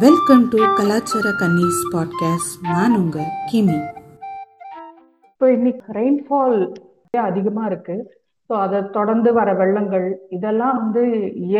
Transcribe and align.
Welcome 0.00 0.44
to 0.50 0.58
கலாச்சார 0.76 1.30
கன்னிஸ் 1.40 1.80
podcast 1.92 2.52
நான் 2.62 2.94
உங்க 2.96 3.24
கிமி. 3.48 3.76
இப்போ 5.22 5.52
இன்னைக்கு 5.52 5.92
ரெயின்ஃபால் 5.92 6.56
அதிகமா 7.12 7.66
இருக்கு? 7.66 7.96
ஸோ 8.50 8.52
அதை 8.52 8.90
தொடர்ந்து 8.90 9.32
வர 9.32 9.54
வெள்ளங்கள் 9.54 10.06
இதெல்லாம் 10.28 10.76
வந்து 10.76 11.02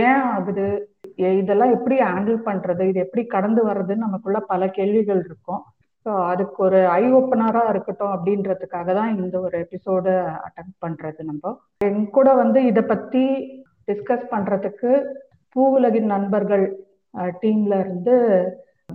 ஏன் 0.04 0.22
ஆகுது? 0.34 0.92
இதெல்லாம் 1.16 1.72
எப்படி 1.72 1.98
ஹேண்டில் 2.00 2.38
பண்றது? 2.44 2.80
இது 2.80 3.00
எப்படி 3.00 3.24
கடந்து 3.24 3.64
வர்றதுன்னு 3.66 4.06
நமக்குள்ள 4.06 4.40
பல 4.40 4.68
கேள்விகள் 4.68 5.20
இருக்கும். 5.24 5.62
ஸோ 6.06 6.26
அதுக்கு 6.26 6.62
ஒரு 6.62 6.88
ஐ 6.88 7.12
ஓப்பனரா 7.12 7.68
இருக்கட்டும் 7.68 8.14
அப்படின்றதுக்காக 8.14 8.94
தான் 8.94 9.16
இந்த 9.16 9.40
ஒரு 9.40 9.66
எபிசோடு 9.66 10.14
அட்டன் 10.46 10.72
பண்றது 10.86 11.22
நம்ம. 11.24 11.58
என் 11.78 12.10
கூட 12.10 12.34
வந்து 12.34 12.64
இதை 12.64 12.82
பத்தி 12.82 13.24
டிஸ்கஸ் 13.90 14.26
பண்றதுக்கு 14.30 15.02
பூவுலகின் 15.56 16.10
நண்பர்கள் 16.14 16.90
டீம்ல 17.14 17.74
இருந்து 17.84 18.16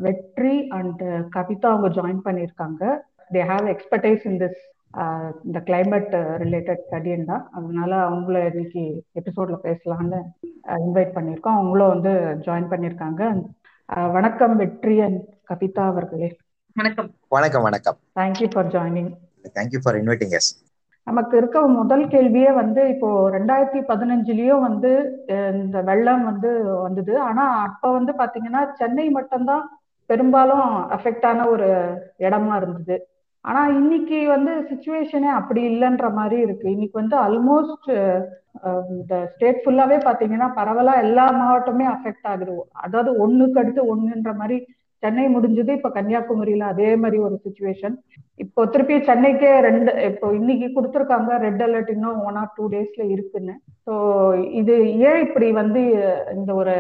வெற்றி 0.06 0.56
அண்ட் 0.78 1.04
கவிதா 1.36 1.68
அவங்க 1.74 1.90
ஜாயின் 1.98 2.26
பண்ணியிருக்காங்க. 2.28 2.82
They 3.34 3.42
have 3.52 3.66
expertise 3.74 4.26
in 4.30 4.40
this 4.44 4.60
இந்த 5.48 5.60
கிளைமேட் 5.70 6.14
ரிலேட்டட் 6.44 6.84
ஸ்டடின்னு 6.86 7.30
தான் 7.32 7.44
அதனால 7.58 7.92
அவங்கள 8.10 8.38
இன்னைக்கு 8.52 8.84
எபிசோட்ல 9.20 9.58
பேசலாம்னு 9.68 10.20
இன்வைட் 10.86 11.16
பண்ணியிருக்கோம். 11.18 11.58
அவங்களும் 11.60 11.94
வந்து 11.96 12.14
ஜாயின் 12.46 12.70
பண்ணியிருக்காங்க. 12.74 13.24
வணக்கம் 14.18 14.56
வெற்றி 14.62 14.96
அண்ட் 15.08 15.22
கவிதா 15.52 15.84
அவர்களே. 15.94 16.30
வணக்கம். 16.76 17.10
வணக்கம் 17.36 17.66
வணக்கம். 17.68 17.98
Thank you 18.20 18.48
for 18.54 18.72
joining 18.78 19.12
thank you 19.58 19.80
for 19.84 19.98
inviting 20.02 20.34
yes 20.40 20.50
நமக்கு 21.08 21.34
இருக்க 21.40 21.58
முதல் 21.80 22.06
கேள்வியே 22.14 22.52
வந்து 22.62 22.82
இப்போ 22.94 23.10
ரெண்டாயிரத்தி 23.36 23.82
பதினஞ்சுலயும் 23.92 24.66
வந்து 24.68 24.92
இந்த 25.62 25.78
வெள்ளம் 25.90 26.24
வந்து 26.30 26.50
வந்தது. 26.86 27.14
ஆனா 27.28 27.44
அப்ப 27.68 27.92
வந்து 27.98 28.14
பாத்தீங்கன்னா 28.22 28.64
சென்னை 28.80 29.06
மட்டும்தான் 29.18 29.64
பெரும்பாலும் 30.10 30.68
அஃபெக்ட் 30.96 31.28
ஆன 31.30 31.46
ஒரு 31.54 31.70
இடமா 32.26 32.56
இருந்தது. 32.62 32.98
ஆனா 33.46 33.62
இன்னைக்கு 33.80 34.20
வந்து 34.36 34.54
சுச்சுவேஷனே 34.70 35.30
அப்படி 35.40 35.62
இல்லைன்ற 35.72 36.08
மாதிரி 36.20 36.38
இருக்கு. 36.46 36.68
இன்னைக்கு 36.76 36.98
வந்து 37.02 37.16
ஆல்மோஸ்ட் 37.26 37.90
இந்த 38.94 39.14
ஸ்டேட் 39.32 39.62
ஃபுல்லாவே 39.64 39.98
பாத்தீங்கன்னா 40.08 40.48
பரவலா 40.60 40.94
எல்லா 41.06 41.26
மாவட்டமே 41.40 41.86
அஃபெக்ட் 41.96 42.28
ஆகுது. 42.32 42.56
அதாவது 42.86 43.12
ஒண்ணுக்கு 43.26 43.62
அடுத்து 43.62 43.84
ஒண்ணுன்ற 43.94 44.34
மாதிரி 44.42 44.58
சென்னை 45.04 45.26
முடிஞ்சது 45.34 45.72
இப்ப 45.78 45.90
கன்னியாகுமரியில 45.96 46.68
அதே 46.74 46.90
மாதிரி 47.02 47.18
ஒரு 47.26 47.36
சுச்சுவேஷன் 47.46 47.96
இப்போ 48.44 48.62
திருப்பி 48.74 48.96
சென்னைக்கே 49.10 49.52
ரெண்டு 49.68 49.92
இப்போ 50.10 50.28
இன்னைக்கு 50.40 50.68
கொடுத்துருக்காங்க 50.76 51.38
ரெட் 51.46 51.64
அலர்ட் 51.66 51.92
இன்னும் 51.96 52.24
ஒன் 52.28 52.40
ஆர் 52.42 52.54
டூ 52.58 52.66
டேஸ்ல 52.74 53.04
இருக்குன்னு. 53.16 53.56
ஸோ 53.88 53.94
இது 54.62 54.74
ஏன் 55.10 55.22
இப்படி 55.28 55.48
வந்து 55.62 55.82
இந்த 56.38 56.52
ஒரு 56.62 56.74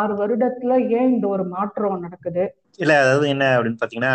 ஆறு 0.00 0.14
வருடத்துல 0.22 0.72
ஏன் 0.98 1.10
இந்த 1.14 1.26
ஒரு 1.34 1.46
மாற்றம் 1.54 2.04
நடக்குது? 2.06 2.44
இல்ல 2.82 2.92
அதாவது 3.02 3.26
என்ன 3.34 3.44
அப்படின்னு 3.54 3.80
பாத்தீங்கன்னா 3.82 4.14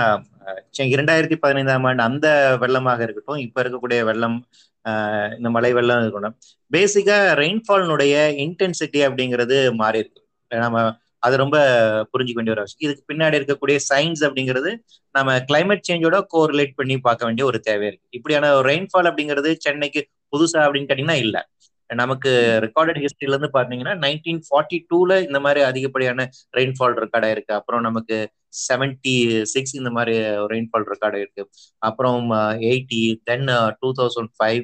இரண்டாயிரத்தி 0.95 1.37
பதினைந்தாம் 1.43 1.87
ஆண்டு 1.89 2.07
அந்த 2.09 2.27
வெள்ளமாக 2.63 3.05
இருக்கட்டும் 3.05 3.41
இப்ப 3.45 3.57
இருக்கக்கூடிய 3.63 4.01
வெள்ளம் 4.09 4.37
இந்த 5.37 5.49
மழை 5.55 5.71
வெள்ளம் 5.77 6.01
இருக்கட்டும் 6.03 6.37
பேசிக்கா 6.71 7.17
ரெயின்ஃபால்னுடைய 7.41 8.15
இன்டென்சிட்டி 8.45 8.99
அப்படிங்கிறது 9.07 9.57
மாறி 9.81 10.01
இருக்கு. 10.03 10.21
நம்ம 10.51 10.79
அது 11.25 11.35
ரொம்ப 11.43 11.57
புரிஞ்சுக்க 12.11 12.39
வேண்டிய 12.39 12.55
ஒரு 12.55 12.65
விஷயம். 12.65 12.83
இதுக்கு 12.85 13.03
பின்னாடி 13.11 13.37
இருக்கக்கூடிய 13.39 13.77
சயின்ஸ் 13.89 14.23
அப்படிங்கிறது 14.27 14.71
நம்ம 15.17 15.37
கிளைமேட் 15.49 15.87
சேஞ்சோட 15.89 16.19
கோரிலேட் 16.35 16.77
பண்ணி 16.79 16.97
பார்க்க 17.07 17.27
வேண்டிய 17.29 17.45
ஒரு 17.51 17.59
தேவை 17.69 17.85
இருக்கு. 17.89 18.07
இப்படியான 18.19 18.53
ஒரு 18.59 18.67
ரெயின்ஃபால் 18.71 19.09
அப்படிங்கிறது 19.11 19.51
சென்னைக்கு 19.65 20.03
புதுசா 20.33 20.61
அப்படின்னு 20.65 20.89
கேட்டீங்கன்னா 20.89 21.19
இல்ல. 21.25 21.37
நமக்கு 21.89 22.31
ரெக்கார்டட் 22.63 22.99
ஹிஸ்டரியில 23.01 23.35
இருந்து 23.35 23.49
பாத்தீங்கன்னா 23.57 23.93
நைன்டீன் 24.03 24.39
ஃபார்ட்டி 24.47 24.77
டூல 24.91 25.17
இந்த 25.25 25.39
மாதிரி 25.45 25.61
அதிகப்படியான 25.67 26.25
ரெயின்ஃபால் 26.57 26.95
ரெக்கார்ட் 27.03 27.27
ஆயிருக்கு. 27.27 27.53
அப்புறம் 27.59 27.83
நமக்கு 27.87 28.17
செவன்டி 28.67 29.15
சிக்ஸ் 29.53 29.75
இந்த 29.79 29.89
மாதிரி 29.97 30.15
ரெயின்ஃபால் 30.51 30.87
ரெக்கார்ட் 30.91 31.17
ஆயிருக்கு. 31.17 31.43
அப்புறம் 31.89 32.29
eighty 32.69 33.01
then 33.29 33.45
two 33.81 33.91
thousand 33.99 34.31
five 34.37 34.63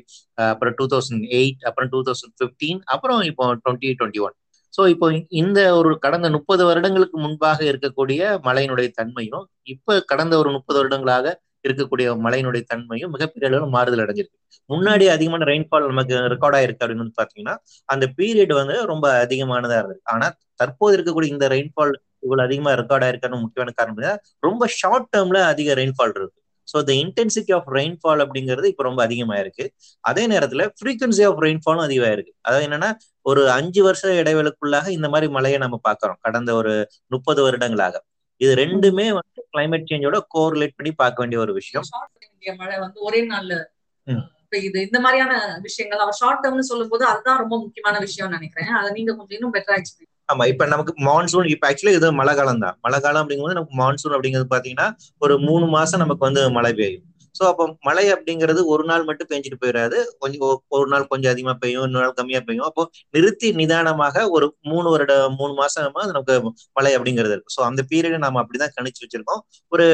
அப்புறம் 0.51 0.75
டூ 0.79 0.87
தௌசண்ட் 0.93 1.25
எயிட் 1.39 1.63
அப்புறம் 1.69 1.91
டூ 1.95 2.01
தௌசண்ட் 2.09 2.35
ஃபிஃப்டீன் 2.41 2.81
அப்புறம் 2.95 3.21
இப்போ 3.31 3.47
டுவெண்ட்டி 3.63 3.91
டுவெண்ட்டி 3.99 4.23
ஒன் 4.27 4.35
ஸோ 4.73 4.81
இப்போ 4.93 5.07
இந்த 5.41 5.59
ஒரு 5.79 5.89
கடந்த 6.05 6.27
முப்பது 6.35 6.63
வருடங்களுக்கு 6.69 7.17
முன்பாக 7.25 7.59
இருக்கக்கூடிய 7.71 8.21
மழையினுடைய 8.47 8.89
தன்மையும் 8.99 9.45
இப்போ 9.73 9.93
கடந்த 10.11 10.33
ஒரு 10.41 10.49
முப்பது 10.57 10.77
வருடங்களாக 10.79 11.27
இருக்கக்கூடிய 11.65 12.07
மழையினுடைய 12.25 12.63
தன்மையும் 12.71 13.11
மிகப்பெரிய 13.15 13.49
அளவில் 13.49 13.73
மாறுதல் 13.75 14.03
அடைஞ்சிருக்கு. 14.03 14.37
முன்னாடி 14.69 15.05
அதிகமான 15.15 15.45
ரெயின்ஃபால் 15.51 15.89
நமக்கு 15.91 16.15
ரெக்கார்ட் 16.33 16.57
ஆயிருக்கு 16.59 16.83
அப்படின்னு 16.83 17.03
வந்து 17.05 17.19
பாத்தீங்கன்னா 17.21 17.55
அந்த 17.89 18.05
பீரியட் 18.19 18.53
வந்து 18.61 18.75
ரொம்ப 18.91 19.05
அதிகமானதா 19.25 19.77
இருந்தது. 19.81 20.01
ஆனா 20.13 20.27
தற்போது 20.61 20.95
இருக்கக்கூடிய 20.97 21.29
இந்த 21.35 21.47
ரெயின்ஃபால் 21.55 21.93
இவ்வளவு 22.25 22.45
அதிகமா 22.47 22.71
ரெக்கார்ட் 22.81 23.05
ஆயிருக்கான 23.07 23.39
முக்கியமான 23.43 23.73
காரணம் 23.79 24.21
ரொம்ப 24.47 24.63
ஷார்ட் 24.79 25.09
டேர்ம்ல 25.15 25.39
அதிக 25.53 25.75
ரெயின்ஃபால் 25.81 26.15
இருக்கு. 26.19 26.37
So 26.73 26.77
the 26.83 26.91
intensity 27.03 27.53
of 27.53 27.69
rainfall 27.73 28.21
அப்படிங்கிறது 28.25 28.65
இப்போ 28.65 28.83
ரொம்ப 28.83 29.01
அதிகமா 29.03 29.35
இருக்கு 29.37 29.65
அதே 30.03 30.23
நேரத்துல 30.27 30.65
ஃப்ரீக்வன்சி 30.77 31.23
ஆஃப் 31.25 31.41
ரெயின்ஃபாலும் 31.43 31.85
அதிகமா 31.87 32.11
இருக்கு 32.11 32.33
அதாவது 32.41 32.65
என்னன்னா 32.67 32.89
ஒரு 33.25 33.41
அஞ்சு 33.49 33.81
வருஷ 33.83 34.13
இடைவெளிக்குள்ளாக 34.21 34.87
இந்த 34.89 35.07
மாதிரி 35.09 35.27
மழையை 35.31 35.57
நம்ம 35.59 35.79
பார்க்கறோம். 35.89 36.19
கடந்த 36.21 36.51
ஒரு 36.53 36.73
முப்பது 37.07 37.41
வருடங்களாக. 37.43 37.95
இது 38.41 38.53
ரெண்டுமே 38.55 39.07
வந்து 39.13 39.39
கிளைமேட் 39.53 39.89
சேஞ்சோட 39.91 40.19
கோரிலேட் 40.35 40.77
பண்ணி 40.77 40.91
பார்க்க 40.93 41.21
வேண்டிய 41.21 41.39
ஒரு 41.39 41.53
விஷயம். 41.53 41.87
மழை 42.57 42.77
வந்து 42.79 42.99
ஒரே 43.01 43.19
நாள்ல. 43.27 43.55
பெய்யுது. 44.51 44.79
இந்த 44.87 44.99
மாதிரியான 44.99 45.33
விஷயங்கள் 45.61 45.99
அவர் 45.99 46.17
ஷார்ட் 46.19 46.41
டேர்ம்னு 46.43 46.69
சொல்லும்போது 46.69 47.03
அதுதான் 47.05 47.37
ரொம்ப 47.37 47.55
முக்கியமான 47.59 47.99
விஷயம்னு 47.99 48.37
நினைக்கிறேன். 48.37 48.71
அதை 48.79 48.89
நீங்க 48.91 49.11
கொஞ்சம் 49.15 49.37
இன்னும் 49.37 49.53
பெட்டரா 49.53 49.77
எக்ஸ்பிளைன் 49.81 50.10
ஆமா 50.31 50.43
இப்ப 50.51 50.65
நமக்கு 50.73 50.93
மான்சூன் 51.07 51.47
இப்ப 51.53 51.65
ஆக்சுவலி 51.69 51.95
இது 51.99 52.09
மழை 52.21 52.33
காலம் 52.39 52.63
தான் 52.65 52.75
மழை 52.85 52.99
காலம் 53.05 53.21
அப்படிங்கும்போது 53.23 53.57
நமக்கு 53.59 53.77
மான்சூன் 53.83 54.15
அப்படிங்கிறது 54.17 54.53
பாத்தீங்கன்னா 54.55 54.87
ஒரு 55.25 55.35
மூணு 55.47 55.65
மாசம் 55.77 56.03
நமக்கு 56.03 56.27
வந்து 56.29 56.43
மழை 56.57 56.71
பெய்யும். 56.79 57.05
சோ 57.35 57.43
அப்போ 57.49 57.63
மழை 57.87 58.03
அப்படிங்கிறது 58.13 58.61
ஒரு 58.73 58.83
நாள் 58.89 59.05
மட்டும் 59.09 59.29
பெஞ்சிட்டு 59.31 59.57
போயிடாது. 59.61 59.97
கொஞ்சம் 60.21 60.41
ஒரு 60.77 60.87
நாள் 60.93 61.05
கொஞ்சம் 61.11 61.31
அதிகமா 61.33 61.53
பெய்யும் 61.61 61.85
இன்னொரு 61.87 62.03
நாள் 62.05 62.15
கம்மியா 62.19 62.41
பெய்யும். 62.47 62.67
அப்போ 62.69 62.83
நிறுத்தி 63.15 63.49
நிதானமாக 63.59 64.25
ஒரு 64.35 64.47
மூணு 64.71 64.87
வருட 64.93 65.13
மூணு 65.39 65.53
மாசமா 65.61 66.03
நமக்கு 66.11 66.35
மழை 66.77 66.91
அப்படிங்கிறது 66.97 67.35
இருக்கு. 67.35 67.55
ஸோ 67.57 67.61
அந்த 67.69 67.83
பீரியடை 67.91 68.19
நம்ம 68.25 68.41
அப்படிதான் 68.43 68.75
கணிச்சு 68.77 69.03
வச்சிருக்கோம். 69.05 69.41
ஒரு 69.71 69.87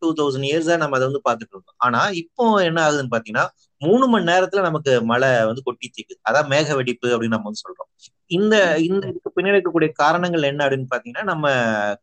டூ 0.00 0.10
தௌசண்ட் 0.20 0.48
இயர்ஸா 0.50 0.76
நம்ம 0.84 0.98
அதை 0.98 1.08
வந்து 1.10 1.22
பார்த்துட்டு 1.28 1.54
இருக்கோம். 1.56 1.78
ஆனா 1.86 2.02
இப்போ 2.22 2.46
என்ன 2.70 2.80
ஆகுதுன்னு 2.86 3.14
பாத்தீங்கன்னா 3.16 3.46
மூணு 3.82 4.04
மணி 4.12 4.24
நேரத்துல 4.32 4.60
நமக்கு 4.68 4.92
மழை 5.12 5.30
வந்து 5.50 5.62
கொட்டி 5.68 5.86
தீக்குது. 5.96 6.20
அதான் 6.28 6.48
மேக 6.54 6.74
வெடிப்பு 6.80 7.08
அப்படின்னு 7.14 7.36
நம்ம 7.36 7.48
வந்து 7.50 7.64
சொல்றோம். 7.66 7.88
இந்த 8.36 8.54
இந்த 8.88 9.04
இதுக்கு 9.10 9.30
பின்னாடி 9.36 9.56
இருக்கக்கூடிய 9.58 9.90
காரணங்கள் 10.02 10.48
என்ன 10.50 10.64
அப்படின்னு 10.64 10.92
பாத்தீங்கன்னா 10.92 11.24
நம்ம 11.32 11.46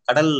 கடல் 0.09 0.31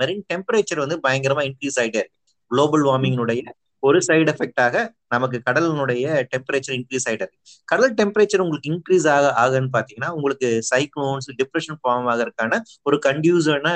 மெரின் 0.00 0.24
டெம்பரேச்சர் 0.32 0.82
வந்து 0.84 0.96
பயங்கரமா 1.06 1.42
இன்க்ரீஸ் 1.48 1.78
ஆயிட்டே 1.82 2.00
இருக்கு. 2.02 2.16
குளோபல் 2.50 2.84
வார்மிங்கினுடைய 2.88 3.42
ஒரு 3.82 3.98
சைடு 4.06 4.30
எஃபெக்டாக 4.32 4.76
நமக்கு 5.08 5.36
கடலினுடைய 5.46 6.06
டெம்பரேச்சர் 6.32 6.74
இன்க்ரீஸ் 6.78 7.06
ஆயிட்டு 7.08 7.24
இருக்கு. 7.24 7.38
கடல் 7.68 7.94
டெம்பரேச்சர் 8.00 8.42
உங்களுக்கு 8.44 8.70
இன்க்ரீஸ் 8.72 9.06
ஆக 9.14 9.26
ஆகுன்னு 9.42 9.70
பாத்தீங்கன்னா 9.76 10.10
உங்களுக்கு 10.16 10.48
சைக்ளோன்ஸ் 10.70 11.28
டிப்ரெஷன் 11.40 11.78
ஃபார்ம் 11.82 12.08
ஆகிறதுக்கான 12.12 12.58
ஒரு 12.88 12.98
கண்டியூஸான 13.06 13.72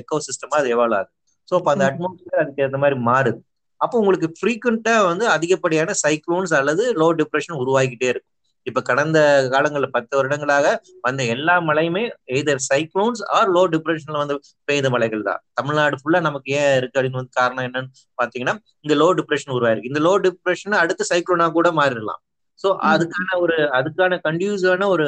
எக்கோ 0.00 0.18
சிஸ்டமா 0.28 0.58
அது 0.62 0.70
எவால்வ் 0.76 0.98
ஆகுது. 1.00 1.12
ஸோ 1.48 1.54
அப்போ 1.58 1.70
அந்த. 1.74 1.84
அட்மாஸ்பியர் 1.90 2.42
அதுக்கு 2.42 2.64
ஏற்ற 2.66 2.78
மாதிரி 2.84 2.98
மாறுது. 3.10 3.40
அப்போ 3.80 3.96
உங்களுக்கு 3.98 4.28
ஃப்ரீக்வெண்டா 4.38 4.94
வந்து 5.10 5.24
அதிகப்படியான 5.28 5.94
சைக்ளோன்ஸ் 6.04 6.54
அல்லது 6.60 6.84
லோ 7.02 7.08
டிப்ரெஷன் 7.20 7.58
உருவாகிட்டே 7.62 8.08
இருக்கும். 8.12 8.30
இப்ப 8.66 8.80
கடந்த 8.82 9.18
காலங்கள்ல 9.52 9.88
பத்து 9.96 10.14
வருடங்களாக 10.16 10.66
வந்த 11.00 11.22
எல்லா 11.34 11.54
மழையுமே 11.68 12.04
எய்தர் 12.34 12.62
சைக்ளோன்ஸ் 12.68 13.22
ஆர் 13.36 13.50
லோ 13.56 13.62
டிப்ரெஷன்ல 13.74 14.20
வந்து 14.22 14.36
பெய்த 14.68 14.90
மழைகள் 14.94 15.26
தான். 15.28 15.40
தமிழ்நாடு 15.54 15.96
ஃபுல்லா 16.00 16.20
நமக்கு 16.20 16.50
ஏன் 16.60 16.76
இருக்கு 16.78 16.98
அப்படின்னு 16.98 17.20
வந்து 17.20 17.38
காரணம் 17.40 17.66
என்னன்னு 17.68 17.90
பாத்தீங்கன்னா 18.18 18.54
இந்த 18.86 18.96
லோ 19.02 19.08
டிப்ரெஷன் 19.20 19.54
உருவாயிருக்கு. 19.56 19.90
இந்த 19.92 20.02
லோ 20.06 20.14
டிப்ரெஷன் 20.26 20.76
அடுத்த 20.82 21.06
சைக்ளோனா 21.12 21.48
கூட 21.58 21.70
மாறிடலாம். 21.80 22.20
சோ. 22.60 22.68
அதுக்கான 22.90 23.28
ஒரு 23.44 23.56
அதுக்கான 23.78 24.18
கண்டியூஸான 24.26 24.86
ஒரு 24.94 25.06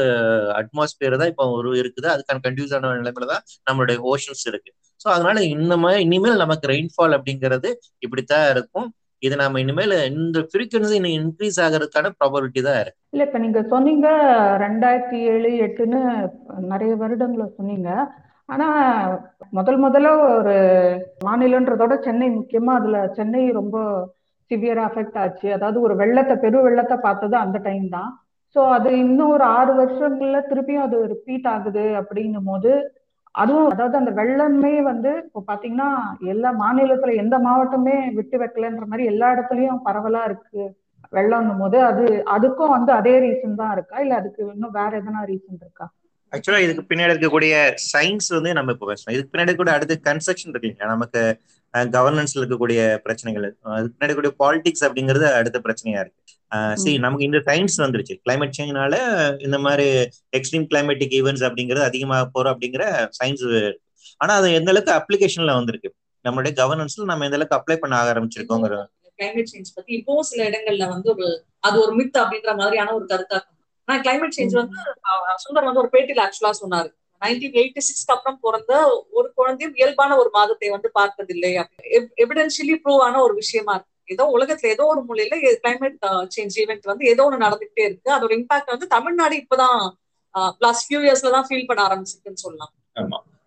அட்மாஸ்பியர் 0.61 1.21
தான் 1.21 1.31
இப்போ 1.33 1.45
ஒரு 1.59 1.71
இருக்குது. 1.83 2.09
அதுக்கான 2.15 2.41
கண்டியூஸான 2.47 2.93
நிலைமையில 2.97 3.29
தான் 3.33 3.45
நம்மளுடைய 3.69 3.99
ஓஷன்ஸ் 4.13 4.45
இருக்கு. 4.51 4.71
சோ 5.01 5.09
அதனால 5.15 5.39
இந்த 5.57 5.75
மாதிரி 5.77 6.01
இனிமேல் 6.07 6.43
நமக்கு 6.45 6.67
ரெயின்ஃபால் 6.73 7.17
அப்படிங்கிறது 7.19 7.71
இப்படித்தான் 8.03 8.47
இருக்கும். 8.55 8.89
இது 9.23 9.35
நாம 9.41 9.61
இனிமேல் 9.63 9.95
இந்த 10.11 10.39
ஃப்ரீக்வன்சி 10.51 10.97
இன்னும் 10.99 11.17
இன்க்ரீஸ் 11.19 11.59
ஆகிறதுக்கான 11.65 12.11
ப்ராபபிலிட்டி 12.19 12.61
தான் 12.67 12.81
இருக்கு. 12.83 12.99
இல்ல 13.15 13.25
இப்ப 13.29 13.39
நீங்க 13.45 13.61
சொன்னீங்க 13.73 14.09
ரெண்டாயிரத்தி 14.65 15.19
ஏழு 15.33 15.51
எட்டுன்னு 15.67 16.01
நிறைய 16.73 16.93
வருடங்களை 17.03 17.47
சொன்னீங்க. 17.59 17.91
ஆனா 18.49 18.67
முதல் 19.59 19.79
முதல்ல 19.85 20.11
ஒரு 20.35 20.57
மாநிலன்றதோட 21.29 21.95
சென்னை 22.07 22.29
முக்கியமா 22.37 22.75
அதுல 22.81 22.99
சென்னை 23.17 23.43
ரொம்ப 23.61 23.77
சிவியரா 24.51 24.85
அஃபெக்ட் 24.89 25.19
ஆச்சு. 25.23 25.49
அதாவது 25.57 25.79
ஒரு 25.87 25.95
வெள்ளத்தை 26.03 26.37
பெரு 26.45 26.59
வெள்ளத்தை 26.69 26.99
பார்த்தது 27.07 27.37
அந்த 27.45 27.59
டைம் 27.69 27.89
தான். 27.97 28.11
ஸோ 28.57 28.61
அது 28.77 28.91
இன்னும் 29.05 29.33
ஒரு 29.37 29.45
ஆறு 29.59 29.73
வருஷங்கள்ல 29.81 30.39
திருப்பியும் 30.51 30.87
அது 30.89 30.99
ரிப்பீட் 31.15 31.49
ஆகுது 31.55 31.87
அப்படின்னும் 32.01 32.49
போது 32.51 32.71
அதுவும் 33.37 33.71
அதாவது 33.73 33.97
அந்த 34.01 34.13
வெள்ளமே 34.19 34.75
வந்து 34.91 35.11
இப்போ 35.27 35.41
பாத்தீங்கன்னா 35.51 35.89
எல்லா 36.33 36.51
மாநிலத்துல 36.63 37.15
எந்த 37.23 37.37
மாவட்டமே 37.47 37.97
விட்டு 38.19 38.37
வைக்கலன்ற 38.43 38.85
மாதிரி 38.91 39.05
எல்லா 39.13 39.29
இடத்துலயும் 39.35 39.83
பரவலா 39.87 40.23
இருக்கு 40.29 40.63
வெள்ளம்னும் 41.17 41.61
போது. 41.63 41.79
அது 41.91 42.05
அதுக்கும் 42.37 42.75
வந்து 42.77 42.93
அதே 43.01 43.15
ரீசன் 43.25 43.61
தான் 43.61 43.75
இருக்கா? 43.77 43.97
இல்ல 44.05 44.15
அதுக்கு 44.21 44.41
இன்னும் 44.55 44.77
வேற 44.79 44.91
எதனா 45.01 45.23
ரீசன் 45.33 45.61
இருக்கா? 45.65 45.87
ஆக்சுவலா 46.33 46.63
இதுக்கு 46.67 46.83
பின்னாடி 46.91 47.15
இருக்கக்கூடிய 47.15 47.55
சயின்ஸ் 47.93 48.31
வந்து 48.37 48.53
நம்ம 48.59 48.73
இப்போ 48.77 48.87
பேசணும். 48.91 49.15
இதுக்கு 49.17 49.33
பின்னாடி 49.35 49.53
கூட 49.61 49.71
அடுத்து 49.77 49.97
கன்ஸ்ட்ரக்ஷன் 50.09 50.53
இருக்கு 50.53 50.69
இல்லையா? 50.71 50.89
நமக்கு 50.95 51.21
கவர்னன்ஸ்ல 51.97 52.41
இருக்கக்கூடிய 52.43 52.81
பிரச்சனைகள். 53.07 53.47
அதுக்கு 53.77 53.95
பின்னாடி 53.97 54.17
கூடிய 54.19 54.33
பாலிடிக்ஸ் 54.43 54.85
அப்படிங்கிறது 54.89 55.27
அடுத்த 55.41 55.61
பிரச்சனையா 55.67 56.01
இருக்கு. 56.05 56.21
சி 56.77 56.91
நமக்கு 56.99 57.25
இந்த 57.25 57.39
சயின்ஸ் 57.47 57.77
வந்துருச்சு. 57.85 58.15
கிளைமேட் 58.25 58.57
சேஞ்ச்னால 58.59 58.97
இந்த 59.47 59.59
மாதிரி 59.59 59.87
எக்ஸ்ட்ரீம் 60.39 60.67
கிளைமேட்டிக் 60.71 61.15
ஈவெண்ட்ஸ் 61.19 61.45
அப்படிங்கிறது 61.49 61.89
அதிகமாக 61.89 62.27
போறோம் 62.35 62.55
அப்படிங்கிற 62.55 62.85
சயின்ஸ் 63.19 63.45
ஆனா 64.21 64.33
அது 64.41 64.49
எந்த 64.59 64.71
அளவுக்கு 64.73 64.93
அப்ளிகேஷன்ல 64.99 65.55
வந்திருக்கு? 65.59 65.89
நம்மளுடைய 66.25 66.53
கவர்னன்ஸ்ல 66.61 67.09
நம்ம 67.11 67.27
எந்த 67.29 67.39
அளவுக்கு 67.39 67.59
அப்ளை 67.59 67.77
பண்ண 67.77 67.95
ஆரம்பிச்சிருக்கோங்கிற 68.03 68.77
கிளைமேட் 69.19 69.51
சேஞ்ச் 69.51 69.75
பத்தி 69.77 69.93
இப்போ 69.99 70.15
சில 70.31 70.41
இடங்கள்ல 70.51 70.87
வந்து 70.95 71.09
ஒரு 71.15 71.27
அது 71.67 71.77
ஒரு 71.85 71.93
மித் 72.01 72.19
அப்படின்ற 72.23 72.53
மாதிரியான 72.59 72.95
ஒரு 72.99 73.07
கருத்தா 73.13 73.39
ஆனா 73.89 73.97
கிளைமேட் 74.03 74.37
சேஞ்ச் 74.37 74.55
வந்து 74.61 74.79
சுந்தர் 75.45 75.69
வந்து 75.69 75.83
ஒரு 75.83 75.91
பேட்டியில 75.95 76.25
ஆக்சுவலா 76.25 76.53
சொன்னாரு. 76.61 76.89
நைன்டீன் 77.23 77.57
எயிட்டி 77.61 77.83
சிக்ஸ்க்கு 77.87 78.15
அப்புறம் 78.15 78.39
பிறந்த 78.43 78.73
ஒரு 79.19 79.29
குழந்தையும் 79.35 79.77
இயல்பான 79.79 80.17
ஒரு 80.23 80.31
மாதத்தை 80.35 80.69
வந்து 80.75 80.89
பார்த்ததில்லை 80.95 81.51
எவிடென்ஷியலி 82.25 82.77
ப்ரூவ் 82.83 83.05
ஆன 83.07 83.21
ஒரு 83.27 83.35
விஷயமா 83.35 83.75
இருக்கு. 83.77 83.93
ஏதோ 84.09 84.25
உலகத்துல 84.37 84.73
ஏதோ 84.75 84.85
ஒரு 84.87 85.01
மூலையில 85.09 85.37
கிளைமேட் 85.63 85.97
சேஞ்ச் 86.37 86.57
ஈவெண்ட் 86.63 86.91
வந்து 86.93 87.05
ஏதோ 87.07 87.25
ஒன்று 87.25 87.45
நடந்துகிட்டே 87.47 87.85
இருக்கு. 87.89 88.11
அதோட 88.17 88.33
இம்பாக்ட் 88.41 88.75
வந்து 88.75 88.87
தமிழ்நாடு 88.87 89.37
இப்பதான் 89.37 89.79
லாஸ்ட் 90.59 90.87
ஃபியூ 90.89 91.01
இயர்ஸ்ல 91.07 91.31
தான் 91.31 91.49
ஃபீல் 91.49 91.69
பண்ண 91.71 91.83
ஆரம்பிச்சிருக்குன்னு 91.89 92.45
சொல்லலாம். 92.45 92.73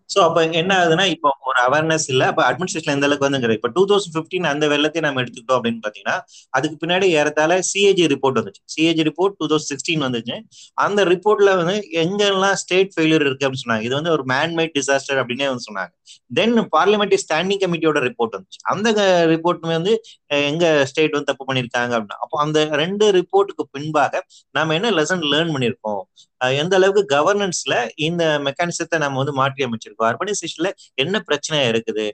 சோ 0.09 0.19
அப்ப 0.27 0.43
என்ன 0.61 0.71
ஆகுதுன்னா 0.79 1.05
இப்போ 1.13 1.29
ஒரு 1.49 1.59
அவேர்னஸ் 1.65 2.07
இல்ல. 2.13 2.23
அப்ப 2.31 2.41
அட்மினிஸ்ட்ரேஷன் 2.49 2.93
எந்த 2.95 3.07
அளவுக்கு 3.07 3.27
வந்துங்கிற 3.27 3.55
இப்ப 3.57 3.69
டூ 3.75 3.81
தௌசண்ட் 3.91 4.15
பிப்டீன் 4.17 4.47
அந்த 4.51 4.65
வெள்ளத்தை 4.73 5.01
நம்ம 5.05 5.21
எடுத்துக்கிட்டோம் 5.23 5.57
அப்படின்னு 5.59 5.81
பாத்தீங்கன்னா 5.85 6.15
அதுக்கு 6.57 6.77
பின்னாடி 6.83 7.07
ஏறத்தால 7.19 7.57
சிஏஜி 7.71 8.05
ரிப்போர்ட் 8.13 8.39
வந்துச்சு. 8.39 8.61
CAG 8.75 9.03
report 9.09 9.37
two 9.41 9.47
thousand 9.51 9.71
sixteen 9.73 10.05
வந்துச்சு. 10.07 10.37
அந்த 10.85 11.03
ரிப்போர்ட்ல 11.13 11.53
வந்து 11.61 11.75
எங்கெல்லாம் 12.03 12.57
ஸ்டேட் 12.63 12.91
ஃபெயிலியர் 12.95 13.25
இருக்கு 13.27 13.45
அப்படின்னு 13.47 13.65
சொன்னாங்க. 13.65 13.85
இது 13.89 13.95
வந்து 13.99 14.13
ஒரு 14.17 14.25
மேன்மேட் 14.33 14.73
டிசாஸ்டர் 14.79 15.21
அப்படின்னே 15.23 15.49
வந்து 15.51 15.67
சொன்னாங்க. 15.69 15.91
தென் 16.37 16.55
பார்லிமெண்ட்ரி 16.75 17.19
ஸ்டாண்டிங் 17.25 17.61
கமிட்டியோட 17.63 17.99
ரிப்போர்ட் 18.09 18.35
வந்துச்சு. 18.37 18.59
அந்த 18.73 18.89
ரிப்போர்ட்டுமே 19.33 19.75
வந்து 19.79 19.93
எங்க 20.49 20.65
ஸ்டேட் 20.91 21.15
வந்து 21.15 21.29
தப்பு 21.31 21.45
பண்ணிருக்காங்க 21.49 21.93
அப்படின்னா 21.97 22.19
அப்போ 22.25 22.37
அந்த 22.45 22.59
ரெண்டு 22.83 23.05
ரிப்போர்ட்டுக்கு 23.19 23.65
பின்பாக 23.75 24.21
நாம 24.57 24.73
என்ன 24.79 24.91
லெசன் 24.99 25.23
லேர்ன் 25.33 25.53
பண்ணிருக்கோம் 25.55 26.01
எந்த 26.61 26.73
அளவுக்கு 26.79 27.03
கவர்னன்ஸ்ல 27.15 27.75
இந்த 28.07 28.23
மெக்கானிசத்தை 28.45 28.97
நம்ம 29.03 29.17
வந்து 29.21 29.33
மாற்றி 29.39 29.65
அமைச்சிருக்கோம்? 29.65 30.07
அர்பனைசேஷன்ல 30.09 30.69
என்ன 31.03 31.19
பிரச்சனை 31.27 31.57
இருக்குது? 31.71 32.05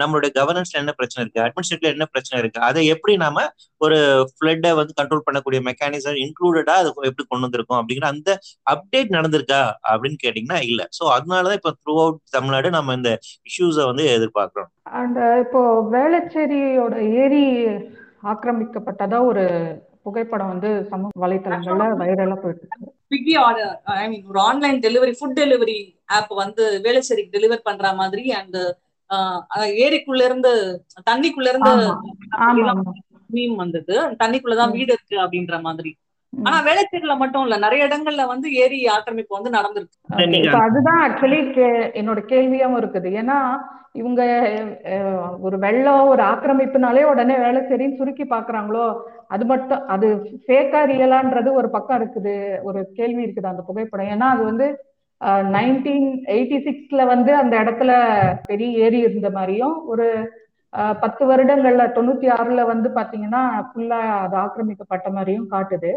நம்மளுடைய 0.00 0.30
கவர்னன்ஸ்ல 0.38 0.80
என்ன 0.82 0.92
பிரச்சனை 0.98 1.22
இருக்கு? 1.24 1.42
அட்மினிஸ்ட்ரேட்டிவ்ல 1.44 1.94
என்ன 1.96 2.06
பிரச்சனை 2.14 2.38
இருக்கு? 2.42 2.60
அதை 2.68 2.82
எப்படி 2.94 3.14
நாம 3.24 3.46
ஒரு 3.86 3.98
ஃபிளட்டை 4.34 4.72
வந்து 4.80 4.96
கண்ட்ரோல் 5.00 5.24
பண்ணக்கூடிய 5.28 5.60
மெக்கானிசம் 5.68 6.20
இன்க்ளூடடா 6.24 6.76
அது 6.80 6.88
எப்படி 7.10 7.26
கொண்டு 7.28 7.46
வந்திருக்கோம்? 7.46 7.80
அப்படிங்கிற 7.80 8.08
அந்த 8.14 8.30
அப்டேட் 8.74 9.16
நடந்திருக்கா? 9.18 9.62
அப்படின்னு 9.92 10.18
கேட்டீங்கன்னா 10.24 10.60
இல்ல. 10.70 10.80
சோ 10.98 11.04
அதனாலதான் 11.16 11.60
இப்ப 11.60 11.74
த்ரூ 11.80 11.96
அவுட் 12.04 12.20
தமிழ்நாடு 12.36 12.70
நம்ம 12.78 12.94
இந்த 13.00 13.12
இஷ்யூஸை 13.50 13.86
வந்து 13.90 14.06
எதிர்பார்க்கிறோம். 14.16 14.70
அண்ட் 15.00 15.20
இப்போ 15.44 15.62
வேளச்சேரியோட 15.96 16.94
ஏரி 17.24 17.44
ஆக்கிரமிக்கப்பட்டதா 18.32 19.18
ஒரு 19.30 19.44
புகைப்படம் 20.06 20.50
வந்து 20.52 20.68
சமூக 20.90 21.20
வலைத்தளங்கள்ல 21.24 21.86
வைரலா 22.02 22.36
போயிட்டு 22.42 22.62
இருக்கு. 22.64 22.92
ஸ்விக்கி 23.08 23.34
ஆர்டர் 23.44 23.72
ஐ 24.02 24.04
மீன் 24.10 24.26
ஒரு 24.30 24.40
online 24.40 24.78
delivery 24.86 25.12
food 25.18 25.38
delivery 25.40 25.78
app 26.16 26.32
வந்து 26.42 26.64
வேளச்சேரிக்கு 26.86 27.34
டெலிவர் 27.36 27.66
பண்ற 27.68 27.92
மாதிரி 28.00 28.24
அந்த 28.40 28.58
ஏரிக்குள்ள 29.86 30.22
இருந்து 30.28 30.52
தண்ணிக்குள்ள 31.10 31.48
இருந்து 31.52 31.72
மீன் 33.36 33.56
வந்தது. 33.62 33.94
தண்ணிக்குள்ளதான் 34.22 34.74
வீடு 34.76 34.92
இருக்கு 34.96 35.16
அப்படின்ற 35.24 35.56
மாதிரி. 35.66 35.92
ஆனா 36.46 36.58
வேளச்சேரியில 36.68 37.14
மட்டும் 37.22 37.44
இல்ல 37.46 37.56
நிறைய 37.64 37.86
இடங்கள்ல 37.88 38.24
வந்து 38.32 38.48
ஏரி 38.62 38.78
ஆக்கிரமிப்பு 38.94 39.38
வந்து 39.38 39.56
நடந்திருக்கு. 39.56 39.96
அதுதான் 40.66 41.00
ஆக்சுவலி 41.06 41.40
என்னோட 42.00 42.20
கேள்வியாவும் 42.32 42.80
இருக்குது. 42.82 43.10
ஏன்னா 43.22 43.38
இவங்க 44.00 44.22
ஒரு 45.46 45.56
வெள்ளம் 45.64 46.10
ஒரு 46.12 46.22
ஆக்கிரமிப்புனாலே 46.32 47.02
உடனே 47.12 47.36
வேளச்சேரின்னு 47.44 47.98
சுருக்கி 48.00 48.24
பாக்குறாங்களோ 48.34 48.84
அது 49.34 49.44
மட்டும் 49.52 49.82
அது 49.94 50.08
ஃபேக்கா 50.44 50.80
ரியலான்றது 50.92 51.50
ஒரு 51.60 51.68
பக்கம் 51.76 51.98
இருக்குது. 52.00 52.36
ஒரு 52.68 52.80
கேள்வி 52.98 53.24
இருக்குது 53.24 53.52
அந்த 53.52 53.64
புகைப்படம். 53.68 54.12
ஏன்னா 54.14 54.28
அது 54.34 54.44
வந்து 54.50 54.68
நைன்டீன் 55.56 56.06
எயிட்டி 56.34 56.58
சிக்ஸ்ல 56.66 57.00
வந்து 57.14 57.32
அந்த 57.40 57.54
இடத்துல 57.62 57.90
பெரிய 58.50 58.84
ஏரி 58.86 59.00
இருந்த 59.06 59.30
மாதிரியும் 59.38 59.76
ஒரு 59.92 60.06
பத்து 61.02 61.22
வருடங்கள்ல 61.30 61.84
தொண்ணூத்தி 61.96 62.26
ஆறுல 62.36 62.62
வந்து 62.72 62.88
பாத்தீங்கன்னா 62.98 63.42
ஃபுல்லா 63.68 64.00
அது 64.24 64.36
ஆக்கிரமிக்கப்பட்ட 64.44 65.08
மாதிரியும் 65.16 65.50
காட்டுது. 65.54 65.92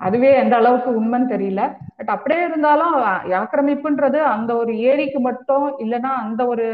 அதுவே 0.00 0.30
எந்த 0.34 0.54
அளவுக்கு 0.56 0.90
உண்மைன்னு 1.00 1.32
தெரியல. 1.34 1.62
பட் 1.98 2.12
அப்படியே 2.14 2.40
இருந்தாலும் 2.48 2.94
ஆக்கிரமிப்புன்றது 3.40 4.18
அந்த 4.34 4.50
ஒரு 4.56 4.72
ஏரிக்கு 4.90 5.20
மட்டும் 5.28 5.66
இல்லைன்னா 5.84 6.12
அந்த 6.24 6.42
ஒரு 6.46 6.66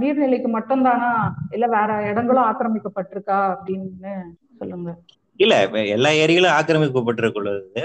நீர்நிலைக்கு 0.00 0.48
மட்டும் 0.56 0.86
தானா 0.86 1.10
இல்ல 1.54 1.66
வேற 1.76 1.90
இடங்களும் 2.10 2.46
ஆக்கிரமிக்கப்பட்டிருக்கா 2.48 3.38
அப்படின்னு 3.52 4.14
சொல்லுங்க. 4.60 4.90
இல்ல 5.40 5.54
எல்லா 5.94 6.10
ஏரிகளும் 6.22 6.56
ஆக்கிரமிக்கப்பட்டிருக்குள்ளது 6.56 7.84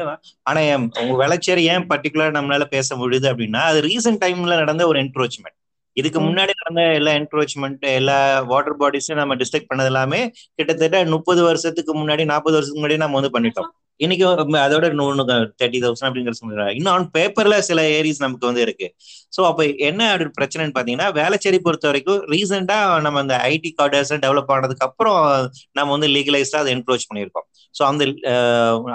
ஆனா 0.49 0.59
உங்க 1.01 1.13
வேளச்சேரி 1.21 1.63
ஏன் 1.73 1.87
பர்டிகுலர் 1.91 2.35
நம்மளால 2.37 2.65
பேச 2.75 2.95
முடியுது 2.95 3.27
அப்படின்னா 3.31 3.61
அது 3.69 3.79
ரீசெண்ட் 3.87 4.21
டைம்ல 4.23 4.59
நடந்த 4.63 4.85
ஒரு 4.87 4.99
என்க்ரோச்மெண்ட் 5.03 5.57
இதுக்கு 5.97 6.19
முன்னாடி 6.19 6.53
நடந்த 6.59 6.81
எல்லா 6.97 7.11
என்க்ரோச்மெண்ட் 7.11 7.85
எல்லா 7.95 8.17
வாட்டர் 8.51 8.79
பாடிஸும் 8.81 9.19
நம்ம 9.21 9.35
டிஸ்ட்ரக்ட் 9.35 9.69
பண்ணது 9.71 9.91
எல்லாமே 9.91 10.19
கிட்டத்தட்ட 10.57 10.99
முப்பது 11.15 11.43
வருஷத்துக்கு 11.43 11.93
முன்னாடி 12.01 12.25
நாற்பது 12.25 12.55
வருஷத்துக்கு 12.57 12.83
முன்னாடி 12.83 12.97
நம்ம 12.97 13.17
வந்து 13.19 13.35
பண்ணிட்டோம். 13.37 13.71
இன்னைக்கு 13.99 14.25
அதோட 14.65 14.85
இன்னொன்னு 14.93 15.23
தேர்ட்டி 15.61 15.79
தௌசண்ட் 15.85 16.09
அப்படிங்கிற 16.09 16.35
சொல்றாங்க 16.39 16.73
இன்னும் 16.79 16.93
ஆன் 16.95 17.07
பேப்பர்ல 17.17 17.55
சில 17.69 17.79
ஏரிஸ் 17.97 18.21
நமக்கு 18.25 18.49
வந்து 18.49 18.63
இருக்கு. 18.65 18.87
ஸோ 19.35 19.41
அப்போ 19.49 19.63
என்ன 19.89 20.01
அப்படி 20.11 20.31
பிரச்சனைன்னு 20.39 20.75
பாத்தீங்கன்னா 20.77 21.07
வேளச்சேரி 21.19 21.59
பொறுத்த 21.65 21.87
வரைக்கும் 21.89 22.21
ரீசெண்டா 22.33 22.77
நம்ம 23.05 23.19
அந்த 23.23 23.37
ஐடி 23.53 23.71
கார்டர்ஸ் 23.79 24.13
டெவலப் 24.25 24.53
ஆனதுக்கு 24.55 24.87
அப்புறம் 24.89 25.19
நம்ம 25.79 25.89
வந்து 25.95 26.09
லீகலைஸ்டா 26.15 26.61
அதை 26.63 26.71
என்க்ரோச் 26.75 27.07
பண்ணியிருக்கோம். 27.09 27.47
ஸோ 27.75 27.83
அந்த 27.91 28.03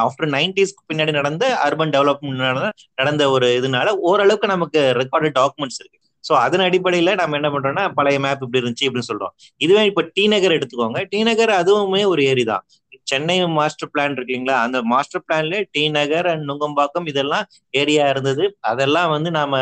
ஆஃப்டர் 0.06 0.30
நைன்டிஸ்க்கு 0.36 0.88
பின்னாடி 0.90 1.12
நடந்த 1.18 1.44
அர்பன் 1.66 1.94
டெவலப்மெண்ட் 1.96 2.72
நடந்த 3.02 3.24
ஒரு 3.36 3.48
இதனால 3.60 3.90
ஓரளவுக்கு 4.10 4.48
நமக்கு 4.54 4.80
ரெக்கார்டு 5.02 5.30
டாக்குமெண்ட்ஸ் 5.40 5.80
இருக்கு. 5.82 5.98
ஸோ 6.24 6.32
அதன் 6.44 6.64
அடிப்படையில 6.66 7.10
நம்ம 7.20 7.36
என்ன 7.38 7.48
பண்றோம்னா 7.54 7.82
பழைய 7.96 8.18
மேப் 8.24 8.42
இப்படி 8.44 8.60
இருந்துச்சு 8.60 8.86
இப்படின்னு 8.88 9.08
சொல்றோம். 9.10 9.32
இதுவே 9.60 9.82
இப்ப 9.90 10.02
டி 10.16 10.24
நகர் 10.34 10.54
எடுத்துக்கோங்க. 10.58 11.00
டி 11.12 11.20
நகர் 11.28 11.52
அதுவுமே 11.60 12.02
ஒரு 12.12 12.22
ஏரி 12.30 12.44
தான். 12.52 12.62
சென்னை 13.06 13.36
மாஸ்டர் 13.58 13.90
பிளான் 13.92 14.14
இருக்கு 14.16 14.32
இல்லைங்களா 14.32 14.58
அந்த 14.66 14.78
மாஸ்டர் 14.92 15.24
பிளான்ல 15.24 15.58
டி 15.74 15.82
நகர் 15.96 16.28
அண்ட் 16.32 16.44
நுங்கம்பாக்கம் 16.50 17.08
இதெல்லாம் 17.12 17.46
ஏரியா 17.74 18.04
இருந்தது. 18.12 18.44
அதெல்லாம் 18.70 19.10
வந்து 19.14 19.30
நாம 19.38 19.52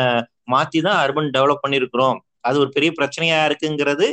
மாத்தி 0.53 0.79
தான் 0.87 0.99
அர்பன் 1.03 1.33
டெவலப் 1.35 1.63
பண்ணிருக்கிறோம். 1.63 2.17
அது 2.47 2.55
ஒரு 2.63 2.69
பெரிய 2.75 2.91
பிரச்சனையா 2.99 3.39
இருக்குங்கிறது 3.49 4.07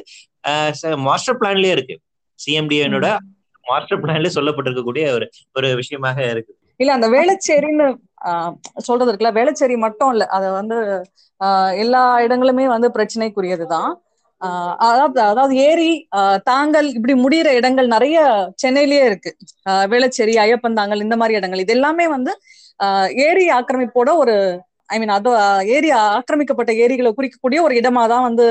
மாஸ்டர் 1.08 1.39
பிளான்லயே 1.41 1.72
இருக்கு. 1.77 1.96
சிஎம்டிஎனோட 2.39 3.06
மாஸ்டர் 3.67 4.01
பிளான்ல 4.03 4.31
சொல்லப்பட்டிருக்கக்கூடிய 4.37 5.06
ஒரு 5.17 5.27
ஒரு 5.56 5.69
விஷயமாக 5.81 6.19
இருக்கு. 6.32 6.53
இல்ல 6.81 6.93
அந்த 6.99 7.08
வேளச்சேரின்னு 7.15 7.87
சொல்றது 8.87 9.10
இருக்குல்ல 9.10 9.32
வேளச்சேரி 9.39 9.75
மட்டும் 9.87 10.13
இல்ல 10.15 10.25
அத 10.37 10.44
வந்து 10.60 10.77
எல்லா 11.82 12.03
இடங்களுமே 12.27 12.65
வந்து 12.75 12.89
பிரச்சனைக்குரியதுதான். 12.96 13.91
அதாவது 14.89 15.20
அதாவது 15.31 15.55
ஏரி 15.69 15.91
தாங்கல் 16.51 16.89
இப்படி 16.99 17.15
முடியிற 17.25 17.49
இடங்கள் 17.61 17.93
நிறைய 17.94 18.19
சென்னையிலேயே 18.63 19.05
இருக்கு. 19.11 19.31
வேளச்சேரி 19.93 20.35
ஐயப்பந்தாங்கல் 20.44 21.05
இந்த 21.06 21.17
மாதிரி 21.20 21.39
இடங்கள். 21.41 21.63
இது 21.65 21.75
எல்லாமே 21.79 22.06
வந்து 22.17 22.32
ஏரி 23.29 23.47
ஆக்கிரமிப்போட 23.59 24.11
ஒரு 24.23 24.35
ஐ 24.94 24.97
மீன் 25.01 25.17
அது 25.17 25.31
ஏரி 25.77 25.91
ஆக்கிரமிக்கப்பட்ட 26.17 26.73
ஏரிகளை 26.85 27.11
குறிக்கக்கூடிய 27.19 27.61
ஒரு 27.67 27.75
இடமா 27.81 28.05
தான் 28.13 28.27
வந்து 28.29 28.47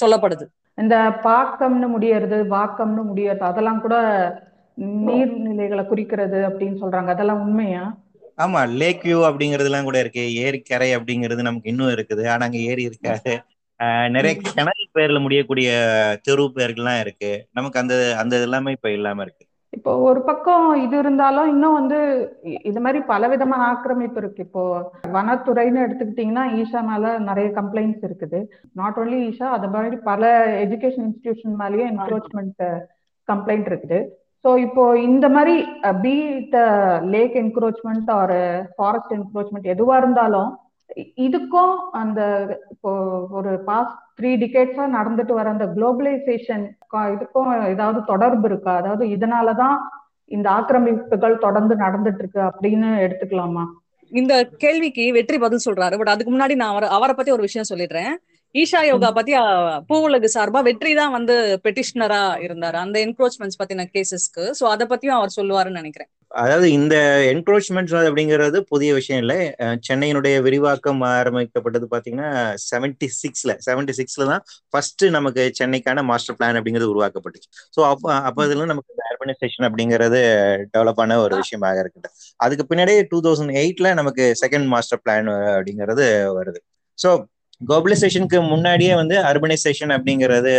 சொல்லப்படுது. 0.00 0.44
இந்த 0.78 0.96
பாக்கம்னு 1.26 1.88
முடியறது 1.94 2.38
வாக்கம்னு 2.54 3.02
முடியறது 3.10 3.44
அதெல்லாம் 3.50 3.82
கூட 3.84 3.96
நீர்நிலைகளை 5.06 5.84
குறிக்கிறது 5.90 6.38
அப்படின்னு 6.48 6.80
சொல்றாங்க. 6.82 7.10
அதெல்லாம் 7.14 7.42
உண்மையா? 7.46 7.84
ஆமா 8.44 8.60
லேக் 8.80 9.04
வியூ 9.06 9.18
அப்படிங்கறதுலாம் 9.28 9.88
கூட 9.88 9.98
இருக்கு. 10.04 10.24
ஏரிக்கரை 10.46 10.88
அப்படிங்கிறது 10.96 11.48
நமக்கு 11.48 11.70
இன்னும் 11.72 11.92
இருக்குது. 11.96 12.22
ஆனா 12.32 12.46
அங்க 12.48 12.60
ஏரி 12.70 12.84
இருக்காது. 12.90 13.32
நிறைய 14.14 14.32
கிணறு 14.40 14.84
பேர்ல 14.96 15.18
முடியக்கூடிய 15.24 15.70
தெரு 16.26 16.44
பேர்கள்லாம் 16.56 17.00
இருக்கு. 17.04 17.32
நமக்கு 17.58 17.80
அந்த 17.82 17.94
அந்த 18.22 18.40
எல்லாமே 18.46 18.74
இப்ப 18.76 18.90
இல்லாம 18.98 19.22
இருக்கு. 19.26 19.44
இப்போ 19.72 19.92
ஒரு 20.08 20.20
பக்கம் 20.28 20.66
இது 20.82 20.96
இருந்தாலும் 21.02 21.48
இன்னும் 21.52 21.76
வந்து 21.78 21.98
இது 22.70 22.80
மாதிரி 22.84 22.98
பல 23.12 23.28
விதமான 23.32 23.62
ஆக்கிரமிப்பு 23.70 24.20
இருக்கு. 24.22 24.44
இப்போ 24.46 24.62
வனத்துறைன்னு 25.16 25.84
எடுத்துக்கிட்டீங்கன்னா 25.86 26.44
ஈஷா 26.60 26.80
மேல 26.90 27.14
நிறைய 27.28 27.48
கம்ப்ளைண்ட்ஸ் 27.56 28.04
இருக்குது. 28.08 28.40
நாட் 28.80 28.98
ஓன்லி 29.02 29.18
ஈஷா 29.30 29.48
அது 29.56 29.68
மாதிரி 29.76 29.96
பல 30.10 30.30
எஜுகேஷன் 30.64 31.06
இன்ஸ்டிடியூஷன் 31.08 31.56
மேலேயே 31.62 31.86
என்க்ரோச்மெண்ட் 31.92 32.62
கம்ப்ளைண்ட் 33.28 33.70
இருக்குது. 33.72 33.98
ஸோ 34.44 34.50
இப்போ 34.66 34.82
இந்த 35.08 35.26
மாதிரி 35.34 35.56
peat 36.04 36.56
lake 37.14 37.36
encroachment 37.42 38.10
or 38.20 38.36
forest 38.76 39.14
encroachment 39.18 39.68
எதுவா 39.74 39.96
இருந்தாலும் 40.02 40.50
இதுக்கும் 41.16 41.74
அந்த 41.92 42.20
இப்போ 42.70 42.90
ஒரு 43.30 43.52
பாஸ்ட் 43.64 44.00
த்ரீ 44.20 44.30
டிகேட்ஸா 44.42 44.84
நடந்துட்டு 44.98 45.32
வர 45.32 45.48
அந்த 45.50 45.66
குளோபலைசேஷன் 45.76 46.64
இதுக்கும் 47.14 47.68
ஏதாவது 47.68 48.04
தொடர்பு 48.04 48.48
இருக்கா? 48.48 48.76
அதாவது 48.76 49.06
இதனாலதான் 49.06 49.76
இந்த 50.30 50.50
ஆக்கிரமிப்புகள் 50.50 51.38
தொடர்ந்து 51.38 51.74
நடந்துட்டு 51.76 52.18
இருக்கு 52.18 52.40
அப்படின்னு 52.40 52.90
எடுத்துக்கலாமா? 53.06 53.64
இந்த 54.12 54.34
கேள்விக்கு 54.58 55.12
வெற்றி 55.12 55.38
பதில் 55.38 55.66
சொல்றாரு. 55.68 55.96
பட் 55.96 56.08
அதுக்கு 56.08 56.32
முன்னாடி 56.34 56.54
நான் 56.54 56.70
அவரை 56.70 56.88
அவரை 56.88 57.14
பத்தி 57.14 57.32
ஒரு 57.32 57.46
விஷயம் 57.48 57.70
சொல்லிடுறேன். 57.72 58.14
ஈஷா 58.54 58.80
யோகா 58.88 59.08
பத்தி 59.16 59.32
பூவுலகு 59.88 60.28
சார்பா 60.34 60.60
வெற்றி 60.66 60.90
தான் 60.98 61.14
வந்து 61.14 61.34
பெட்டிஷனரா 61.64 62.20
இருந்தாரு. 62.46 62.76
அந்த 62.84 62.96
என்க்ரோச்மெண்ட்ஸ் 63.06 63.58
பத்தின 63.60 63.86
கேசஸ்க்கு 63.94 64.44
சோ 64.58 64.64
அத 64.72 64.82
பத்தியும் 64.92 65.16
அவர் 65.16 65.32
சொல்லுவாருன்னு 65.38 65.80
நினைக்கிறேன். 65.82 66.10
அதாவது 66.42 66.68
இந்த 66.76 66.94
என்க்ரோச்மெண்ட் 67.32 67.94
அப்படிங்கிறது 68.10 68.58
புதிய 68.70 68.90
விஷயம் 68.98 69.20
இல்லை. 69.24 69.38
சென்னையினுடைய 69.88 70.36
விரிவாக்கம் 70.46 71.02
ஆரம்பிக்கப்பட்டது 71.10 71.88
பாத்தீங்கன்னா 71.94 72.30
செவன்டி 72.68 73.08
சிக்ஸ்ல 73.20 73.52
செவன்டி 73.66 73.94
சிக்ஸ்ல 74.00 74.28
தான் 74.32 74.42
ஃபர்ஸ்ட் 74.72 75.04
நமக்கு 75.16 75.42
சென்னைக்கான 75.60 76.04
மாஸ்டர் 76.10 76.38
பிளான் 76.38 76.58
அப்படிங்கிறது 76.60 76.92
உருவாக்கப்பட்டுச்சு. 76.94 77.50
ஸோ 77.76 77.82
அப்போ 77.92 78.08
அப்போ 78.30 78.46
இதுல 78.48 78.70
நமக்கு 78.72 78.94
இந்த 78.96 79.04
அர்பனைசேஷன் 79.12 79.68
அப்படிங்கிறது 79.70 80.22
டெவலப் 80.74 81.02
ஆன 81.04 81.20
ஒரு 81.26 81.36
விஷயமாக 81.42 81.84
இருக்குது 81.84 82.10
அதுக்கு 82.46 82.66
பின்னாடி 82.72 82.96
டூ 83.12 83.20
தௌசண்ட் 83.28 83.58
எயிட்ல 83.62 83.94
நமக்கு 84.02 84.26
செகண்ட் 84.44 84.68
மாஸ்டர் 84.74 85.02
பிளான் 85.04 85.30
அப்படிங்கிறது 85.56 86.06
வருது. 86.40 86.60
ஸோ 86.98 87.10
குளோபலைசேஷனுக்கு 87.60 88.38
முன்னாடியே 88.52 88.92
வந்து 89.00 89.16
அர்பனைசேஷன் 89.28 89.92
அப்படிங்கிறது 89.96 90.52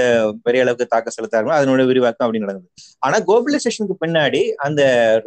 பெரிய 0.45 0.63
அளவுக்கு 0.65 0.85
தாக்க 0.93 1.11
செலுத்தாங்க 1.15 1.51
அதனுடைய 1.57 1.85
விரிவாக்கம் 1.89 2.25
அப்படி 2.25 2.41
நடந்தது. 2.43 2.67
ஆனா 3.05 3.17
குளோபலைசேஷனுக்கு 3.27 3.97
பின்னாடி 4.03 4.41
அந்த 4.67 4.81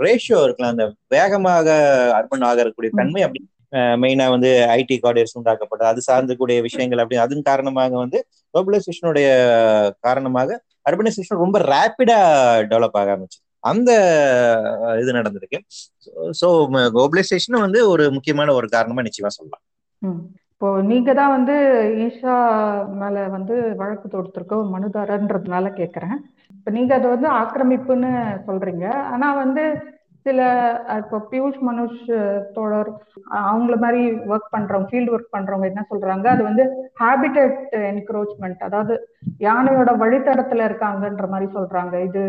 ரேஷியோ 0.05 0.39
இருக்குல்ல 0.47 0.73
அந்த 0.75 0.87
வேகமாக 1.17 1.69
அர்பன் 2.19 2.47
ஆகக்கூடிய 2.51 2.93
தன்மை 3.01 3.23
அப்படி 3.27 3.43
மெயினா 4.03 4.27
வந்து 4.35 4.51
ஐடி 4.79 4.97
கார்டர்ஸ் 5.05 5.37
உண்டாக்கப்பட்டது. 5.39 5.91
அது 5.93 6.01
சார்ந்தக்கூடிய 6.09 6.59
விஷயங்கள் 6.69 7.03
அப்படி 7.03 7.19
அதன் 7.25 7.47
காரணமாக 7.51 7.93
வந்து 8.05 8.19
குளோபலைசேஷனுடைய 8.55 9.29
காரணமாக 10.07 10.59
அர்பனைசேஷன் 10.91 11.43
ரொம்ப 11.45 11.59
ரேப்பிடா 11.73 12.19
டெவலப் 12.73 12.99
ஆக 13.01 13.11
ஆரம்பிச்சு 13.15 13.41
அந்த 13.71 13.91
இது 15.03 15.11
நடந்திருக்கு. 15.19 15.59
ஸோ 16.41 16.49
குளோபலைசேஷன் 16.97 17.65
வந்து 17.67 17.81
ஒரு 17.93 18.05
முக்கியமான 18.17 18.53
ஒரு 18.59 18.69
காரணமா 18.77 19.05
நிச்சயமா 19.09 19.33
சொல்லலாம். 19.39 19.65
இப்போ 20.61 20.69
நீங்க 20.91 21.11
தான் 21.19 21.33
வந்து 21.35 21.57
ஈஷா 22.05 22.37
மேல 23.01 23.17
வந்து 23.35 23.57
வழக்கு 23.81 24.07
தொடுத்திருக்க 24.15 24.55
ஒரு 24.63 24.69
மனுதாரன்றதுனால 24.73 25.67
கேக்குறேன். 25.77 26.17
இப்போ 26.57 26.71
நீங்க 26.77 26.93
அதை 26.97 27.09
வந்து 27.13 27.29
ஆக்கிரமிப்புன்னு 27.41 28.11
சொல்றீங்க. 28.49 28.87
ஆனா 29.13 29.29
வந்து 29.43 29.65
சில 30.27 30.41
இப்போ 31.03 31.19
பியூஷ் 31.31 31.61
மனுஷ் 31.69 32.03
தோழர் 32.57 32.91
அவங்கள 33.51 33.77
மாதிரி 33.85 34.03
ஒர்க் 34.33 34.53
பண்றவங்க 34.57 34.91
ஃபீல்டு 34.91 35.15
ஒர்க் 35.17 35.35
பண்றவங்க 35.37 35.67
என்ன 35.73 35.85
சொல்றாங்க? 35.93 36.27
அது 36.35 36.43
வந்து 36.51 36.65
ஹேபிட்டட் 37.03 37.57
என்க்ரோச்மெண்ட் 37.93 38.69
அதாவது 38.69 38.97
யானையோட 39.49 39.93
வழித்தடத்துல 40.05 40.67
இருக்காங்கன்ற 40.71 41.29
மாதிரி 41.35 41.49
சொல்றாங்க. 41.59 41.95
இது 42.09 42.25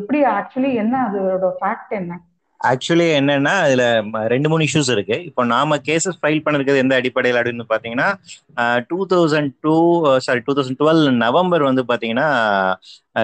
எப்படி 0.00 0.20
ஆக்சுவலி 0.38 0.72
என்ன 0.84 0.96
அதோட 1.08 1.50
ஃபேக்ட் 1.60 1.94
என்ன? 2.02 2.14
ஆக்சுவலி 2.60 3.06
என்னன்னா 3.18 3.52
இதுல 3.70 3.84
ரெண்டு 4.32 4.48
மூணு 4.50 4.66
இஷ்யூஸ் 4.66 4.90
இருக்கு. 4.94 5.16
இப்போ 5.28 5.42
நாம 5.52 5.76
கேசஸ் 5.88 6.18
ஃபைல் 6.20 6.42
பண்ணிருக்கிறது 6.44 6.82
எந்த 6.82 6.94
அடிப்படையில் 7.00 7.38
அப்படின்னு 7.40 7.64
பாத்தீங்கன்னா 7.72 8.08
two 8.90 8.98
thousand 9.12 9.50
two 9.64 9.74
sorry 10.26 10.40
two 10.46 10.52
thousand 10.58 10.78
twelve 10.82 11.02
November 11.24 11.64
வந்து 11.68 11.82
பாத்தீங்கன்னா 11.90 12.28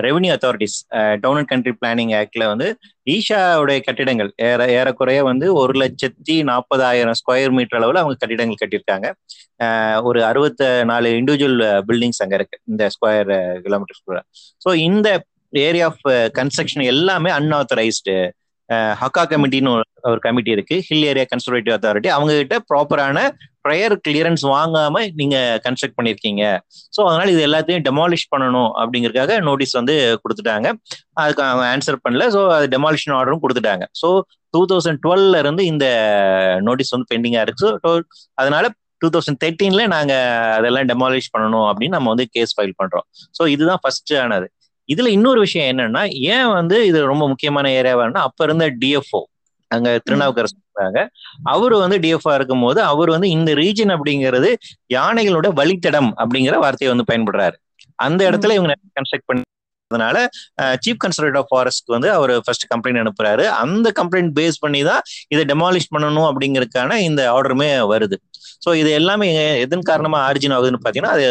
revenue 0.07 0.33
authorities 0.35 0.77
town 1.23 1.39
and 1.41 1.51
country 1.53 1.73
planning 1.79 2.13
ஆக்ட்ல 2.21 2.47
வந்து 2.53 2.67
ஈஷாவுடைய 3.15 3.79
கட்டிடங்கள் 3.87 4.31
ஏற 4.49 4.67
ஏறக்குறைய 4.79 5.21
வந்து 5.31 5.47
ஒரு 5.61 5.75
லட்சத்தி 5.83 6.37
நாற்பதாயிரம் 6.51 7.19
ஸ்கொயர் 7.21 7.55
மீட்டர் 7.59 7.79
அளவில் 7.81 8.03
அவங்க 8.03 8.19
கட்டிடங்கள் 8.23 8.61
கட்டியிருக்காங்க. 8.63 9.09
ஒரு 10.09 10.21
அறுபத்த 10.31 10.69
நாலு 10.91 11.09
இண்டிவிஜுவல் 11.21 11.59
பில்டிங்ஸ் 11.89 12.23
அங்க 12.27 12.37
இருக்கு 12.41 12.59
இந்த 12.73 12.85
ஸ்கொயர் 12.97 13.33
கிலோமீட்டர் 13.67 14.23
ஸோ 14.65 14.73
இந்த 14.89 15.09
ஏரியா 15.69 15.87
ஆஃப் 15.93 16.05
கன்ஸ்ட்ரக்ஷன் 16.39 16.85
எல்லாமே 16.93 17.31
அன்ஆத்தரைஸ்டு 17.39 18.15
ஹக்கா 18.75 19.23
கமிட்டின்னு 19.23 19.69
ஒரு- 19.69 19.83
ஒரு 20.03 20.19
கமிட்டி 20.19 20.50
இருக்கு. 20.50 20.81
ஹில் 20.81 21.03
ஏரியா 21.03 21.25
கன்சர்வேட்டிவ் 21.25 21.77
அத்தாரிட்டி 21.77 22.07
அவங்க 22.07 22.37
கிட்ட 22.37 22.59
ப்ராப்பரான 22.75 23.31
ப்ரையர் 23.69 23.97
கிளியரன்ஸ் 24.09 24.43
வாங்காம 24.43 25.11
நீங்க 25.15 25.61
கன்ஸ்ட்ரக்ட் 25.69 26.00
பண்ணிருக்கீங்க. 26.03 26.59
ஸோ 26.97 27.05
அதனால 27.05 27.31
இது 27.31 27.47
எல்லாத்தையும் 27.47 27.83
டெமாலிஷ் 27.83 28.29
பண்ணணும் 28.37 28.71
அப்படிங்கறக்காக 28.77 29.41
நோட்டீஸ் 29.41 29.73
வந்து 29.73 30.21
கொடுத்துட்டாங்க. 30.21 30.73
அதுக்கு 31.12 31.43
அவங்க 31.43 31.77
ஆன்சர் 31.77 31.97
பண்ணல. 32.09 32.23
ஸோ 32.29 32.49
அது 32.49 32.67
டெமாலிஷன் 32.67 33.11
ஆர்டரும் 33.11 33.39
கொடுத்துட்டாங்க. 33.49 33.83
ஸோ 34.07 34.21
டூ 34.50 34.67
தௌசண்ட் 34.73 34.97
டுவெல்ல 35.03 35.39
இருந்து 35.39 35.65
இந்த 35.65 35.87
நோட்டீஸ் 36.62 36.91
வந்து 36.91 37.07
பெண்டிங்கா 37.15 37.41
இருக்கு. 37.41 37.81
ஸோ 37.89 38.00
அதனால 38.35 38.69
டூ 38.99 39.09
தௌசண்ட் 39.09 39.45
தேர்ட்டீன்ல 39.45 39.87
நாங்க 39.87 40.43
அதெல்லாம் 40.57 40.87
டெமாலிஷ் 40.87 41.31
பண்ணணும் 41.39 41.73
அப்படின்னு 41.73 41.89
நம்ம 41.89 42.09
வந்து 42.09 42.27
கேஸ் 42.31 42.61
ஃபைல் 42.61 42.73
பண்றோம். 42.83 43.07
ஸோ 43.43 43.47
இதுதான் 43.47 43.79
ஃபர்ஸ்ட் 43.81 44.15
ஆனது. 44.15 44.53
இதுல 44.95 45.07
இன்னொரு 45.07 45.41
விஷயம் 45.41 45.79
என்னன்னா 45.79 46.03
ஏன் 46.35 46.49
வந்து 46.49 46.87
இது 46.87 47.07
ரொம்ப 47.07 47.29
முக்கியமான 47.29 47.69
ஏரியாவானா 47.71 48.23
அப்ப 48.29 48.45
இருந்த 48.45 48.67
டிஎஃப்ஓ 48.81 49.21
அங்க 49.71 50.01
திருநாவுக்கரசு 50.05 50.57
இருக்காங்க. 50.59 51.01
அவரு 51.43 51.79
வந்து 51.79 51.99
டிஎஃப்ஆ 51.99 52.35
இருக்கும் 52.35 52.61
போது 52.61 52.83
அவர் 52.83 53.11
வந்து 53.11 53.29
இந்த 53.31 53.55
ரீஜன் 53.55 53.93
அப்படிங்கிறது 53.97 54.51
யானைகளோட 54.95 55.49
வழித்தடம் 55.53 56.11
அப்படிங்கிற 56.17 56.57
வார்த்தையை 56.59 56.91
வந்து 56.95 57.09
பயன்படுறாரு. 57.13 57.57
அந்த 57.99 58.31
இடத்துல 58.31 58.53
இவங்க 58.53 58.75
கன்ஸ்ட்ரக்ட் 58.99 59.27
பண்ணி 59.27 59.43
அதனால 59.91 60.17
சீப் 60.85 61.01
கன்சர்வேட்டிவ் 61.05 61.41
ஆஃப் 61.43 61.51
ஃபாரஸ்ட்க்கு 61.53 61.95
வந்து 61.97 62.09
அவர் 62.17 62.33
ஃபர்ஸ்ட் 62.47 62.67
கம்ப்ளைண்ட் 62.73 63.01
அனுப்புறாரு. 63.03 63.45
அந்த 63.63 63.89
கம்ப்ளைண்ட் 64.01 64.33
பேஸ் 64.39 64.59
பண்ணி 64.65 64.81
தான் 64.91 65.03
இதை 65.35 65.43
டெமாலிஷ் 65.53 65.89
பண்ணணும் 65.95 66.29
அப்படிங்கறதுக்கான 66.31 66.99
இந்த 67.09 67.23
ஆர்டருமே 67.37 67.71
வருது. 67.93 68.17
ஸோ 68.65 68.71
இது 68.81 68.91
எல்லாமே 69.01 69.27
எதன் 69.65 69.87
காரணமா 69.91 70.19
ஆரிஜின் 70.29 70.55
ஆகுதுன்னு 70.57 70.81
பாத்தீங்கன்னா 70.85 71.15
அது 71.17 71.27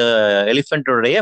எலிஃபென்டோடைய 0.54 1.18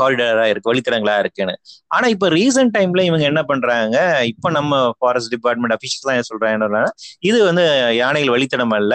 காரிடரா 0.00 0.44
இருக்கு 0.52 0.70
வழித்தடங்களா 0.72 1.16
இருக்குன்னு. 1.22 1.54
ஆனா 1.96 2.06
இப்ப 2.14 2.28
ரீசெண்ட் 2.38 2.74
டைம்ல 2.76 3.02
இவங்க 3.10 3.24
என்ன 3.32 3.42
பண்றாங்க 3.50 3.96
இப்ப 4.32 4.50
நம்ம 4.58 4.82
ஃபாரஸ்ட் 4.98 5.32
டிபார்ட்மெண்ட் 5.36 5.76
அபிஷியல்ஸ் 5.78 6.08
தான் 6.10 6.30
சொல்றாங்க 6.30 6.84
இது 7.30 7.38
வந்து 7.50 7.64
யானைகள் 8.02 8.34
வழித்தடம் 8.36 8.76
அல்ல 8.80 8.94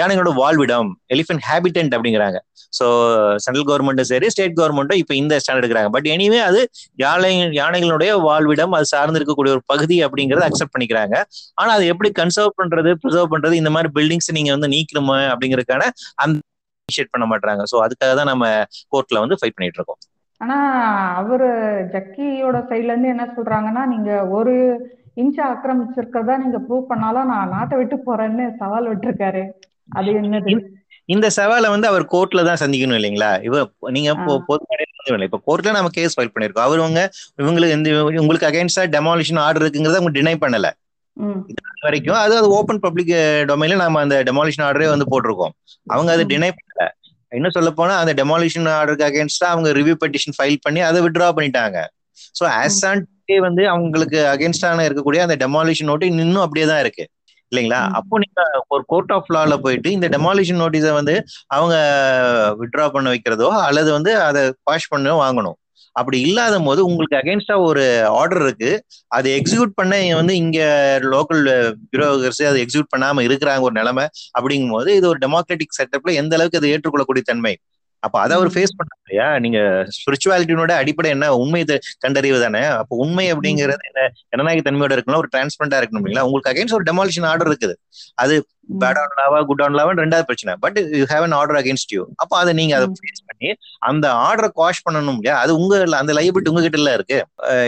யானைகளோட 0.00 0.32
வாழ்விடம் 0.42 0.90
எலிஃபென்ட் 1.14 1.44
ஹேபிட்டன்ட் 1.50 1.94
அப்படிங்கிறாங்க. 1.96 2.38
ஸோ 2.78 2.86
சென்ட்ரல் 3.44 3.66
கவர்மெண்ட்டும் 3.70 4.10
சரி 4.12 4.28
ஸ்டேட் 4.34 4.56
கவர்மெண்ட்டும் 4.60 5.00
இப்போ 5.02 5.14
இந்த 5.20 5.38
ஸ்டாண்ட் 5.42 5.60
எடுக்கிறாங்க. 5.62 5.90
பட் 5.96 6.08
எனிவே 6.14 6.40
அது 6.48 6.60
யானை 7.04 7.30
யானைகளுடைய 7.60 8.10
வாழ்விடம் 8.28 8.74
அது 8.78 8.88
சார்ந்து 8.94 9.20
இருக்கக்கூடிய 9.20 9.54
ஒரு 9.56 9.64
பகுதி 9.72 9.98
அப்படிங்கறத 10.06 10.46
அக்செப்ட் 10.50 10.74
பண்ணிக்கிறாங்க. 10.74 11.14
ஆனா 11.60 11.70
அது 11.78 11.86
எப்படி 11.94 12.10
கன்சர்வ் 12.20 12.58
பண்றது 12.60 12.92
ப்ரிசர்வ் 13.04 13.32
பண்றது 13.34 13.56
இந்த 13.62 13.72
மாதிரி 13.76 13.90
பில்டிங்ஸ் 13.98 14.36
நீங்க 14.38 14.52
வந்து 14.56 14.70
நீக்கணுமா 14.74 15.18
அப்படிங்கறதுக்கான 15.32 15.86
அந்த 16.24 16.36
இனிஷியேட் 16.88 17.14
பண்ண 17.14 17.26
மாட்டாங்க 17.30 17.62
ஸோ 17.70 17.78
அதுக்காக 17.84 18.12
தான் 18.18 18.30
நம்ம 18.32 18.44
கோர்ட்ல 18.92 19.22
வந்து 19.24 19.38
ஃபைட் 19.38 19.56
பண்ணிட்டு 19.56 19.80
இருக்கோம். 19.80 20.00
ஆனா 20.40 20.56
அவரு 21.20 21.48
ஜக்கியோட 21.92 22.56
சைட்ல 22.70 22.92
இருந்து 22.92 23.12
என்ன 23.14 23.24
சொல்றாங்கன்னா 23.36 23.82
நீங்க 23.92 24.10
ஒரு 24.38 24.54
இன்ச் 25.22 25.38
ஆக்கிரமிச்சிருக்கிறதா 25.50 26.34
நீங்க 26.42 26.58
ப்ரூவ் 26.64 26.90
பண்ணாலும் 26.90 27.30
நான் 27.32 27.52
நாட்டை 27.54 27.76
விட்டு 27.78 27.96
போறேன்னு 28.08 28.46
சவால் 28.60 28.90
விட்டுருக்காரு. 28.90 29.42
அது 29.98 30.10
என்னது? 30.20 30.52
இந்த 31.08 31.26
சவாலை 31.36 31.68
வந்து 31.72 31.86
அவர் 31.90 32.04
கோர்ட்ல 32.12 32.42
தான் 32.48 32.60
சந்திக்கணும் 32.62 32.98
இல்லைங்களா? 32.98 33.30
இவ 33.48 33.56
நீங்க 33.96 34.08
இப்ப 35.26 35.38
கோர்ட்ல 35.46 35.74
நம்ம 35.76 35.90
கேஸ் 35.98 36.16
ஃபைல் 36.16 36.32
பண்ணிருக்கோம் 36.34 36.66
அவருவங்க 36.68 37.00
இவங்களுக்கு 37.42 37.76
இந்த 37.78 37.90
உங்களுக்கு 38.22 38.48
அகைன்ஸ்டா 38.50 38.84
டெமாலிஷன் 38.96 39.40
ஆர்டர் 39.44 39.64
இருக்குங்கிறத 39.64 40.00
அவங்க 40.00 40.14
டினை 40.18 40.34
பண்ணல. 40.44 40.68
வரைக்கும் 41.86 42.18
அது 42.22 42.34
அது 42.38 42.48
ஓப்பன் 42.58 42.80
பப்ளிக் 42.84 43.12
டொமைன்ல 43.50 43.76
நம்ம 43.82 44.00
அந்த 44.06 44.16
டெமாலிஷன் 44.28 44.64
ஆர்டரே 44.68 44.88
வந்து 44.92 45.06
போட்டிருக்கோம். 45.12 45.52
அவங்க 45.86 46.10
அதை 46.14 46.24
டினை 46.32 46.50
பண்ணல. 46.56 46.84
இன்னும் 47.32 47.54
சொல்ல 47.56 47.70
போனா 47.78 47.94
அந்த 48.02 48.12
டெமாலிஷன் 48.20 48.66
ஆர்டருக்கு 48.76 49.08
அகேன்ஸ்டா 49.08 49.46
அவங்க 49.54 49.68
ரிவ்யூ 49.78 49.94
பெட்டிஷன் 50.02 50.36
ஃபைல் 50.36 50.58
பண்ணி 50.66 50.80
அதை 50.88 51.00
வித்ட்ரா 51.04 51.28
பண்ணிட்டாங்க. 51.38 51.78
ஸோ 52.34 52.44
ஆஸ் 52.62 52.82
ஆன் 52.90 53.02
வந்து 53.46 53.62
அவங்களுக்கு 53.72 54.18
அகேன்ஸ்டான 54.32 54.84
இருக்கக்கூடிய 54.88 55.20
அந்த 55.26 55.36
டெமாலிஷன் 55.44 55.88
நோட்டு 55.90 56.10
இன்னும் 56.12 56.44
அப்படியே 56.44 56.66
தான் 56.72 56.82
இருக்கு. 56.84 57.04
இல்லைங்களா? 57.52 57.80
அப்போ 57.98 58.14
நீங்க 58.18 58.40
ஒரு 58.68 58.82
கோர்ட் 58.86 59.12
ஆஃப் 59.12 59.30
லால 59.34 59.56
போயிட்டு 59.56 59.88
இந்த 59.96 60.08
டெமாலிஷன் 60.08 60.60
நோட்டீஸை 60.62 60.92
வந்து 60.92 61.14
அவங்க 61.56 61.76
வித்ட்ரா 62.60 62.86
பண்ண 62.88 63.14
வைக்கிறதோ 63.14 63.48
அல்லது 63.68 63.92
வந்து 63.92 64.12
அதை 64.20 64.42
வாஷ் 64.64 64.88
பண்ண 64.88 65.14
வாங்கணும். 65.22 65.58
அப்படி 65.96 66.20
இல்லாத 66.20 66.54
போது 66.58 66.80
உங்களுக்கு 66.84 67.18
அகேன்ஸ்டா 67.20 67.54
ஒரு 67.68 67.84
ஆர்டர் 68.20 68.42
இருக்கு. 68.42 68.70
அதை 69.08 69.28
எக்ஸிக்யூட் 69.38 69.72
பண்ண 69.74 70.00
வந்து 70.14 70.36
இங்க 70.36 70.58
லோக்கல் 71.12 71.44
பியூரோகர்ஸ் 71.90 72.42
அதை 72.50 72.58
எக்ஸிக்யூட் 72.64 72.92
பண்ணாம 72.96 73.24
இருக்கிறாங்க 73.28 73.60
ஒரு 73.60 73.72
நிலைமை. 73.72 74.04
அப்படிங்கும் 74.38 74.70
போது 74.70 74.96
இது 74.96 75.08
ஒரு 75.08 75.18
டெமோக்ராட்டிக் 75.18 75.78
செட்டப்ல 75.78 76.14
எந்த 76.22 76.36
அளவுக்கு 76.36 76.58
அதை 76.58 76.70
ஏற்றுக்கொள்ளக்கூடிய 76.70 77.24
தன்மை? 77.26 77.54
அப்ப 78.02 78.16
அதை 78.24 78.32
அவர் 78.38 78.50
ஃபேஸ் 78.54 78.74
பண்ண 78.78 78.90
இல்லையா? 79.02 79.28
நீங்க 79.44 79.58
ஸ்பிரிச்சுவாலிட்டியோட 79.96 80.72
அடிப்படை 80.82 81.08
என்ன? 81.14 81.28
உண்மை 81.42 81.62
கண்டறிவு 82.04 82.38
தானே? 82.44 82.62
அப்போ 82.80 82.96
உண்மை 83.04 83.26
அப்படிங்கிறது 83.34 83.86
என்ன? 83.90 84.02
ஜனநாயக 84.32 84.64
தன்மையோட 84.66 84.96
இருக்கணும் 84.96 85.22
ஒரு 85.22 85.30
டிரான்ஸ்பரண்டா 85.34 85.78
இருக்கணும் 85.80 86.02
இல்லைங்களா? 86.02 86.26
உங்களுக்கு 86.28 86.52
அகைன்ஸ்ட் 86.52 86.78
ஒரு 86.78 86.86
டெமாலிஷன் 86.90 87.28
ஆர்டர் 87.30 87.50
இருக்குது. 87.52 87.76
அது 88.24 88.36
பேட் 88.82 88.98
ஆன் 89.00 89.12
லாவா 89.18 89.38
குட் 89.48 89.62
ஆன் 89.64 89.76
லாவா 89.78 89.90
ரெண்டாவது 90.02 90.28
பிரச்சனை. 90.28 90.52
But 90.64 90.78
you 91.00 91.04
have 91.12 91.24
an 91.26 91.36
order 91.40 91.58
against 91.60 91.92
you 91.96 92.02
அப்போ 92.22 92.34
அதை 92.42 92.52
நீங்க 92.60 92.72
அதை 92.78 92.86
ஃபேஸ் 93.00 93.22
பண்ணி 93.30 93.50
அந்த 93.90 94.06
ஆர்டரை 94.26 94.48
குவாஷ் 94.58 94.84
பண்ணணும் 94.86 95.18
இல்லையா? 95.20 95.36
அது 95.44 95.52
உங்க 95.62 95.74
அந்த 96.02 96.12
லைபிலிட்டி 96.18 96.52
உங்ககிட்ட 96.52 96.80
இல்ல 96.82 96.92
இருக்கு. 96.98 97.18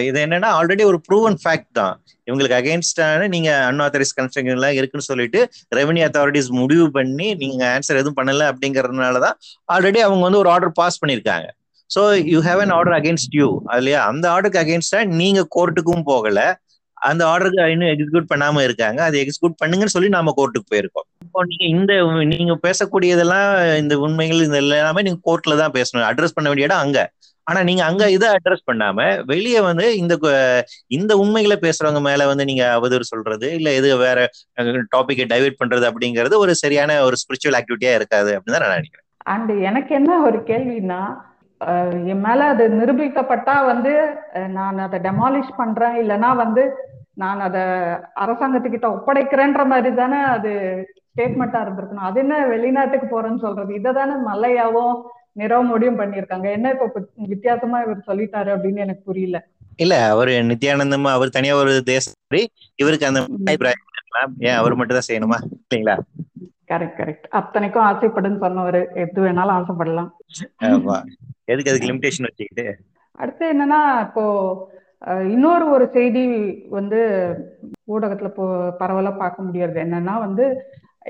இது 0.08 0.18
என்னன்னா 0.26 0.50
ஆல்ரெடி 0.60 0.84
ஒரு 0.92 1.00
ப்ரூவன் 1.08 1.38
ஃபேக்ட் 1.44 1.72
தான். 1.80 1.94
இவங்களுக்கு 2.28 2.56
அகேன்ஸ்டான 2.60 3.28
நீங்க 3.34 3.50
அன்ஆத்தரைஸ் 3.68 4.10
கன்ஸ்ட்ரக்ஷன் 4.16 4.56
எல்லாம் 4.56 4.74
இருக்குன்னு 4.78 5.06
சொல்லிட்டு 5.10 5.40
ரெவன்யூ 5.78 6.02
அத்தாரிட்டிஸ் 6.06 6.50
முடிவு 6.60 6.86
பண்ணி 6.96 7.28
நீங்க 7.42 7.62
ஆன்சர் 7.76 8.00
எதுவும் 8.00 8.18
பண்ணல 8.18 8.48
அப்படிங்கறதுனாலதான் 8.52 9.36
ஆல்ரெடி 9.74 10.00
அவங்க 10.06 10.17
வந்து 10.24 10.40
ஒரு 10.42 10.50
ஆர்டர் 10.54 10.76
பாஸ் 10.80 11.00
பண்ணிருக்காங்க 11.02 11.48
so 11.90 12.00
you 12.32 12.38
have 12.46 12.60
an 12.64 12.72
order 12.78 12.96
against 12.98 13.36
you 13.40 13.46
இல்லையா? 13.78 14.00
அந்த 14.10 14.24
ஆர்டருக்கு 14.32 14.62
அகேன்ஸ்டா 14.62 15.00
நீங்க 15.20 15.40
கோர்ட்டுக்கும் 15.56 16.08
போகல. 16.10 16.40
அந்த 17.02 17.22
ஆர்டருக்கு 17.32 17.66
இன்னும் 17.74 17.90
எக்ஸிக்யூட் 17.92 18.30
பண்ணாம 18.30 18.62
இருக்காங்க. 18.66 19.00
அதை 19.08 19.16
எக்ஸிக்யூட் 19.22 19.60
பண்ணுங்கன்னு 19.62 19.94
சொல்லி 19.94 20.08
நாம 20.16 20.32
கோர்ட்டுக்கு 20.38 20.70
போயிருக்கோம். 20.72 21.06
இப்போ 21.26 21.42
நீங்க 21.50 21.64
இந்த 21.74 21.92
நீங்க 22.32 22.54
பேசக்கூடியதெல்லாம் 22.66 23.48
இந்த 23.82 23.94
உண்மைகள் 24.06 24.44
இந்த 24.46 24.58
எல்லாமே 24.64 25.04
நீங்க 25.08 25.20
கோர்ட்ல 25.28 25.56
தான் 25.62 25.76
பேசணும். 25.78 26.06
அட்ரஸ் 26.10 26.36
பண்ண 26.36 26.48
வேண்டிய 26.50 26.68
இடம் 26.68 26.84
அங்க. 26.86 27.00
ஆனா 27.46 27.60
நீங்க 27.68 27.82
அங்க 27.84 28.04
இதை 28.16 28.28
அட்ரஸ் 28.36 28.66
பண்ணாம 28.68 28.98
வெளியே 29.30 29.60
வந்து 29.68 29.86
இந்த 30.00 30.14
இந்த 30.96 31.12
உண்மைகளை 31.22 31.56
பேசுறவங்க 31.62 32.00
மேல 32.08 32.26
வந்து 32.32 32.44
நீங்க 32.44 32.64
அவதூறு 32.76 33.04
சொல்றது 33.12 33.48
இல்ல 33.58 33.68
எது 33.78 33.90
வேற 34.04 34.18
டாபிக்கை 34.94 35.26
டைவெர்ட் 35.32 35.60
பண்றது 35.62 35.86
அப்படிங்கிறது 35.90 36.36
ஒரு 36.44 36.54
சரியான 36.62 37.00
ஒரு 37.08 37.18
ஸ்பிரிச்சுவல் 37.22 37.58
ஆக்டிவிட்டியா 37.60 37.94
இருக்காது 38.00 38.32
அப்படின்னு 38.36 38.56
தான் 38.56 38.66
நான் 38.66 38.78
நினைக்கிறேன். 38.78 39.07
அண்ட் 39.32 39.52
எனக்கு 39.70 39.92
என்ன 40.00 40.12
ஒரு 40.26 40.38
கேள்வின்னா 40.50 41.00
என் 42.12 42.24
மேல 42.26 42.40
அது 42.52 42.64
நிரூபிக்கப்பட்டா 42.80 43.54
வந்து 43.70 43.92
நான் 44.56 44.84
அதை 44.86 44.98
டெமாலிஷ் 45.06 45.58
பண்றேன் 45.60 45.96
இல்லைன்னா 46.02 46.30
வந்து 46.42 46.64
நான் 47.22 47.40
அதை 47.46 47.62
அரசாங்கத்துக்கிட்ட 48.24 48.86
ஒப்படைக்கிறேன்ற 48.94 49.62
மாதிரி 49.72 49.90
தானே 49.94 50.18
அது 50.34 50.50
ஸ்டேட்மெண்டா 51.08 51.60
இருந்திருக்கணும். 51.64 52.08
அது 52.08 52.18
என்ன 52.20 52.34
வெளிநாட்டுக்கு 52.46 53.06
போறேன்னு 53.06 53.44
சொல்றது? 53.44 53.70
இதை 53.74 53.92
தானே 53.92 54.14
மல்லையாவும் 54.28 54.92
நிறவ 55.40 55.62
முடியும் 55.70 55.98
பண்ணியிருக்காங்க. 56.00 56.46
என்ன 56.56 56.70
இப்ப 56.74 57.02
வித்தியாசமா 57.32 57.78
இவர் 57.84 58.08
சொல்லிட்டாரு 58.10 58.50
அப்படின்னு 58.54 58.84
எனக்கு 58.86 59.02
புரியல. 59.10 59.38
இல்ல 59.84 59.94
அவரு 60.12 60.32
நித்யானந்தமா 60.50 61.10
அவர் 61.16 61.36
தனியா 61.36 61.56
ஒரு 61.62 61.74
தேசம் 61.90 62.16
இவருக்கு 62.82 63.08
அந்த 63.10 63.20
இருக்கலாம் 63.92 64.32
ஏன் 64.48 64.58
அவர் 64.60 64.78
மட்டும் 64.80 64.98
தான் 64.98 65.08
செய்யணுமா? 65.10 65.38
இல்லைங்களா? 65.64 65.96
கரெக்ட் 66.70 66.98
கரெக்ட் 67.00 67.26
அத்தனைக்கும் 67.38 67.86
ஆசைப்படுன்னு 67.90 68.42
சொன்னவர். 68.46 68.80
எது 69.02 69.20
வேணாலும் 69.24 69.56
ஆசைப்படலாம். 69.58 70.10
எதுக்கு 71.52 71.70
அதுக்கு 71.72 71.90
லிமிடேஷன் 71.92 72.28
வச்சுக்கிட்டு? 72.28 72.66
அடுத்து 73.22 73.44
என்னன்னா 73.54 73.80
இப்போ 74.06 74.24
இன்னொரு 75.34 75.64
ஒரு 75.74 75.84
செய்தி 75.96 76.24
வந்து 76.78 77.00
ஊடகத்துல 77.94 78.30
இப்போ 78.32 78.46
பரவலா 78.80 79.12
பார்க்க 79.22 79.46
முடியாது 79.48 79.76
என்னன்னா 79.84 80.14
வந்து 80.26 80.46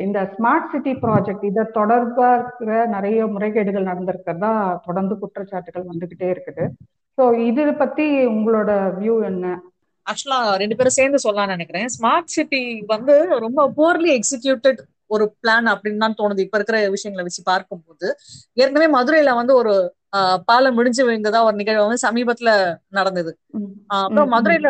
இந்த 0.04 0.18
ஸ்மார்ட் 0.34 0.70
சிட்டி 0.72 0.92
ப்ராஜெக்ட் 1.04 1.48
இதை 1.48 1.62
தொடர்பா 1.78 2.28
இருக்கிற 2.38 2.72
நிறைய 2.94 3.20
முறைகேடுகள் 3.34 3.88
நடந்திருக்கிறதா 3.90 4.52
தொடர்ந்து 4.86 5.14
குற்றச்சாட்டுகள் 5.22 5.90
வந்துகிட்டே 5.92 6.28
இருக்குது. 6.34 6.66
ஸோ 7.18 7.24
இது 7.48 7.62
பத்தி 7.82 8.06
உங்களோட 8.34 8.70
வியூ 9.00 9.16
என்ன? 9.30 9.46
ஆக்சுவலா 10.06 10.38
ரெண்டு 10.62 10.76
பேரும் 10.76 10.98
சேர்ந்து 10.98 11.24
சொல்லலாம்னு 11.24 11.56
நினைக்கிறேன். 11.56 11.88
ஸ்மார்ட் 11.96 12.34
சிட்டி 12.36 12.62
வந்து 12.94 13.16
ரொம்ப 13.46 13.66
போர்லி 13.80 14.12
எக்ஸிக்யூட்டட் 14.18 14.80
ஒரு 15.10 15.24
பிளான் 15.42 15.68
அப்படின்னு 15.72 16.02
தான் 16.04 16.18
தோணுது. 16.20 16.40
இப்ப 16.46 16.58
இருக்கிற 16.58 16.78
விஷயங்களை 16.96 17.24
வச்சு 17.26 17.42
பார்க்கும்போது 17.52 18.06
ஏற்கனவே 18.56 18.88
மதுரையில 18.96 19.32
வந்து 19.40 19.54
ஒரு 19.60 19.72
பாலம் 20.48 20.76
முடிஞ்சு 20.78 21.02
விழுந்ததா 21.06 21.40
ஒரு 21.46 21.56
நிகழ்வு 21.60 21.86
வந்து 21.86 22.04
சமீபத்துல 22.06 22.50
நடந்தது. 22.98 23.32
அப்புறம் 23.96 24.30
மதுரையில 24.34 24.68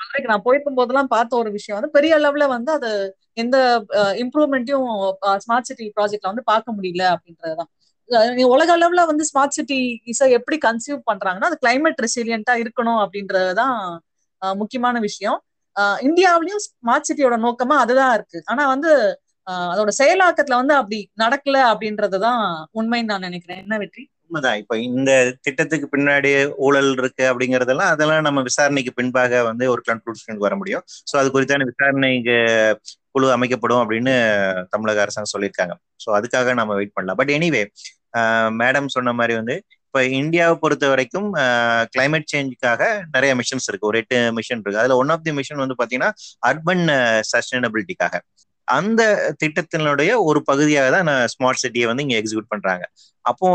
மதுரைக்கு 0.00 0.32
நான் 0.32 0.46
போயிருக்கும் 0.46 0.78
போதெல்லாம் 0.78 1.12
பார்த்த 1.14 1.40
ஒரு 1.42 1.50
விஷயம் 1.58 1.78
வந்து 1.78 1.94
பெரிய 1.96 2.12
அளவுல 2.18 2.46
வந்து 2.54 2.72
அது 2.78 2.90
எந்த 3.42 3.56
இம்ப்ரூவ்மெண்ட்டையும் 4.24 4.88
ஸ்மார்ட் 5.44 5.68
சிட்டி 5.68 5.86
ப்ராஜெக்ட்ல 5.96 6.32
வந்து 6.32 6.44
பார்க்க 6.52 6.76
முடியல 6.78 7.04
அப்படின்றதுதான் 7.14 7.70
உலக 8.54 8.70
அளவுல 8.76 9.02
வந்து 9.10 9.24
ஸ்மார்ட் 9.28 9.56
சிட்டி 9.56 9.78
இசை 10.12 10.28
எப்படி 10.38 10.56
கன்சியூவ் 10.66 11.00
பண்றாங்கன்னா 11.10 11.50
அது 11.50 11.58
கிளைமேட் 11.64 12.02
ரெசிலியண்டா 12.06 12.54
இருக்கணும் 12.62 13.00
அப்படின்றதுதான் 13.04 13.76
முக்கியமான 14.42 14.98
விஷயம். 15.08 15.38
இந்தியாவிலயும் 16.02 16.62
ஸ்மார்ட் 16.66 17.08
சிட்டியோட 17.08 17.36
நோக்கமா 17.46 17.76
அதுதான் 17.84 18.12
இருக்கு. 18.14 18.38
ஆனா 18.46 18.62
வந்து 18.66 18.92
அதோட 19.72 19.90
செயலாக்கத்துல 20.00 20.60
வந்து 20.60 20.74
அப்படி 20.80 20.98
நடக்கல 21.22 21.58
அப்படின்றதுதான் 21.72 22.40
உண்மைன்னு 22.78 23.10
நான் 23.12 23.26
நினைக்கிறேன். 23.28 23.60
என்ன 23.64 23.78
வெற்றி? 23.82 24.02
உண்மைதான். 24.26 24.58
இப்ப 24.62 24.74
இந்த 24.88 25.10
திட்டத்துக்கு 25.46 25.86
பின்னாடி 25.94 26.30
ஊழல் 26.66 26.90
இருக்கு 27.00 27.24
அப்படிங்கறதெல்லாம் 27.30 27.92
அதெல்லாம் 27.94 28.26
நம்ம 28.28 28.42
விசாரணைக்கு 28.48 28.92
பின்பாக 28.98 29.42
வந்து 29.50 29.64
ஒரு 29.74 29.82
கன்க்ளூஷனுக்கு 29.88 30.46
வர 30.46 30.56
முடியும். 30.60 30.84
சோ 31.10 31.14
அது 31.20 31.28
குறித்தான 31.36 31.66
விசாரணைக்கு 31.70 32.36
குழு 33.14 33.28
அமைக்கப்படும் 33.36 33.82
அப்படின்னு 33.82 34.14
தமிழக 34.74 35.00
அரசாங்கம் 35.04 35.34
சொல்லியிருக்காங்க. 35.34 35.74
ஸோ 36.04 36.08
அதுக்காக 36.18 36.54
நம்ம 36.60 36.74
வெயிட் 36.80 36.96
பண்ணலாம். 36.96 37.18
பட் 37.20 37.34
எனிவே 37.38 37.62
மேடம் 38.60 38.94
சொன்ன 38.94 39.12
மாதிரி 39.18 39.34
வந்து 39.40 39.54
இப்போ 39.86 40.00
இந்தியாவை 40.20 40.54
பொறுத்த 40.62 40.84
வரைக்கும் 40.90 41.28
கிளைமேட் 41.94 42.30
சேஞ்சுக்காக 42.32 42.82
நிறைய 43.14 43.32
மிஷன்ஸ் 43.40 43.66
இருக்கு. 43.70 43.88
ஒரு 43.90 43.98
எட்டு 44.02 44.18
மிஷன் 44.38 44.60
இருக்கு. 44.62 44.80
அதுல 44.82 44.96
ஒன் 45.02 45.12
ஆஃப் 45.14 45.24
தி 45.26 45.32
மிஷன் 45.38 45.62
வந்து 45.64 45.76
பாத்தீங்கன்னா 45.80 46.10
அர்பன் 46.50 46.84
சஸ்டைனபிலிட்டிக்காக 47.32 48.18
அந்த 48.70 49.02
திட்டத்தினுடைய 49.42 50.10
ஒரு 50.28 50.40
பகுதியாக 50.44 50.88
தான் 50.96 51.10
ஸ்மார்ட் 51.32 51.62
சிட்டியை 51.62 51.86
வந்து 51.90 52.04
இங்க 52.06 52.16
எக்ஸிக்யூட் 52.20 52.52
பண்றாங்க. 52.54 52.84
அப்போ 53.24 53.48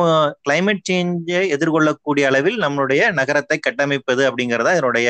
கிளைமேட் 0.45 0.83
சேஞ்சை 0.89 1.41
எதிர்கொள்ளக்கூடிய 1.55 2.25
அளவில் 2.31 2.57
நம்மளுடைய 2.65 3.01
நகரத்தை 3.19 3.57
கட்டமைப்பது 3.59 4.23
அப்படிங்கறதா 4.29 4.73
இதனுடைய 4.77 5.09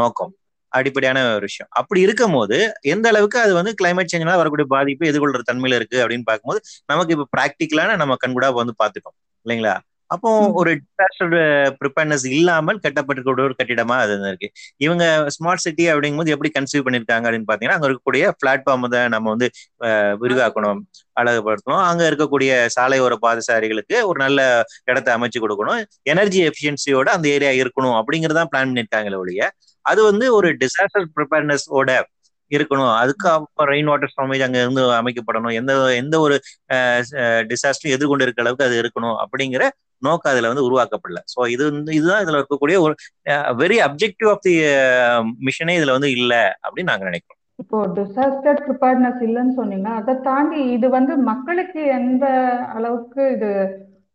நோக்கம். 0.00 0.32
அடிப்படையான 0.72 1.18
ஒரு 1.34 1.46
விஷயம். 1.48 1.68
அப்படி 1.80 2.00
இருக்கும் 2.00 2.34
போது 2.36 2.56
எந்த 2.92 3.06
அளவுக்கு 3.08 3.38
அது 3.40 3.52
வந்து 3.58 3.72
கிளைமேட் 3.80 4.10
சேஞ்ச்னால 4.12 4.40
வரக்கூடிய 4.40 4.66
பாதிப்பு 4.74 5.08
எதிர்கொள்ற 5.10 5.42
தன்மையில 5.50 5.78
இருக்கு 5.80 5.98
அப்படின்னு 6.04 6.26
பார்க்கும்போது 6.30 6.60
நமக்கு 6.92 7.14
இப்ப 7.16 7.28
ப்ராக்டிக்கலான 7.36 7.96
நம்ம 8.02 8.16
கண்கூடா 8.24 8.48
வந்து 8.60 8.74
பார்த்துட்டோம். 8.82 9.16
இல்லைங்களா? 9.46 9.74
அப்போ 10.10 10.30
ஒரு 10.60 10.70
டிசாஸ்டர் 10.80 11.34
ப்ரிப்பேர்னஸ் 11.80 12.24
இல்லாமல் 12.30 12.78
கட்டப்பட்டிருக்கக்கூடிய 12.84 13.46
ஒரு 13.48 13.56
கட்டிடமா 13.60 13.96
அது 14.04 14.14
இருக்கு. 14.30 14.48
இவங்க 14.84 15.04
ஸ்மார்ட் 15.36 15.62
சிட்டி 15.64 15.84
அப்படிங்கும்போது 15.92 16.32
எப்படி 16.34 16.50
கன்சீவ் 16.56 16.84
பண்ணிருக்காங்க 16.86 17.24
அப்படின்னு 17.26 17.48
பாத்தீங்கன்னா 17.50 17.76
அங்க 17.78 17.88
இருக்கக்கூடிய 17.90 18.24
பிளாட்ஃபார்ம் 18.42 18.86
தான் 18.94 19.14
நம்ம 19.16 19.26
வந்து 19.34 19.48
விரிவாக்கணும் 20.22 20.80
அழகுபடுத்தணும். 21.16 21.82
அங்க 21.90 22.02
இருக்கக்கூடிய 22.10 22.52
சாலையோர 22.76 23.16
பாதசாரிகளுக்கு 23.26 23.96
ஒரு 24.10 24.18
நல்ல 24.24 24.40
இடத்த 24.90 25.08
அமைச்சு 25.16 25.42
கொடுக்கணும். 25.44 25.80
எனர்ஜி 26.12 26.40
எஃபிஷியன்சியோட 26.48 27.08
அந்த 27.16 27.28
ஏரியா 27.36 27.52
இருக்கணும் 27.62 27.96
அப்படிங்கறதான் 28.00 28.50
பிளான் 28.52 28.70
பண்ணிருக்காங்களே 28.70 29.20
ஒழிய 29.22 29.42
அது 29.86 30.00
வந்து 30.10 30.26
ஒரு 30.38 30.48
டிசாஸ்டர் 30.62 31.06
ப்ரிப்பேர்னஸ் 31.16 31.66
ஓட 31.78 31.90
இருக்கணும். 32.50 32.92
அதுக்கு 33.02 33.26
அப்புறம் 33.34 33.70
ரெயின் 33.72 33.88
வாட்டர் 33.90 34.10
ஸ்டாமேஜ் 34.12 34.44
அங்க 34.46 34.58
இருந்து 34.64 34.82
அமைக்கப்படணும். 35.00 35.54
எந்த 35.60 35.72
எந்த 36.02 36.16
ஒரு 36.24 36.36
டிசாஸ்டரும் 37.50 37.94
எதிர்கொண்டு 37.96 38.24
இருக்க 38.26 38.42
அளவுக்கு 38.44 38.66
அது 38.68 38.76
இருக்கணும் 38.82 39.16
அப்படிங்கிற 39.24 39.64
நோக்கம் 40.06 40.32
அதுல 40.32 40.50
வந்து 40.52 40.66
உருவாக்கப்படல. 40.68 41.20
ஸோ 41.32 41.40
இது 41.54 41.62
வந்து 41.70 41.94
இதுதான் 41.98 42.22
இதுல 42.24 42.40
இருக்கக்கூடிய 42.40 42.78
ஒரு 42.86 42.94
வெரி 43.60 43.78
அப்ஜெக்டிவ் 43.86 44.30
ஆஃப் 44.32 44.42
தி 44.42 44.54
மிஷனே 45.46 45.76
இதுல 45.80 45.96
வந்து 45.98 46.10
இல்ல 46.18 46.32
அப்படின்னு 46.64 46.92
நாங்க 46.92 47.06
நினைக்கிறோம். 47.10 47.40
இப்போ 47.58 47.78
டிசாஸ்டர் 47.96 48.58
ப்ரிப்பேர்னஸ் 48.64 49.20
இல்லைன்னு 49.26 49.54
சொன்னீங்கன்னா 49.58 49.94
அதை 50.00 50.14
தாண்டி 50.22 50.60
இது 50.76 50.86
வந்து 50.96 51.14
மக்களுக்கு 51.30 51.80
எந்த 51.98 52.24
அளவுக்கு 52.74 53.22
இது 53.34 53.50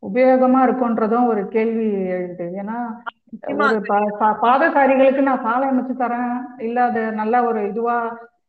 உபயோகமா 0.03 0.59
இருக்கும்ன்றதும் 0.65 1.29
ஒரு 1.31 1.41
கேள்வி 1.55 1.87
எழுது. 2.15 2.45
ஏன்னா 2.61 2.77
பாதசாரிகளுக்கு 4.43 5.21
நான் 5.23 5.43
சாலை 5.43 5.65
அமைச்சு 5.69 5.95
தரேன் 5.97 6.33
இல்ல 6.59 6.77
அது 6.89 7.01
நல்ல 7.19 7.35
ஒரு 7.43 7.61
இதுவா 7.71 7.97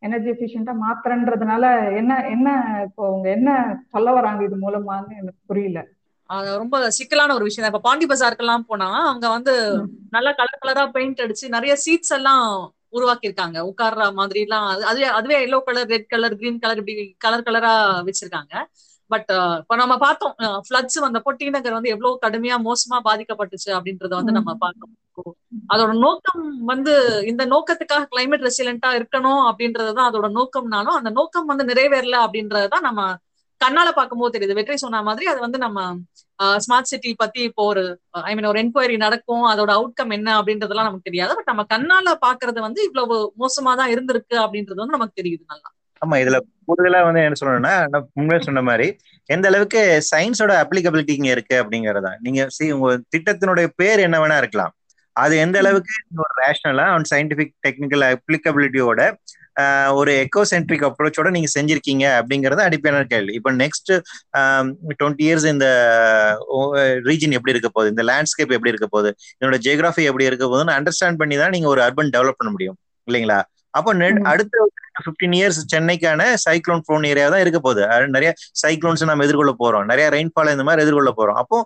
எனர்ஜி 0.02 0.28
எஃபிஷியண்டா 0.32 0.74
மாத்துறன்றதுனால 0.82 1.64
என்ன 1.98 2.12
என்ன 2.34 2.48
இப்போ 2.86 3.02
அவங்க 3.08 3.26
என்ன 3.36 3.50
சொல்ல 3.88 4.12
வராங்க 4.12 4.42
இது 4.44 4.56
மூலமான்னு 4.58 5.18
எனக்கு 5.18 5.40
புரியல. 5.46 5.80
ரொம்ப 6.60 6.76
சிக்கலான 6.90 7.34
ஒரு 7.34 7.44
விஷயம் 7.44 7.68
இப்ப 7.70 7.80
பாண்டி 7.86 8.06
பஜாருக்கெல்லாம் 8.06 8.68
போனா 8.68 8.88
அங்க 9.12 9.26
வந்து 9.28 9.54
நல்லா 10.12 10.30
கலர் 10.32 10.60
கலரா 10.62 10.84
பெயிண்ட் 10.96 11.22
அடிச்சு 11.24 11.46
நிறைய 11.56 11.72
சீட்ஸ் 11.84 12.14
எல்லாம் 12.18 12.44
உருவாக்கியிருக்காங்க. 12.92 13.58
உட்கார்ற 13.70 14.04
மாதிரி 14.14 14.40
எல்லாம் 14.46 14.66
அதுவே 14.90 15.08
அதுவே 15.18 15.36
yellow 15.46 15.58
colour 15.66 15.90
red 15.90 16.08
colour 16.08 16.34
green 16.40 16.62
colour 16.62 16.80
இப்படி 16.82 16.94
கலர் 17.18 17.46
கலரா 17.48 17.72
வச்சிருக்காங்க. 18.08 18.54
பட் 19.10 19.30
இப்ப 19.60 19.76
நம்ம 19.76 19.94
பார்த்தோம் 19.98 20.34
ஃபிளட்ஸ் 20.66 20.98
வந்தப்போ 21.04 21.30
டி 21.38 21.46
நகர் 21.50 21.76
வந்து 21.76 21.92
எவ்வளவு 21.94 22.20
கடுமையா 22.24 22.56
மோசமா 22.66 22.98
பாதிக்கப்பட்டுச்சு 23.04 23.70
அப்படின்றத 23.76 24.12
வந்து 24.14 24.36
நம்ம 24.38 24.52
பார்த்தோம் 24.60 24.92
அதோட 25.70 25.92
நோக்கம் 26.04 26.44
வந்து 26.64 26.92
இந்த 27.30 27.42
நோக்கத்துக்காக 27.46 28.06
கிளைமேட் 28.12 28.46
ரெசிலண்டா 28.48 28.90
இருக்கணும் 28.98 29.42
அப்படின்றதுதான் 29.50 30.08
அதோட 30.10 30.28
நோக்கம்னாலும் 30.38 30.96
அந்த 30.98 31.10
நோக்கம் 31.10 31.50
வந்து 31.52 31.64
நிறைவேறல 31.64 32.18
அப்படின்றதுதான் 32.26 32.86
நம்ம 32.88 33.02
கண்ணால 33.60 33.88
பார்க்கும்போது 33.98 34.34
தெரியுது. 34.34 34.56
வெற்றி 34.58 34.76
சொன்ன 34.84 35.02
மாதிரி 35.08 35.26
அது 35.32 35.40
வந்து 35.46 35.58
நம்ம 35.64 35.78
ஸ்மார்ட் 36.64 36.90
சிட்டி 36.90 37.10
பத்தி 37.22 37.40
இப்போ 37.48 37.62
ஒரு 37.72 37.82
ஐ 38.28 38.32
மீன் 38.36 38.50
ஒரு 38.52 38.60
என்கொயரி 38.62 38.96
நடக்கும். 39.04 39.44
அதோட 39.52 39.70
அவுட்கம் 39.78 40.14
என்ன 40.16 40.28
அப்படின்றதெல்லாம் 40.38 40.88
நமக்கு 40.88 41.08
தெரியாது. 41.08 41.34
பட் 41.38 41.50
நம்ம 41.52 41.64
கண்ணால 41.74 42.14
பாக்குறது 42.26 42.60
வந்து 42.66 42.80
இவ்வளவு 42.88 43.16
மோசமா 43.42 43.74
தான் 43.82 43.92
இருந்திருக்கு 43.94 44.36
அப்படின்றது 44.44 44.82
வந்து 44.82 44.96
நமக்கு 44.98 45.20
தெரியுது 45.20 45.44
நல்லா. 45.52 45.68
ஆமா 46.02 46.16
இதுல 46.22 46.36
கூடுதலா 46.68 47.00
வந்து 47.06 47.22
என்ன 47.26 47.38
சொல்லணும்னா 47.40 47.74
நான் 47.92 48.06
முன்னாடி 48.18 48.44
சொன்ன 48.46 48.62
மாதிரி 48.68 48.86
எந்த 49.30 49.46
அளவுக்கு 49.50 49.80
சயின்ஸோட 50.10 50.52
அப்ளிகபிலிட்டி 50.62 51.12
இங்க 51.18 51.30
இருக்கு 51.34 51.56
அப்படிங்கறதா 51.62 52.12
நீங்க 52.26 52.46
சி 52.56 52.66
உங்க 52.76 52.90
திட்டத்தினுடைய 53.14 53.66
பேர் 53.80 54.04
என்ன 54.06 54.18
வேணா 54.22 54.38
இருக்கலாம். 54.42 54.72
அது 55.16 55.34
எந்த 55.44 55.56
அளவுக்கு 55.62 55.94
ஒரு 56.24 56.32
ரேஷனலா 56.42 56.86
அண்ட் 56.94 57.08
சயின்டிபிக் 57.12 57.52
டெக்னிக்கல் 57.66 58.04
அப்ளிகபிலிட்டியோட 58.08 59.00
ஒரு 59.98 60.12
எக்கோசென்ட்ரிக் 60.24 60.84
அப்ரோச்சோட 60.88 61.28
நீங்க 61.36 61.48
செஞ்சிருக்கீங்க 61.56 62.04
அப்படிங்கறது 62.20 62.62
அடிப்படையான 62.66 63.06
கேள்வி. 63.12 63.32
இப்போ 63.38 63.52
நெக்ஸ்ட் 63.62 63.92
டுவெண்ட்டி 65.00 65.24
இயர்ஸ் 65.28 65.46
இந்த 65.54 65.68
ரீஜன் 67.08 67.36
எப்படி 67.38 67.54
இருக்க 67.56 67.70
போகுது? 67.76 67.92
இந்த 67.94 68.04
லேண்ட்ஸ்கேப் 68.10 68.54
எப்படி 68.56 68.72
இருக்க 68.74 68.88
போகுது? 68.96 69.12
இதனோட 69.38 69.58
ஜியோகிராஃபி 69.66 70.04
எப்படி 70.10 70.28
இருக்க 70.30 70.46
போகுதுன்னு 70.50 70.76
அண்டர்ஸ்டாண்ட் 70.78 71.20
பண்ணி 71.22 71.38
தான் 71.42 71.54
நீங்க 71.56 71.70
ஒரு 71.74 71.82
அர்பன் 71.86 72.14
டெவலப் 72.16 72.40
பண்ண 72.42 72.52
முடியும். 72.56 72.78
இல்லைங்களா? 73.08 73.40
அப்போ 73.78 73.90
அடுத்த 74.30 74.54
பிப்டீன் 75.04 75.34
இயர்ஸ் 75.36 75.58
சென்னைக்கான 75.72 76.22
சைக்ளோன் 76.44 76.82
ப்ரோன் 76.86 77.04
ஏரியா 77.10 77.26
தான் 77.34 77.42
இருக்க 77.44 77.58
போகுது. 77.66 77.82
நிறைய 78.14 78.30
சைக்ளோன்ஸ் 78.62 79.04
நம்ம 79.10 79.24
எதிர்கொள்ள 79.26 79.52
போறோம். 79.60 79.84
நிறைய 79.90 80.06
ரெயின்ஃபால் 80.14 80.50
இந்த 80.54 80.64
மாதிரி 80.68 80.84
எதிர்கொள்ள 80.84 81.10
போறோம். 81.18 81.38
அப்போ 81.42 81.58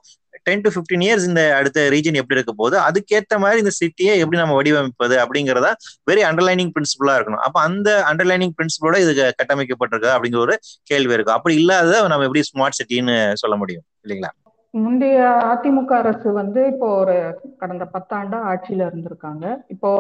டென் 0.47 0.65
டு 0.65 0.71
பிப்டீன் 0.77 1.05
இயர்ஸ் 1.07 1.27
இந்த 1.31 1.43
அடுத்த 1.59 1.87
ரீஜன் 1.95 2.19
எப்படி 2.21 2.37
இருக்க 2.39 2.53
போகுது 2.61 2.77
அதுக்கேற்ற 2.87 3.39
மாதிரி 3.45 3.63
இந்த 3.65 3.73
சிட்டியை 3.81 4.15
எப்படி 4.23 4.41
நம்ம 4.43 4.57
வடிவமைப்பது 4.61 5.17
அப்படிங்கிறதா 5.25 5.73
வெரி 6.11 6.25
அண்டர்லைனிங் 6.31 6.73
பிரின்சிபலா 6.77 7.17
இருக்கணும். 7.19 7.43
அப்ப 7.47 7.57
அந்த 7.69 7.91
அண்டர்லைனிங் 8.11 8.55
பிரின்சிபலோட 8.59 8.99
இது 9.05 9.13
கட்டமைக்கப்பட்டிருக்கு 9.41 10.15
அப்படிங்கிற 10.15 10.43
ஒரு 10.47 10.57
கேள்வி 10.93 11.17
இருக்கும் 11.17 11.37
அப்படி 11.39 11.57
இல்லாத 11.63 12.01
நம்ம 12.13 12.27
எப்படி 12.29 12.45
ஸ்மார்ட் 12.51 12.79
சிட்டின்னு 12.81 13.17
சொல்ல 13.43 13.57
முடியும் 13.63 13.85
இல்லைங்களா? 14.05 14.33
முந்தைய 14.75 15.19
அதிமுக 15.51 15.93
அரசு 16.03 16.29
வந்து 16.39 16.61
இப்போ 16.73 16.87
ஒரு 17.01 17.17
கடந்த 17.61 17.85
பத்தாண்டா 17.93 18.39
ஆட்சியில 18.53 18.87
இருந்திருக்காங்க. 18.89 19.45
இப்போ 19.75 19.91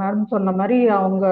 மேடம் 0.00 0.30
சொன்ன 0.32 0.52
மாதிரி 0.58 0.76
அவங்க 0.98 1.26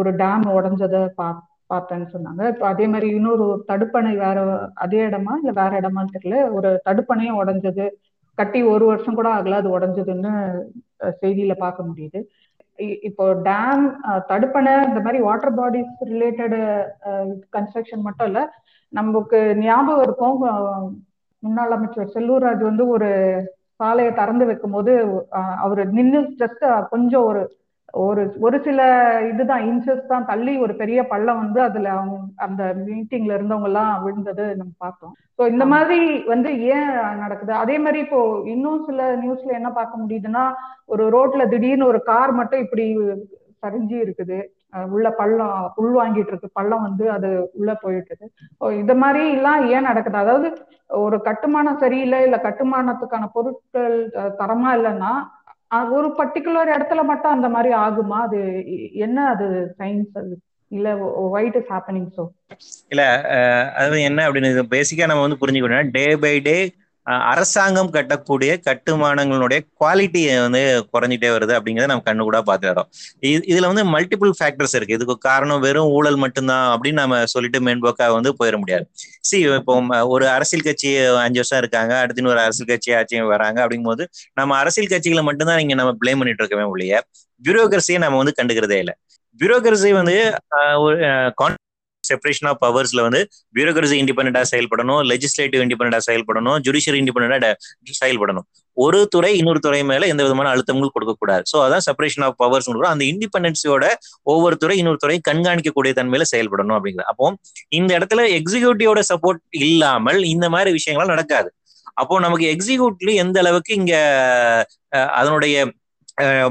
ஒரு 0.00 0.10
டேம் 0.22 0.44
உடஞ்சதை 0.56 1.00
பா 1.18 1.28
பார்த்தேன்னு 1.72 2.06
சொன்னாங்க. 2.14 2.42
இப்போ 2.52 2.66
அதே 2.72 2.86
மாதிரி 2.92 3.08
இன்னொரு 3.18 3.46
தடுப்பணை 3.70 4.12
வேற 4.24 4.38
அதே 4.84 5.00
இடமா? 5.08 5.34
இல்லை 5.40 5.54
வேற 5.62 5.72
இடமான்னு 5.80 6.14
தெரியல. 6.16 6.38
ஒரு 6.58 6.70
தடுப்பணையும் 6.88 7.40
உடஞ்சது. 7.42 7.86
கட்டி 8.38 8.60
ஒரு 8.72 8.84
வருஷம் 8.90 9.18
கூட 9.18 9.28
ஆகல 9.36 9.60
அது 9.62 9.68
உடஞ்சதுன்னு 9.78 10.32
செய்தியில 11.22 11.54
பார்க்க 11.64 11.88
முடியுது. 11.90 12.20
இப்போ 13.08 13.24
டேம் 13.48 13.84
தடுப்பணை 14.30 14.72
இந்த 14.88 15.00
மாதிரி 15.06 15.18
வாட்டர் 15.28 15.56
பாடிஸ் 15.58 15.94
ரிலேட்டடு 16.12 16.60
கன்ஸ்ட்ரக்ஷன் 17.56 18.06
மட்டும் 18.06 18.28
இல்ல 18.30 18.42
நமக்கு 18.92 19.38
ஞாபகம் 19.64 20.04
இருக்கும். 20.06 20.38
முன்னாள் 21.42 21.74
அமைச்சர் 21.76 22.14
செல்லூர்ராஜ் 22.14 22.62
வந்து 22.70 22.84
ஒரு 22.94 23.08
சாலையை 23.80 24.12
திறந்து 24.14 24.44
வைக்கும் 24.48 24.74
போது 24.76 24.92
அவர் 25.64 25.82
நின்று 25.98 26.20
ஜஸ்ட் 26.40 26.64
கொஞ்சம் 26.92 27.26
ஒரு 27.30 27.42
ஒரு 27.94 28.22
ஒரு 28.46 28.56
சில 28.66 28.80
இதுதான் 29.30 29.64
இன்ச்சஸ் 29.68 30.10
தான் 30.10 30.26
தள்ளி 30.30 30.52
ஒரு 30.64 30.74
பெரிய 30.82 31.00
பள்ளம் 31.12 31.40
வந்து 31.42 31.60
அதுல 31.66 31.88
அவங்க 31.94 32.16
அந்த 32.46 32.62
மீட்டிங்ல 32.86 33.32
இருந்தவங்க 33.36 33.68
எல்லாம் 33.70 33.92
விழுந்தது 34.04 34.44
நம்ம 34.60 34.72
பார்த்தோம். 34.78 35.14
ஸோ 35.38 35.42
இந்த 35.52 35.64
மாதிரி 35.72 35.98
வந்து 36.32 36.50
ஏன் 36.76 36.92
நடக்குது? 37.22 37.52
அதே 37.62 37.76
மாதிரி 37.78 38.00
இப்போ 38.06 38.20
இன்னும் 38.54 38.84
சில 38.88 39.02
நியூஸ்ல 39.22 39.58
என்ன 39.58 39.70
பார்க்க 39.78 40.02
முடியுதுன்னா 40.02 40.44
ஒரு 40.86 41.04
ரோட்ல 41.16 41.44
திடீர்னு 41.54 41.90
ஒரு 41.92 42.00
கார் 42.10 42.32
மட்டும் 42.40 42.64
இப்படி 42.66 42.86
சரிஞ்சு 43.64 43.96
இருக்குது. 44.04 44.38
உள்ள 44.94 45.08
பள்ளம் 45.20 45.62
உள் 45.80 45.94
வாங்கிட்டு 45.98 46.32
இருக்கு 46.32 46.48
பள்ளம் 46.58 46.84
வந்து 46.88 47.04
அது 47.14 47.28
உள்ள 47.58 47.70
போயிட்டு 47.84 48.26
இந்த 48.80 48.94
மாதிரி 48.94 49.22
எல்லாம் 49.38 49.62
ஏன் 49.74 49.88
நடக்குது? 49.90 50.18
அதாவது 50.24 50.48
ஒரு 51.04 51.16
கட்டுமானம் 51.26 51.82
சரியில்லை 51.82 52.20
இல்ல 52.26 52.36
கட்டுமானத்துக்கான 52.46 53.26
பொருட்கள் 53.34 53.96
தரமா 54.40 54.70
இல்லைன்னா 54.78 55.12
ஒரு 55.94 56.08
பர்டிகுலர் 56.18 56.74
இடத்துல 56.74 57.02
மட்டும் 57.04 57.30
அந்த 57.30 57.48
மாதிரி 57.48 57.70
ஆகுமா? 57.78 58.18
அது 58.20 58.40
என்ன 59.00 59.18
அது 59.32 59.46
சயின்ஸ் 59.78 60.14
அது? 60.16 60.34
இல்ல 60.70 60.88
ஒயிட் 61.30 61.56
இஸ் 61.56 61.70
ஹேப்பனிங் 61.72 62.10
சோ 62.16 62.24
இல்ல 62.90 63.02
அது 63.80 63.96
என்ன 64.02 64.20
அப்படின்னு 64.26 64.50
பேசிக்கா 64.72 65.06
நம்ம 65.06 65.24
வந்து 65.24 65.40
புரிஞ்சுக்கணும் 65.42 65.92
டே 65.92 66.04
பை 66.18 66.34
டே 66.42 66.56
அரசாங்கம் 67.30 67.92
கட்டக்கூடிய 67.94 68.50
கட்டுமானங்களுடைய 68.66 69.60
குவாலிட்டி 69.80 70.22
வந்து 70.44 70.60
குறைஞ்சிட்டே 70.94 71.30
வருது 71.36 71.52
அப்படிங்கிறத 71.58 71.90
நம்ம 71.92 72.04
கண்ணு 72.08 72.26
கூட 72.28 72.38
பார்த்துக்கிறோம். 72.48 72.88
இதுல 73.50 73.70
வந்து 73.72 73.84
மல்டிபிள் 73.94 74.32
ஃபேக்டர்ஸ் 74.38 74.74
இருக்கு. 74.78 74.96
இதுக்கு 74.98 75.16
காரணம் 75.28 75.62
வெறும் 75.66 75.92
ஊழல் 75.96 76.18
மட்டும்தான் 76.24 76.66
அப்படின்னு 76.74 77.02
நம்ம 77.02 77.20
சொல்லிட்டு 77.34 77.60
மேம்போக்கா 77.68 78.08
வந்து 78.18 78.32
போயிட 78.40 78.58
முடியாது. 78.62 78.86
சி 79.30 79.38
இப்போ 79.60 79.74
ஒரு 80.14 80.26
அரசியல் 80.36 80.66
கட்சி 80.68 80.90
அஞ்சு 81.24 81.40
வருஷம் 81.42 81.60
இருக்காங்க 81.62 81.92
அடுத்து 82.02 82.30
ஒரு 82.34 82.42
அரசியல் 82.46 82.70
கட்சி 82.72 82.90
ஆட்சியும் 82.98 83.32
வராங்க 83.34 83.58
அப்படிங்கும்போது 83.64 84.04
நம்ம 84.40 84.56
அரசியல் 84.62 84.92
கட்சிகளை 84.92 85.24
மட்டும்தான் 85.30 85.60
நீங்க 85.62 85.76
நம்ம 85.82 85.94
பிளேம் 86.02 86.20
பண்ணிட்டு 86.22 86.44
இருக்கவே 86.44 86.66
ஒழிய 86.74 86.94
பியூரோகிரசியை 87.42 87.98
நம்ம 88.04 88.18
வந்து 88.22 88.34
கண்டுக்கிறதே 88.38 88.78
இல்லை. 88.84 88.94
பியூரோகிரசி 89.40 89.90
வந்து 90.00 90.16
ஒரு 90.84 90.96
செப்பரேஷன் 92.10 92.48
ஆஃப் 92.52 92.60
பவர்ஸ்ல 92.64 93.02
வந்து 93.08 93.20
பியூரோக்ரசி 93.56 93.96
இண்டிபெண்டா 94.02 94.42
செயல்படணும் 94.52 95.02
லெஜிஸ்லேட்டிவ் 95.10 95.62
இண்டிபெண்டா 95.66 96.00
செயல்படணும் 96.08 96.58
ஜுடிஷியரி 96.66 96.98
இண்டிபெண்டா 97.02 97.50
செயல்படணும். 98.02 98.46
ஒரு 98.76 98.98
துறை 99.14 99.30
இன்னொரு 99.38 99.60
துறை 99.64 99.80
மேல 99.90 100.06
எந்த 100.12 100.22
விதமான 100.26 100.50
அழுத்தங்கள் 100.54 100.92
கொடுக்கக்கூடாது 100.94 101.42
ஸோ 101.50 101.56
அதான் 101.66 101.84
செப்பரேஷன் 101.86 102.24
ஆஃப் 102.26 102.36
பவர்ஸ் 102.42 102.68
அந்த 102.92 103.04
இண்டிபெண்டன்சியோட 103.12 103.84
ஒவ்வொரு 104.32 104.56
துறை 104.62 104.76
இன்னொரு 104.82 105.00
துறை 105.04 105.16
கண்காணிக்கக்கூடிய 105.30 105.92
தன்மையில 105.98 106.26
செயல்படணும் 106.32 106.76
அப்படிங்கிறது. 106.78 107.10
அப்போ 107.12 107.26
இந்த 107.78 107.90
இடத்துல 107.98 108.22
எக்ஸிக்யூட்டிவோட 108.38 109.02
சப்போர்ட் 109.12 109.42
இல்லாமல் 109.68 110.20
இந்த 110.34 110.48
மாதிரி 110.54 110.70
விஷயங்கள்லாம் 110.78 111.14
நடக்காது. 111.14 111.50
அப்போ 112.00 112.14
நமக்கு 112.26 112.46
எக்ஸிக்யூட்டிவ் 112.54 113.12
எந்த 113.24 113.36
அளவுக்கு 113.42 113.72
இங்க 113.80 113.94
அதனுடைய 115.20 115.56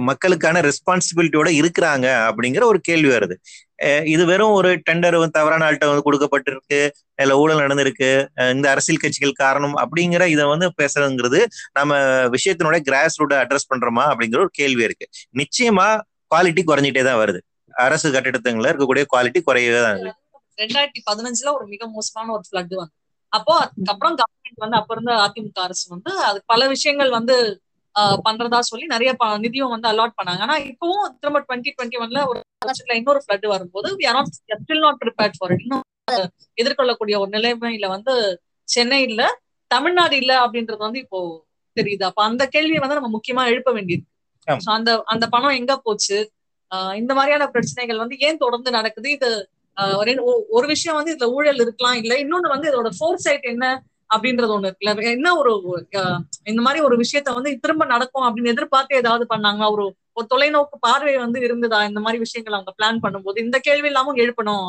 மக்களுக்கான 0.10 0.62
ரெஸ்பான்சிபிலிட்டியோட 0.68 1.50
இருக்கிறாங்க 1.62 2.08
அப்படிங்கிற 2.30 2.64
ஒரு 2.72 2.80
கேள்வி 2.88 3.10
வருது. 3.16 3.36
இது 4.14 4.24
வெறும் 4.32 4.56
ஒரு 4.60 4.70
டெண்டர் 4.88 5.18
தவறான 5.38 5.66
ஆள்கிட்ட 5.68 5.90
வந்து 5.92 6.06
கொடுக்கப்பட்டிருக்கு. 6.08 6.80
இல்ல 7.24 7.34
ஊழல் 7.42 7.64
நடந்திருக்கு. 7.64 8.10
இந்த 8.56 8.66
அரசியல் 8.74 9.02
கட்சிகள் 9.04 9.40
காரணம் 9.44 9.76
அப்படிங்கிற 9.84 10.24
இதை 10.36 10.46
வந்து 10.54 10.68
பேசுறதுங்கிறது 10.82 11.42
நம்ம 11.80 11.94
விஷயத்தினுடைய 12.36 12.82
கிராஸ் 12.90 13.20
ரூட் 13.22 13.36
அட்ரஸ் 13.42 13.70
பண்றோமா 13.74 14.06
அப்படிங்கிற 14.12 14.42
ஒரு 14.46 14.54
கேள்வி 14.62 14.84
இருக்கு. 14.88 15.08
நிச்சயமா 15.42 15.88
குவாலிட்டி 16.32 16.64
குறைஞ்சிட்டே 16.64 17.04
தான் 17.10 17.22
வருது. 17.24 17.42
அரசு 17.74 18.08
கட்டிடத்துங்கள 18.16 18.70
இருக்கக்கூடிய 18.72 19.06
குவாலிட்டி 19.14 19.42
குறையவே 19.48 19.82
தான் 19.86 19.96
இருக்கு 19.96 20.18
ரெண்டாயிரத்தி 20.58 21.02
பதினஞ்சுல 21.10 21.50
ஒரு 21.58 21.66
மிக 21.74 21.84
மோசமான 21.96 22.32
ஒரு 22.38 22.44
ஃபிளட் 22.48 22.74
வந்து 22.80 22.96
அப்போ 23.34 23.54
அதுக்கப்புறம் 23.64 24.16
கவர்மெண்ட் 24.20 24.64
வந்து 24.64 24.78
அப்ப 24.80 24.94
இருந்த 24.96 25.14
அதிமுக 25.26 25.60
அரசு 25.68 25.86
வந்து 25.94 26.12
அது 26.28 26.40
பல 26.46 26.62
விஷயங்கள் 26.68 27.12
வந்து 27.18 27.36
பண்றதா 28.26 28.60
சொல்லி 28.70 28.86
நிறைய 28.94 29.12
நிதியும் 29.44 29.74
வந்து 29.74 29.88
அலாட் 29.92 30.18
பண்ணாங்க. 30.20 30.42
ஆனா 30.46 30.56
இப்பவும் 30.72 31.06
திரும்ப 31.20 31.40
டுவெண்ட்டி 31.46 31.72
டுவெண்ட்டி 31.76 32.00
ஒன்ல 32.04 32.22
ஒரு 32.32 32.40
இன்னொரு 33.00 33.22
ஃபிளட் 33.24 33.48
வரும்போது 33.54 33.90
ஸ்டில் 34.60 34.84
நாட் 34.86 35.00
ப்ரிப்பேர்ட் 35.04 35.38
ஃபார் 35.38 35.54
இன்னும் 35.58 35.86
எதிர்கொள்ளக்கூடிய 36.58 37.16
ஒரு 37.24 37.30
நிலைமையில 37.38 37.88
வந்து 37.96 38.14
சென்னை 38.68 39.02
இல்ல 39.10 39.22
தமிழ்நாடு 39.72 40.16
இல்ல 40.22 40.34
அப்படின்றது 40.44 40.82
வந்து 40.88 41.02
இப்போ 41.06 41.20
தெரியுது. 41.78 42.04
அப்ப 42.10 42.22
அந்த 42.30 42.44
கேள்வியை 42.54 42.80
வந்து 42.84 42.98
நம்ம 42.98 43.12
முக்கியமா 43.16 43.44
எழுப்ப 43.52 43.72
வேண்டியது 43.78 44.06
அந்த 44.76 44.92
அந்த 45.14 45.26
பணம் 45.34 45.58
எங்க 45.60 45.74
போச்சு? 45.78 46.18
இந்த 47.00 47.12
மாதிரியான 47.18 47.46
பிரச்சனைகள் 47.54 48.02
வந்து 48.04 48.16
ஏன் 48.28 48.42
தொடர்ந்து 48.44 48.70
நடக்குது? 48.78 49.10
இது 49.18 49.30
ஒரு 50.58 50.66
விஷயம் 50.74 50.98
வந்து 51.00 51.14
இதுல 51.14 51.28
ஊழல் 51.36 51.62
இருக்கலாம் 51.66 51.98
இல்ல 52.02 52.14
இன்னொன்னு 52.24 52.54
வந்து 52.54 52.70
இதோட 52.72 52.90
ஃபோர் 52.98 53.22
சைட் 53.26 53.46
என்ன? 53.54 53.66
அப்படின்றது 54.16 54.54
ஒண்ணு 54.56 54.70
இருக்குல்ல. 54.70 55.12
என்ன 55.12 55.36
ஒரு 55.38 55.54
இந்த 56.44 56.62
மாதிரி 56.62 56.84
ஒரு 56.84 56.96
விஷயத்த 56.98 57.34
வந்து 57.34 57.60
திரும்ப 57.60 57.86
நடக்கும் 57.86 58.26
அப்படின்னு 58.26 58.54
எதிர்பார்த்து 58.56 58.96
ஏதாவது 58.96 59.26
பண்ணாங்களா? 59.36 59.72
ஒரு 59.72 59.86
ஒரு 60.18 60.26
தொலைநோக்கு 60.32 60.76
பார்வை 60.80 61.14
வந்து 61.18 61.40
இருந்ததா? 61.46 61.80
இந்த 61.90 62.00
மாதிரி 62.00 62.18
விஷயங்கள் 62.24 62.56
அவங்க 62.56 62.72
பிளான் 62.78 63.02
பண்ணும்போது 63.04 63.44
இந்த 63.44 63.58
கேள்வி 63.68 63.90
இல்லாம 63.92 64.14
எழுப்பணும் 64.20 64.66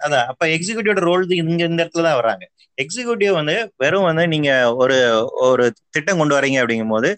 அதான். 0.00 0.26
அப்ப 0.32 0.48
எக்ஸிகூட்டிவோட 0.56 1.02
ரோல் 1.06 1.24
இங்க 1.40 1.62
இந்த 1.64 1.80
இடத்துல 1.82 2.04
தான் 2.06 2.18
வராங்க 2.20 2.44
எக்ஸிகூட்டிவ் 2.78 3.32
வந்து 3.38 3.54
வெறும் 3.82 4.06
வந்து 4.06 4.24
நீங்க 4.26 4.50
ஒரு 4.82 4.96
ஒரு 5.44 5.64
திட்டம் 5.90 6.20
கொண்டு 6.20 6.36
வரீங்க 6.36 6.60
அப்படிங்கும் 6.62 6.94
போது 6.94 7.10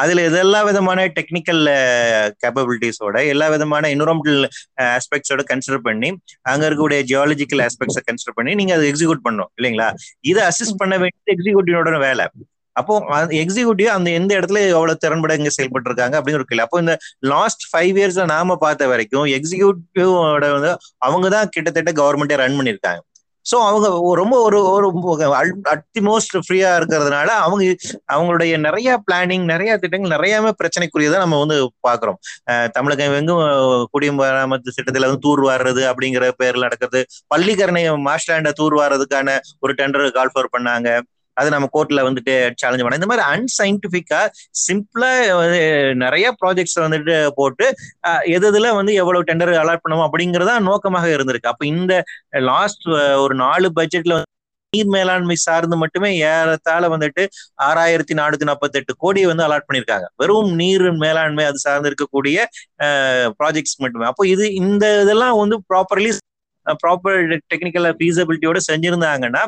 அதுல 0.00 0.24
எல்லா 0.40 0.60
விதமான 0.66 1.06
டெக்னிக்கல் 1.16 1.62
கேப்பபிலிட்டிஸோட 2.42 3.16
எல்லா 3.32 3.46
விதமான 3.48 3.90
என்வரன்மெண்டல் 3.94 4.42
ஆஸ்பெக்ட்ஸோட 4.88 5.44
கன்சிடர் 5.50 5.86
பண்ணி 5.86 6.10
அங்க 6.50 6.62
இருக்கக்கூடிய 6.66 7.00
ஜியாலஜிக்கல் 7.10 7.62
ஆஸ்பெக்ட்ஸை 7.66 8.04
கன்சிடர் 8.08 8.38
பண்ணி 8.38 8.54
நீங்க 8.54 8.74
அதை 8.76 8.86
எக்ஸிக்யூட் 8.90 9.26
பண்ணும் 9.26 9.50
இல்லைங்களா? 9.58 9.88
இதை 10.24 10.42
அசிஸ்ட் 10.50 10.80
பண்ண 10.82 10.94
வேண்டியது 10.98 11.34
எக்ஸிக்யூட்டிவோட 11.36 11.98
வேலை. 12.00 12.26
அப்போ 12.80 12.94
எக்ஸிகூட்டிவ் 13.42 13.90
அந்த 13.96 14.08
எந்த 14.18 14.30
இடத்துல 14.38 14.60
எவ்வளவு 14.74 15.02
திறன்பட 15.04 15.36
இங்க 15.38 15.50
செயல்பட்டு 15.56 15.90
இருக்காங்க 15.90 16.16
அப்படின்னு 16.18 16.40
ஒரு 16.40 16.48
கேள்வி. 16.50 16.66
அப்போ 16.66 16.78
இந்த 16.84 16.94
லாஸ்ட் 17.34 17.64
ஃபைவ் 17.70 17.98
இயர்ஸ்ல 18.00 18.24
நாம 18.34 18.56
பார்த்த 18.64 18.92
வரைக்கும் 18.92 19.28
எக்ஸிகூட்டிவ் 19.38 20.12
வந்து 20.56 20.72
அவங்க 21.08 21.28
தான் 21.36 21.52
கிட்டத்தட்ட 21.56 21.92
கவர்மெண்டே 22.00 22.40
ரன் 22.44 22.58
பண்ணியிருக்காங்க. 22.60 23.02
ஸோ 23.46 23.56
அவங்க 23.68 23.88
ரொம்ப 24.20 24.34
ஒரு 24.46 24.58
ஒரு 24.70 24.88
அல்டிமோஸ்ட் 25.72 26.34
ஃப்ரீயா 26.46 26.70
இருக்கிறதுனால 26.78 27.28
அவங்க 27.44 27.62
அவங்களுடைய 28.14 28.54
நிறைய 28.66 28.88
பிளானிங் 29.06 29.46
நிறைய 29.52 29.70
திட்டங்கள் 29.82 30.14
நிறையவே 30.16 30.50
பிரச்சனைக்குரியதான் 30.60 31.24
நம்ம 31.24 31.38
வந்து 31.42 31.56
பாக்குறோம் 31.88 32.18
தமிழகம் 32.76 33.16
எங்கும் 33.20 33.42
குடிமராமத்து 33.94 34.76
திட்டத்துல 34.78 35.08
வந்து 35.08 35.24
தூர் 35.26 35.42
வாடுறது 35.44 35.84
அப்படிங்கிற 35.92 36.26
பேர்ல 36.42 36.66
நடக்கிறது. 36.66 37.02
பள்ளிக்கரணை 37.34 37.84
மாஸ்டாண்ட 38.08 38.52
தூர் 38.52 38.76
வாடுறதுக்கான 38.80 39.38
ஒரு 39.60 39.74
டெண்டர் 39.80 40.16
கால்ஃபர் 40.18 40.54
பண்ணாங்க. 40.56 40.90
அது 41.38 41.48
நம்ம 41.54 41.68
கோர்ட்ல 41.74 42.04
வந்துட்டு 42.08 42.34
சேலஞ்ச் 42.62 42.84
பண்ண 42.84 43.00
இந்த 43.00 43.10
மாதிரி 43.12 43.24
அன்சைன்டிபிக்கா 43.34 44.20
சிம்பிளா 44.64 45.10
நிறைய 46.04 46.26
ப்ராஜெக்ட்ஸ் 46.42 46.78
வந்துட்டு 46.86 47.16
போட்டு 47.40 47.66
எது 48.36 48.46
இதுல 48.52 48.68
வந்து 48.78 48.92
எவ்வளவு 49.02 49.28
டெண்டர் 49.30 49.52
அலாட் 49.62 49.84
பண்ணுவோம் 49.84 50.06
அப்படிங்கறதா 50.08 50.56
நோக்கமாக 50.70 51.06
இருந்திருக்கு. 51.16 51.52
அப்ப 51.52 51.66
இந்த 51.74 51.92
லாஸ்ட் 52.50 52.86
ஒரு 53.24 53.36
நாலு 53.44 53.68
பட்ஜெட்ல 53.78 54.16
நீர் 54.72 54.90
மேலாண்மை 54.94 55.36
சார்ந்து 55.44 55.76
மட்டுமே 55.82 56.08
ஏறத்தாழ 56.30 56.84
வந்துட்டு 56.94 57.22
ஆறாயிரத்தி 57.66 58.14
நானூத்தி 58.18 58.46
நாற்பத்தி 58.48 58.78
எட்டு 58.80 58.92
கோடி 59.04 59.20
வந்து 59.30 59.44
அலாட் 59.46 59.66
பண்ணியிருக்காங்க. 59.68 60.06
வெறும் 60.20 60.50
நீர் 60.60 60.86
மேலாண்மை 61.04 61.44
அது 61.50 61.58
சார்ந்து 61.66 61.90
இருக்கக்கூடிய 61.90 62.36
ப்ராஜெக்ட்ஸ் 63.38 63.78
மட்டுமே. 63.84 64.06
அப்போ 64.10 64.24
இது 64.34 64.46
இந்த 64.62 64.84
இதெல்லாம் 65.04 65.36
வந்து 65.42 65.58
ப்ராப்பர்லி 65.70 66.10
ப்ராப்பர் 66.82 67.18
டெக்னிக்கல் 67.52 67.88
ஃபீஸபிலிட்டியோட 67.98 68.58
செஞ்சிருந்தாங்கன்னா 68.70 69.42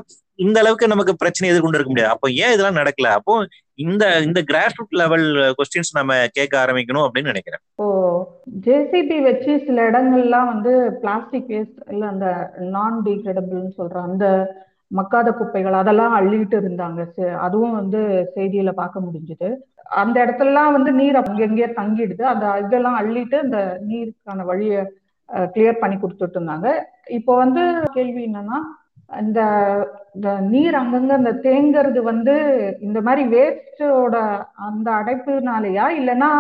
இந்த 0.45 0.57
அளவுக்கு 0.63 0.93
நமக்கு 0.93 1.13
பிரச்சனை 1.23 1.49
எதிர்கொண்டு 1.51 1.79
இருக்க 1.79 1.93
முடியாது. 1.93 2.15
அப்போ 2.15 2.29
ஏன் 2.43 2.53
இதெல்லாம் 2.55 2.79
நடக்கல? 2.81 3.11
அப்போ 3.19 3.35
இந்த 3.87 4.05
இந்த 4.27 4.41
கிராஸ் 4.51 4.77
ரூட் 4.79 4.99
லெவல் 5.01 5.27
கொஸ்டின்ஸ் 5.59 5.93
நம்ம 5.99 6.17
கேட்க 6.37 6.55
ஆரம்பிக்கணும் 6.63 7.05
அப்படின்னு 7.07 7.33
நினைக்கிறேன். 7.33 7.63
ஓ 7.83 7.87
ஜேசிபி 8.67 9.19
வச்சு 9.29 9.53
சில 9.67 9.87
இடங்கள்லாம் 9.91 10.51
வந்து 10.53 10.73
பிளாஸ்டிக் 11.03 11.51
வேஸ்ட் 11.55 11.79
இல்ல 11.93 12.03
அந்த 12.15 12.27
நான் 12.77 12.99
டீக்ரெடபிள்னு 13.07 13.73
சொல்ற 13.79 13.99
அந்த 14.09 14.27
மக்காத 14.99 15.29
குப்பைகள் 15.41 15.81
அதெல்லாம் 15.81 16.15
அள்ளிட்டு 16.19 16.57
இருந்தாங்க. 16.63 17.01
அதுவும் 17.47 17.77
வந்து 17.81 18.01
செய்தியில 18.37 18.71
பார்க்க 18.81 19.05
முடிஞ்சுது. 19.07 19.51
அந்த 20.03 20.17
இடத்துலலாம் 20.25 20.75
வந்து 20.77 20.91
நீர் 21.01 21.21
அங்கங்கே 21.21 21.69
தங்கிடுது. 21.79 22.25
அந்த 22.33 22.47
இதெல்லாம் 22.65 22.99
அள்ளிட்டு 23.03 23.37
அந்த 23.45 23.59
நீருக்கான 23.89 24.45
வழியை 24.51 24.81
கிளியர் 25.55 25.83
பண்ணி 25.83 25.97
கொடுத்துட்டு 25.99 26.37
இருந்தாங்க. 26.39 26.69
இப்போ 27.19 27.33
வந்து 27.43 27.63
கேள்வி 27.97 28.23
என்னன்னா 28.29 28.59
இந்த 29.11 29.41
நீர் 30.51 30.75
அங்கங்க 30.75 31.13
அந்த 31.13 31.33
தேங்கிறது 31.45 32.01
வந்து 32.03 32.35
இந்த 32.81 32.99
மாதிரி 33.01 33.23
வேஸ்டோட 33.29 34.17
அந்த 34.59 34.91
அடைப்புனாலயா? 34.91 35.85
இல்லைன்னா 35.91 36.31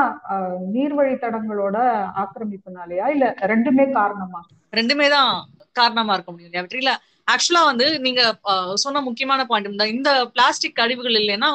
நீர்வழி 0.73 1.15
தடங்களோட 1.17 1.77
ஆக்கிரமிப்புனாலயா? 2.23 3.07
இல்ல 3.09 3.27
ரெண்டுமே 3.53 3.93
காரணமா? 3.93 4.41
ரெண்டுமே 4.73 5.09
தான் 5.09 5.33
காரணமா 5.73 6.15
இருக்க 6.15 6.31
முடியும் 6.33 6.51
இல்லையா? 6.51 6.97
ஆக்சுவலா 7.29 7.65
வந்து 7.65 7.99
நீங்க 8.01 8.23
சொன்ன 8.75 9.01
முக்கியமான 9.01 9.45
பாயிண்ட் 9.47 9.91
இந்த 9.93 10.13
பிளாஸ்டிக் 10.35 10.79
கழிவுகள் 10.81 11.21
இல்லைன்னா 11.21 11.51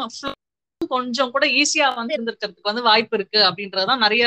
கொஞ்சம் 0.88 1.32
கூட 1.32 1.46
ஈஸியா 1.62 1.88
வந்து 1.96 2.16
இருந்திருக்கிறதுக்கு 2.16 2.72
வந்து 2.72 2.84
வாய்ப்பு 2.88 3.18
இருக்கு 3.18 3.40
அப்படின்றதுதான் 3.50 4.04
நிறைய 4.06 4.26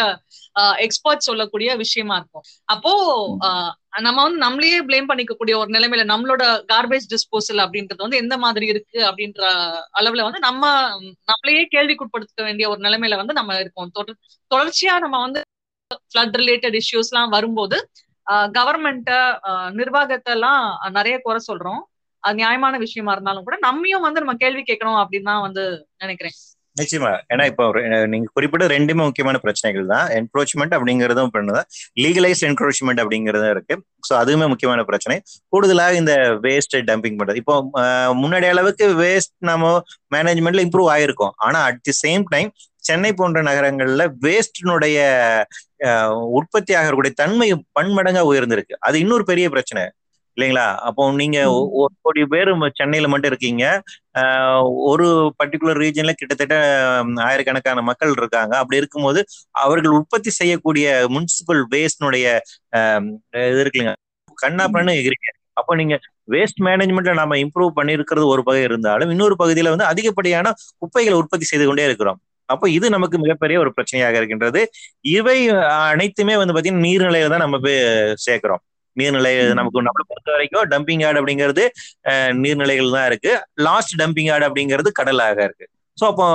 எக்ஸ்பர்ட் 0.84 1.26
சொல்லக்கூடிய 1.28 1.76
விஷயமா 1.76 2.14
இருக்கும். 2.16 2.44
அப்போ 2.74 2.92
நம்ம 4.06 4.18
வந்து 4.22 4.40
நம்மளையே 4.44 4.78
பிளேம் 4.88 5.08
பண்ணிக்கக்கூடிய 5.10 5.54
ஒரு 5.60 5.70
நிலைமையில 5.76 6.04
நம்மளோட 6.12 6.42
கார்பேஜ் 6.72 7.06
டிஸ்போசல் 7.14 7.62
அப்படின்றது 7.64 8.04
வந்து 8.06 8.20
எந்த 8.22 8.34
மாதிரி 8.38 8.66
இருக்கு 8.66 8.98
அப்படின்ற 9.10 9.42
அளவுல 10.00 10.26
வந்து 10.28 10.40
நம்ம 10.48 10.72
நம்மளையே 11.30 11.64
கேள்விக்குட்படுத்த 11.74 12.42
வேண்டிய 12.48 12.68
ஒரு 12.68 12.80
நிலைமையில 12.80 13.20
வந்து 13.22 13.38
நம்ம 13.40 13.60
இருக்கோம். 13.60 13.92
தொடர்ச்சியா 14.50 14.96
நம்ம 15.04 15.16
வந்து 15.26 15.42
ஃபிளட் 16.10 16.36
ரிலேட்டட் 16.40 16.76
இஷ்யூஸ் 16.80 17.12
எல்லாம் 17.12 17.34
வரும்போது 17.36 17.76
கவர்மெண்ட்ட 18.56 19.12
நிர்வாகத்தை 19.72 20.32
எல்லாம் 20.34 20.62
நிறைய 20.96 21.16
குறை 21.26 21.40
சொல்றோம். 21.46 21.82
அது 22.28 22.40
நியாயமான 22.42 22.78
விஷயமா 22.86 23.14
இருந்தாலும் 23.16 23.48
கூட 23.48 23.58
நம்மையும் 23.68 24.06
வந்து 24.08 24.22
நம்ம 24.24 24.36
கேள்வி 24.44 24.64
கேட்கணும் 24.70 25.00
அப்படின்னு 25.02 25.30
தான் 25.32 25.44
வந்து 25.48 25.64
நினைக்கிறேன். 26.04 26.36
நிச்சயமா. 26.76 27.10
ஏன்னா 27.32 27.44
இப்போ 27.50 27.64
நீங்க 28.12 28.26
குறிப்பிட்ட 28.36 28.64
ரெண்டுமே 28.74 29.02
முக்கியமான 29.06 29.36
பிரச்சனைகள் 29.44 29.86
தான். 29.92 30.04
என்க்ரோச்மெண்ட் 30.18 30.74
அப்படிங்கறதும் 30.76 31.32
பண்ணுதான் 31.36 31.66
லீகலைஸ் 32.02 32.42
என்க்ரோச்மெண்ட் 32.48 33.00
அப்படிங்கறதும் 33.02 33.52
இருக்கு. 33.54 33.74
ஸோ 34.08 34.12
அதுவுமே 34.20 34.46
முக்கியமான 34.52 34.84
பிரச்சனை. 34.90 35.16
கூடுதலாக 35.54 35.98
இந்த 36.00 36.14
வேஸ்ட் 36.44 36.76
டம்பிங் 36.90 37.18
பண்றது. 37.20 37.40
இப்போ 37.42 37.54
முன்னாடி 38.22 38.48
அளவுக்கு 38.52 38.86
வேஸ்ட் 39.02 39.34
நம்ம 39.50 39.72
மேனேஜ்மெண்ட்ல 40.16 40.64
இம்ப்ரூவ் 40.66 40.90
ஆயிருக்கும். 40.96 41.34
ஆனா 41.46 41.60
at 41.70 41.82
the 41.88 41.94
same 42.04 42.24
time 42.34 42.52
Chennai 42.88 43.12
போன்ற 43.20 43.38
நகரங்கள்ல 43.50 44.02
வேஸ்டினுடைய 44.26 44.98
உற்பத்தி 46.38 46.72
ஆகக்கூடிய 46.80 47.12
தன்மை 47.22 47.48
பன்மடங்கா 47.78 48.22
உயர்ந்திருக்கு. 48.32 48.74
அது 48.86 48.96
இன்னொரு 49.04 49.24
பெரிய 49.30 49.48
பிரச்சனை. 49.54 49.82
இல்லைங்களா? 50.38 50.66
அப்போ 50.88 51.02
நீங்க 51.20 51.38
ஒரு 51.80 51.92
கோடி 52.04 52.22
பேர் 52.32 52.50
சென்னையில 52.80 53.06
மட்டும் 53.12 53.30
இருக்கீங்க. 53.32 53.64
ஒரு 54.90 55.06
பர்டிகுலர் 55.40 55.80
ரீஜன்ல 55.84 56.12
கிட்டத்தட்ட 56.20 56.56
ஆயிரக்கணக்கான 57.28 57.82
மக்கள் 57.88 58.12
இருக்காங்க. 58.20 58.52
அப்படி 58.62 58.80
இருக்கும்போது 58.82 59.20
அவர்கள் 59.64 59.96
உற்பத்தி 59.98 60.32
செய்யக்கூடிய 60.40 60.86
முனிசிபல் 61.16 61.62
வேஸ்ட்னுடைய 61.74 62.26
இது 63.48 63.62
இருக்குல்லைங்க. 63.64 63.94
கண்ணாப்பண்ணு 64.38 64.94
எகிரிங்க 65.00 65.28
அப்போ 65.60 65.72
நீங்க 65.80 65.94
வேஸ்ட் 66.34 66.60
மேனேஜ்மெண்ட்ல 66.66 67.12
நம்ம 67.20 67.36
இம்ப்ரூவ் 67.44 67.70
பண்ணிருக்கிறது 67.78 68.26
ஒரு 68.34 68.42
பகுதி 68.48 68.62
இருந்தாலும் 68.70 69.10
இன்னொரு 69.14 69.34
பகுதியில 69.42 69.72
வந்து 69.74 69.88
அதிகப்படியான 69.92 70.52
குப்பைகளை 70.82 71.16
உற்பத்தி 71.22 71.46
செய்து 71.50 71.64
கொண்டே 71.68 71.86
இருக்கிறோம். 71.88 72.18
அப்போ 72.48 72.66
இது 72.76 72.86
நமக்கு 72.96 73.16
மிகப்பெரிய 73.24 73.56
ஒரு 73.64 73.70
பிரச்சனையாக 73.76 74.18
இருக்கின்றது. 74.20 74.60
இவை 75.16 75.38
அனைத்துமே 75.92 76.34
வந்து 76.42 76.54
பாத்தீங்கன்னா 76.56 76.86
நீர்நிலையில 76.88 77.32
தான் 77.34 77.44
நம்ம 77.44 77.58
போய் 77.66 77.78
சேர்க்கிறோம். 78.26 78.62
நீர்நிலை 79.00 79.32
நமக்கு 79.60 79.86
நம்மளை 79.88 80.04
பொறுத்த 80.10 80.30
வரைக்கும் 80.34 80.68
டம்பிங் 80.74 81.02
யார்டு 81.04 81.20
அப்படிங்கிறது 81.22 81.64
நீர்நிலைகள் 82.42 82.94
தான் 82.96 83.08
இருக்கு. 83.10 83.32
லாஸ்ட் 83.68 83.94
டம்பிங் 84.02 84.30
யார்டு 84.30 84.48
அப்படிங்கிறது 84.48 84.92
கடலாக 85.00 85.48
இருக்கு. 85.48 85.66
ஸோ 85.98 86.04
அப்போ 86.12 86.26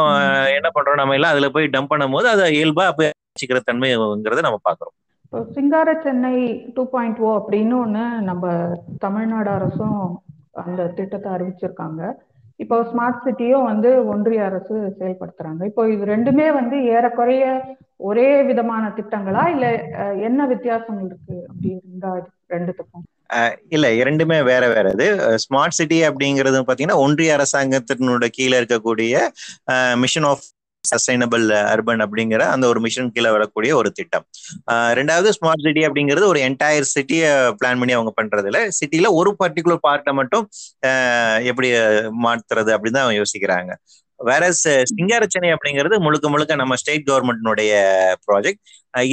என்ன 0.58 0.70
பண்றோம் 0.76 1.00
நம்ம 1.02 1.16
எல்லாம் 1.20 1.34
அதுல 1.36 1.50
போய் 1.56 1.74
டம்ப் 1.76 1.92
பண்ணும் 1.94 2.16
போது 2.18 2.28
அதை 2.34 2.46
இயல்பா 2.58 2.86
வச்சுக்கிற 3.00 3.62
தன்மைங்கிறத 3.70 4.44
நம்ம 4.50 4.60
பாக்குறோம் 4.70 4.98
சிங்கார 5.56 5.90
சென்னை 6.04 6.36
டூ 6.74 6.84
பாயிண்ட் 6.92 7.20
ஓ 7.26 7.30
அப்படின்னு 7.38 7.76
ஒன்று 7.84 8.04
நம்ம 8.28 8.52
தமிழ்நாடு 9.06 9.50
அரசும் 9.58 10.02
அந்த 10.64 10.82
திட்டத்தை 10.98 11.30
அறிவிச்சிருக்காங்க. 11.36 12.02
இப்போ 12.64 12.76
ஸ்மார்ட் 12.90 13.24
சிட்டியும் 13.26 13.68
வந்து 13.70 13.90
ஒன்றிய 14.12 14.42
அரசு 14.50 14.76
செயல்படுத்துறாங்க. 15.00 15.62
இப்போ 15.70 15.84
இது 15.94 16.04
ரெண்டுமே 16.12 16.46
வந்து 16.60 16.78
ஏறக்குறைய 16.96 17.46
ஒரே 18.10 18.30
விதமான 18.50 18.84
திட்டங்களா? 18.98 19.44
இல்ல 19.56 19.66
என்ன 20.28 20.46
வித்தியாசங்கள் 20.54 21.10
இருக்கு 21.10 21.36
அப்படி 21.50 21.70
இருந்தா 21.80 22.12
ரெண்டுத்துக்கும்? 22.54 23.06
இல்ல 23.76 23.86
இரண்டுமே 24.00 24.40
வேற 24.50 24.64
வேற. 24.74 24.88
இது 24.96 25.08
ஸ்மார்ட் 25.44 25.78
சிட்டி 25.78 26.00
அப்படிங்கிறது 26.10 26.60
பாத்தீங்கன்னா 26.68 27.04
ஒன்றிய 27.06 27.38
அரசாங்கத்தினோட 27.38 28.28
கீழே 28.38 28.58
இருக்கக்கூடிய 28.62 29.14
மிஷன் 30.04 30.28
ஆஃப் 30.32 30.44
சஸ்டைனபிள் 30.84 31.46
அர்பன் 31.74 32.04
அப்படிங்கிற 32.06 32.44
அந்த 32.54 32.66
ஒரு 32.72 32.80
மிஷன் 32.86 33.12
கீழே 33.16 33.30
வரக்கூடிய 33.36 33.72
ஒரு 33.82 33.90
திட்டம். 34.00 34.26
ரெண்டாவது 35.00 35.30
ஸ்மார்ட் 35.38 35.66
சிட்டி 35.68 35.82
அப்படிங்கிறது 35.88 36.26
ஒரு 36.32 36.40
என்டையர் 36.48 36.88
சிட்டியை 36.96 37.30
பிளான் 37.60 37.80
பண்ணி 37.82 37.94
அவங்க 37.98 38.12
பண்றது 38.20 38.50
இல்லை 38.50 38.64
சிட்டியில 38.80 39.12
ஒரு 39.20 39.32
பர்டிகுலர் 39.42 39.84
பார்ட்டை 39.88 40.14
மட்டும் 40.20 40.46
எப்படி 41.52 41.70
மாத்துறது 42.26 42.74
அப்படின்னு 42.76 42.98
தான் 42.98 43.06
அவங்க 43.06 43.20
யோசிக்கிறாங்க. 43.22 43.72
வேற 44.30 44.44
சிங்கார 44.92 45.24
சென்னை 45.34 45.52
அப்படிங்கிறது 45.56 45.98
முழுக்க 46.06 46.28
முழுக்க 46.34 46.56
நம்ம 46.64 46.76
ஸ்டேட் 46.82 47.08
கவர்மெண்ட்னுடைய 47.12 47.72
ப்ராஜெக்ட் 48.28 48.62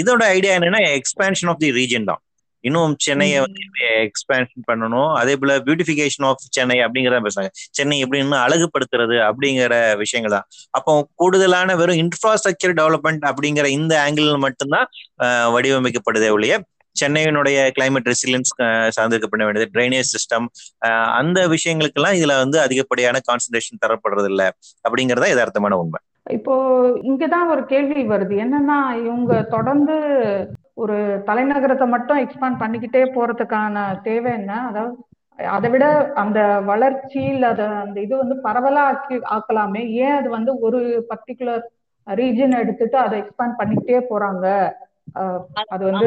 இதோட 0.00 0.22
ஐடியா 0.36 0.54
என்னன்னா 0.58 0.80
எக்ஸ்பேன்ஷன் 0.98 1.50
ஆஃப் 1.52 1.62
தி 1.62 1.70
ரீஜன் 1.78 2.08
தான். 2.10 2.22
இன்னும் 2.64 2.94
சென்னையை 3.04 3.36
வந்து 3.44 3.60
எக்ஸ்பேன்ஷன் 4.06 4.64
பண்ணணும். 4.70 5.10
அதே 5.20 5.34
போல 5.40 5.52
பியூட்டிஃபிகேஷன் 5.66 6.26
ஆஃப் 6.30 6.42
சென்னை 6.56 6.76
அப்படிங்கிறத 6.86 7.20
பேசுறாங்க. 7.26 7.50
சென்னை 7.76 7.98
எப்படி 8.04 8.18
இன்னும் 8.22 8.42
அழகுபடுத்துறது 8.46 9.16
அப்படிங்கிற 9.28 9.74
விஷயங்கள் 10.02 10.34
தான். 10.36 10.46
அப்போ 10.78 10.92
கூடுதலான 11.22 11.76
வெறும் 11.80 12.00
இன்ஃப்ராஸ்ட்ரக்சர் 12.04 12.74
டெவலப்மெண்ட் 12.80 13.24
அப்படிங்கிற 13.30 13.68
இந்த 13.78 13.94
ஆங்கிள் 14.06 14.28
மட்டும்தான் 14.46 14.86
வடிவமைக்கப்படுதே 15.56 16.30
ஒழிய 16.36 16.56
சென்னையினுடைய 16.96 17.58
கிளைமேட் 17.76 18.10
ரெசிலியன்ஸ் 18.12 18.52
சார்ந்திருக்கப்பட 18.96 19.44
வேண்டியது 19.46 19.72
ட்ரைனேஜ் 19.74 20.12
சிஸ்டம் 20.14 20.46
அந்த 21.20 21.40
விஷயங்களுக்கெல்லாம் 21.54 22.18
இதுல 22.20 22.36
வந்து 22.44 22.58
அதிகப்படியான 22.66 23.20
கான்சன்ட்ரேஷன் 23.28 23.82
தரப்படுறது 23.84 24.30
இல்லை 24.32 24.48
அப்படிங்கறத 24.86 25.28
யதார்த்தமான 25.32 25.78
உண்மை. 25.82 26.00
இப்போ 26.38 26.54
இங்கதான் 27.10 27.52
ஒரு 27.52 27.62
கேள்வி 27.72 28.02
வருது. 28.14 28.34
என்னன்னா 28.44 28.78
இவங்க 29.06 29.34
தொடர்ந்து 29.54 29.94
ஒரு 30.82 30.96
தலைநகரத்தை 31.28 31.86
மட்டும் 31.94 32.20
எக்ஸ்பாண்ட் 32.24 32.60
பண்ணிக்கிட்டே 32.60 33.02
போறதுக்கான 33.16 33.76
தேவை 34.08 34.30
என்ன? 34.40 34.52
அதாவது 34.70 34.96
அதை 35.56 35.68
விட 35.72 35.84
அந்த 36.22 36.38
வளர்ச்சியில் 36.70 37.44
அதை 37.50 37.66
அந்த 37.82 37.96
இது 38.06 38.14
வந்து 38.22 38.36
பரவலா 38.46 38.82
ஆக்கி 38.92 39.16
ஆக்கலாமே? 39.36 39.82
ஏன் 40.04 40.16
அது 40.20 40.28
வந்து 40.36 40.52
ஒரு 40.66 40.80
பர்டிகுலர் 41.10 41.64
ரீஜன் 42.06 42.54
எடுத்துட்டு 42.62 42.96
அதை 43.04 43.16
எக்ஸ்பாண்ட் 43.22 43.58
பண்ணிக்கிட்டே 43.60 44.00
போறாங்க? 44.12 44.46
அது 45.68 45.82
வந்து 45.90 46.06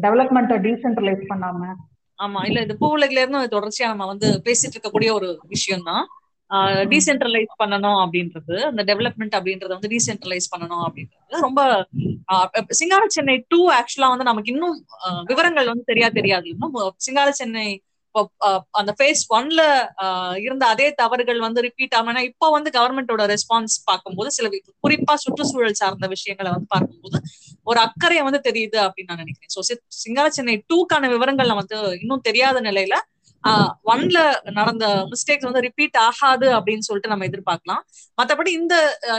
டெவலப்மெண்ட்டை 0.00 0.56
டீசென்ட்ரலைஸ் 0.58 1.24
பண்ணாம. 1.28 1.62
ஆமா 2.18 2.40
இல்ல 2.46 2.60
இது 2.60 2.76
பூ 2.76 2.86
உலகில 2.96 3.22
இருந்து 3.22 3.56
தொடர்ச்சியா 3.56 3.86
நம்ம 3.86 4.06
வந்து 4.06 4.28
பேசிட்டு 4.44 4.74
இருக்கக்கூடிய 4.76 5.10
ஒரு 5.12 5.38
விஷயம் 5.48 5.82
தான் 5.82 6.04
டீசென்ட்ரலைஸ் 6.88 7.52
பண்ணணும் 7.58 8.00
அப்படின்றது 8.04 8.56
அந்த 8.64 8.82
டெவலப்மெண்ட் 8.84 9.36
அப்படின்றத 9.38 9.68
வந்து 9.68 9.88
டீசென்ட்ரலைஸ் 9.88 10.50
பண்ணணும் 10.54 10.84
அப்படின்றது 10.86 11.42
ரொம்ப 11.42 11.60
சிங்கார 12.70 13.04
சென்னை 13.08 13.44
டூ 13.48 13.70
ஆக்சுவலா 13.70 14.08
வந்து 14.08 14.24
நமக்கு 14.24 14.52
இன்னும் 14.52 14.76
விவரங்கள் 15.26 15.66
வந்து 15.66 15.84
தெரியா 15.86 16.08
தெரியாது. 16.10 16.46
இன்னும் 16.48 16.74
சிங்கார 16.98 17.30
சென்னை 17.30 17.66
அந்த 18.80 18.92
ஃபேஸ் 18.98 19.22
ஒன்ல 19.36 19.62
இருந்த 20.46 20.64
அதே 20.72 20.86
தவறுகள் 21.00 21.40
வந்து 21.46 21.64
ரிப்பீட் 21.68 21.96
ஆகும்னா 21.98 22.22
இப்போ 22.30 22.46
வந்து 22.56 22.70
கவர்மெண்டோட 22.78 23.24
ரெஸ்பான்ஸ் 23.34 23.76
பார்க்கும்போது 23.90 24.30
சில 24.38 24.48
குறிப்பா 24.84 25.14
சுற்றுச்சூழல் 25.24 25.80
சார்ந்த 25.82 26.08
விஷயங்களை 26.14 26.50
வந்து 26.56 26.68
பார்க்கும்போது 26.74 27.20
ஒரு 27.70 27.80
அக்கறையை 27.86 28.24
வந்து 28.28 28.40
தெரியுது 28.48 28.78
அப்படின்னு 28.86 29.12
நான் 29.12 29.22
நினைக்கிறேன். 29.24 29.54
ஸோ 29.56 29.62
சிங்கார 30.02 30.28
சென்னை 30.38 30.56
டூக்கான 30.72 31.08
விவரங்கள் 31.14 31.58
வந்து 31.60 31.78
இன்னும் 32.02 32.26
தெரியாத 32.28 32.60
நிலையில 32.68 32.96
ஒன்ல 33.92 34.18
நடந்த 34.56 34.86
மிஸ்டேக்ஸ் 35.10 35.46
வந்து 35.48 35.62
ரிப்பீட் 35.66 35.96
ஆகாது 36.06 36.46
அப்படின்னு 36.56 36.86
சொல்லிட்டு 36.88 37.12
நம்ம 37.12 37.26
எதிர்பார்க்கலாம். 37.28 37.82
மற்றபடி 38.18 38.50
இந்த 38.58 38.74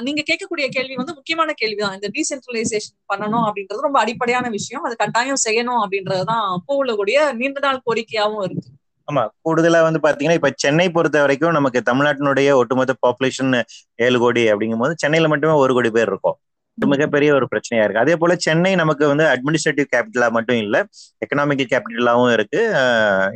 நீங்க 0.08 0.21
கேட்கக்கூடிய 0.27 0.65
கேள்வி 0.75 0.95
வந்து 0.99 1.15
முக்கியமான 1.19 1.54
கேள்விதான். 1.62 1.95
இந்த 1.97 2.10
டீசென்ட்ரலைசேஷன் 2.15 2.97
பண்ணணும் 3.12 3.45
அப்படின்றது 3.47 3.88
ரொம்ப 3.88 3.99
அடிப்படையான 4.04 4.49
விஷயம். 4.58 4.84
அது 4.88 4.95
கட்டாயம் 5.04 5.41
செய்யணும் 5.47 5.82
அப்படின்றதுதான் 5.86 6.45
இப்போ 6.60 6.75
உள்ளக்கூடிய 6.82 7.17
நீண்ட 7.39 7.60
நாள் 7.67 7.84
கோரிக்கையாவும் 7.88 8.43
இருக்கு. 8.47 8.69
ஆமா 9.07 9.23
கூடுதலா 9.45 9.79
வந்து 9.87 9.99
பாத்தீங்கன்னா 10.03 10.37
இப்ப 10.39 10.49
சென்னை 10.55 10.87
பொறுத்த 10.91 11.17
வரைக்கும் 11.21 11.57
நமக்கு 11.57 11.79
தமிழ்நாட்டினுடைய 11.89 12.49
ஒட்டுமொத்த 12.61 12.93
பாப்புலேஷன் 13.05 13.53
ஏழு 13.99 14.17
கோடி 14.19 14.43
அப்படிங்கும் 14.51 14.83
போது 14.83 14.95
சென்னையில 14.97 15.29
மட்டுமே 15.33 15.55
ஒரு 15.63 15.73
கோடி 15.73 15.91
பேர் 15.91 16.11
இருக்கும். 16.11 16.37
மிகப்பெரிய 16.77 17.29
ஒரு 17.37 17.45
பிரச்சனையா 17.51 17.83
இருக்கு. 17.85 18.03
அதே 18.03 18.13
போல 18.17 18.33
சென்னை 18.45 18.71
நமக்கு 18.75 19.03
வந்து 19.11 19.25
அட்மினிஸ்ட்ரேட்டிவ் 19.33 19.87
கேபிட்டலா 19.93 20.27
மட்டும் 20.37 20.59
இல்ல 20.63 20.77
எக்கனாமிக்கல் 21.25 21.71
கேபிட்டலாவும் 21.73 22.31
இருக்கு 22.37 22.61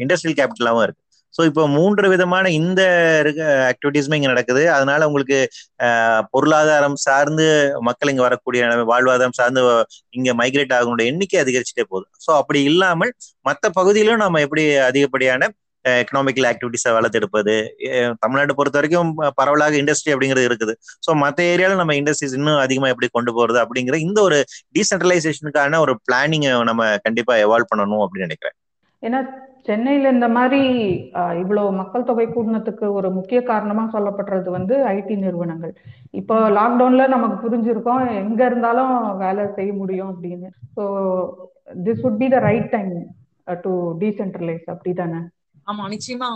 இண்டஸ்ட்ரியல் 0.04 0.38
கேபிட்டலாவும் 0.40 0.86
இருக்கு. 0.86 1.02
ஸோ 1.36 1.42
இப்போ 1.50 1.64
மூன்று 1.78 2.08
விதமான 2.14 2.52
இந்த 2.60 2.82
ஆக்டிவிட்டீஸுமே 3.72 4.18
இங்க 4.20 4.30
நடக்குது. 4.34 4.64
அதனால 4.76 5.08
உங்களுக்கு 5.10 5.40
பொருளாதாரம் 6.36 6.98
சார்ந்து 7.08 7.48
மக்கள் 7.90 8.12
இங்க 8.14 8.24
வரக்கூடிய 8.28 8.70
வாழ்வாதாரம் 8.94 9.38
சார்ந்து 9.42 9.62
இங்க 10.20 10.32
மைக்ரேட் 10.42 10.78
ஆகணுடைய 10.80 11.12
எண்ணிக்கை 11.14 11.40
அதிகரிச்சுட்டே 11.44 11.86
போகுது. 11.92 12.08
ஸோ 12.26 12.32
அப்படி 12.42 12.62
இல்லாமல் 12.72 13.14
மற்ற 13.50 13.70
பகுதியிலும் 13.80 14.24
நம்ம 14.26 14.42
எப்படி 14.48 14.66
அதிகப்படியான 14.90 15.52
எக்கனாமிக்கல் 15.86 16.48
ஆக்டிவிட்டிஸை 16.50 16.92
வளர்த்தெடுப்பது? 16.96 17.56
தமிழ்நாட்டை 18.22 18.54
பொறுத்த 18.60 18.78
வரைக்கும் 18.80 19.10
பரவலாக 19.40 19.76
இண்டஸ்ட்ரி 19.82 20.14
அப்படிங்கிறது 20.14 20.48
இருக்குது. 20.50 20.74
ஸோ 21.06 21.14
மற்ற 21.24 21.40
ஏரியாவில் 21.52 21.82
நம்ம 21.82 21.96
இண்டஸ்ட்ரீஸ் 22.00 22.36
இன்னும் 22.38 22.62
அதிகமாக 22.64 22.94
எப்படி 22.94 23.10
கொண்டு 23.18 23.32
போறது 23.38 23.60
அப்படிங்கிற 23.64 23.98
இந்த 24.08 24.20
ஒரு 24.28 24.38
டீசென்ட்ரலைசேஷனுக்கான 24.78 25.82
ஒரு 25.86 25.96
பிளானிங்கை 26.08 26.54
நம்ம 26.70 26.88
கண்டிப்பா 27.06 27.36
எவால்வ் 27.46 27.72
பண்ணணும் 27.74 28.04
அப்படின்னு 28.06 28.28
நினைக்கிறேன். 28.30 28.58
ஏன்னா 29.04 29.22
சென்னையில 29.66 30.12
இந்த 30.16 30.28
மாதிரி 30.38 30.62
இவ்வளவு 31.42 31.70
மக்கள் 31.80 32.08
தொகை 32.10 32.26
கூடினத்துக்கு 32.28 32.86
ஒரு 32.98 33.10
முக்கிய 33.18 33.40
காரணமா 33.50 33.84
சொல்லப்படுறது 33.94 34.50
வந்து 34.58 34.76
ஐடி 34.96 35.16
நிறுவனங்கள். 35.24 35.74
இப்போ 36.20 36.36
லாக்டவுன்ல 36.58 37.06
நமக்கு 37.16 37.38
புரிஞ்சிருக்கோம் 37.46 38.04
எங்க 38.22 38.42
இருந்தாலும் 38.46 38.94
வேலை 39.24 39.46
செய்ய 39.58 39.72
முடியும் 39.82 40.12
அப்படின்னு. 40.14 40.50
So 40.76 40.84
this 41.88 42.04
would 42.04 42.22
be 42.24 42.30
the 42.36 42.40
right 42.50 42.70
time 42.76 42.94
to 43.66 43.74
decentralise 44.04 44.66
அப்படிதானே? 44.74 45.22
ஆமா 45.72 45.84
நிச்சயமா. 45.96 46.30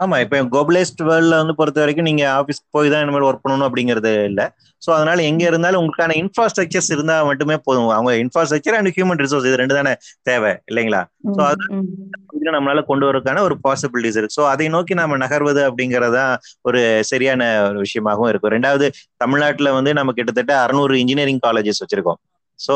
ஆமா 0.00 0.16
இப்ப 0.24 0.40
குளோபலைஸ்ட் 0.52 1.00
வேர்ல்ட்ல 1.08 1.38
வந்து 1.40 1.54
பொறுத்த 1.60 1.78
வரைக்கும் 1.82 2.08
நீங்க 2.08 2.24
ஆஃபீஸ் 2.38 2.60
போய் 2.74 2.90
தான் 2.92 3.02
இனிமேல் 3.04 3.26
ஒர்க் 3.28 3.42
பண்ணணும் 3.44 3.66
அப்படிங்கிறது 3.68 4.12
இல்ல. 4.30 4.42
சோ 4.82 4.90
அதனால 4.96 5.22
எங்க 5.30 5.42
இருந்தாலும் 5.44 5.80
உங்களுக்கான 5.80 6.16
இன்ஃப்ராஸ்ட்ரக்சர்ஸ் 6.22 6.90
இருந்தா 6.96 7.16
மட்டுமே 7.30 7.56
போதும். 7.66 7.90
அவங்க 7.96 8.12
இன்ஃப்ராஸ்ட்ரக்சர் 8.24 8.76
அண்ட் 8.78 8.92
ஹியூமன் 8.96 9.20
ரிசோர்ஸ் 9.24 9.48
இது 9.50 9.60
ரெண்டு 9.62 9.78
தானே 9.78 9.92
தேவை 10.22 10.52
இல்லைங்களா? 10.70 11.02
சோ 11.36 11.40
அது 11.50 11.64
நம்மளால 12.50 12.80
கொண்டு 12.84 13.04
வரதுக்கான 13.08 13.42
ஒரு 13.46 13.54
பாசிபிலிட்டிஸ் 13.64 14.18
இருக்கு. 14.18 14.36
சோ 14.36 14.44
அதை 14.52 14.66
நோக்கி 14.74 14.94
நாம 14.94 15.16
நகர்வது 15.24 15.62
அப்படிங்கறதா 15.68 16.26
ஒரு 16.68 16.80
சரியான 17.02 17.42
ஒரு 17.68 17.78
விஷயமாகவும் 17.86 18.30
இருக்கும். 18.32 18.54
ரெண்டாவது 18.56 18.86
தமிழ்நாட்டுல 19.24 19.72
வந்து 19.78 19.92
நம்ம 19.94 20.12
கிட்டத்தட்ட 20.12 20.54
அறுநூறு 20.64 20.96
இன்ஜினியரிங் 21.02 21.42
காலேஜஸ் 21.46 21.82
வச்சிருக்கோம். 21.84 22.20
ஸோ 22.66 22.74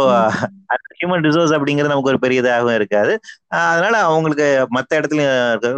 ஹியூமன் 0.98 1.24
ரிசோர்ஸ் 1.28 1.54
அப்படிங்கிறது 1.56 1.92
நமக்கு 1.92 2.10
ஒரு 2.12 2.20
பெரிய 2.24 2.42
இதாகவும் 2.42 2.76
இருக்காது. 2.78 3.12
அதனால 3.70 3.94
அவங்களுக்கு 4.08 4.46
மற்ற 4.76 4.90
இடத்துல 5.00 5.22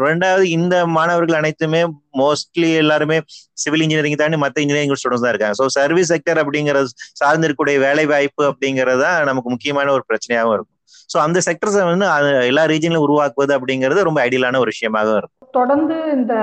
ரெண்டாவது 0.08 0.44
இந்த 0.58 0.74
மாணவர்கள் 0.96 1.40
அனைத்துமே 1.40 1.82
மோஸ்ட்லி 2.22 2.70
எல்லாருமே 2.82 3.18
சிவில் 3.62 3.84
இன்ஜினியரிங் 3.86 4.20
தாண்டி 4.22 4.38
மற்ற 4.44 4.62
இன்ஜினியரிங் 4.64 5.00
ஸ்டூடெண்ட்ஸ் 5.00 5.26
தான் 5.26 5.34
இருக்காங்க. 5.34 5.58
ஸோ 5.60 5.66
சர்வீஸ் 5.78 6.12
செக்டர் 6.14 6.40
அப்படிங்கிறது 6.44 6.90
சார்ந்து 7.22 7.46
இருக்கக்கூடிய 7.48 7.78
வேலை 7.86 8.06
வாய்ப்பு 8.14 8.44
அப்படிங்கிறது 8.50 9.02
தான் 9.06 9.18
நமக்கு 9.30 9.50
முக்கியமான 9.56 9.92
ஒரு 9.96 10.04
பிரச்சனையாகவும் 10.10 10.56
இருக்கும். 10.56 10.73
ஸோ 11.12 11.16
அந்த 11.26 11.38
செக்டர்ஸை 11.48 11.84
வந்து 11.90 12.06
எல்லா 12.50 12.64
ரீஜன்லையும் 12.72 13.06
உருவாக்குவது 13.06 13.52
அப்படிங்கிறது 13.58 14.08
ரொம்ப 14.08 14.20
ஐடியலான 14.26 14.60
ஒரு 14.64 14.72
விஷயமாக 14.74 15.10
இருக்கும். 15.20 15.50
தொடர்ந்து 15.58 15.96
இந்த 16.18 16.34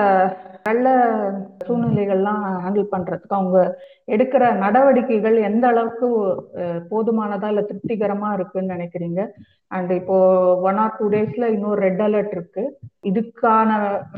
நல்ல 0.68 0.88
சூழ்நிலைகள்லாம் 1.68 2.44
ஹேண்டில் 2.64 2.92
பண்றதுக்கு 2.92 3.38
அவங்க 3.40 3.60
எடுக்கிற 4.16 4.44
நடவடிக்கைகள் 4.64 5.38
எந்த 5.50 5.66
அளவுக்கு 5.72 6.08
போதுமானதா 6.92 7.50
இல்ல 7.52 7.62
திருப்திகரமா 7.70 8.30
இருக்குன்னு 8.38 8.74
நினைக்கிறீங்க? 8.76 9.22
அண்ட் 9.72 9.92
இப்போ 10.00 10.18
ஒன் 10.70 10.80
ஆர் 10.84 10.96
டூ 11.00 11.08
டேஸ்ல 11.16 11.48
இன்னொரு 11.56 11.80
ரெட் 11.88 12.04
அலர்ட் 12.08 12.34
இருக்கு. 12.38 12.64
இதுக்கான 13.10 13.70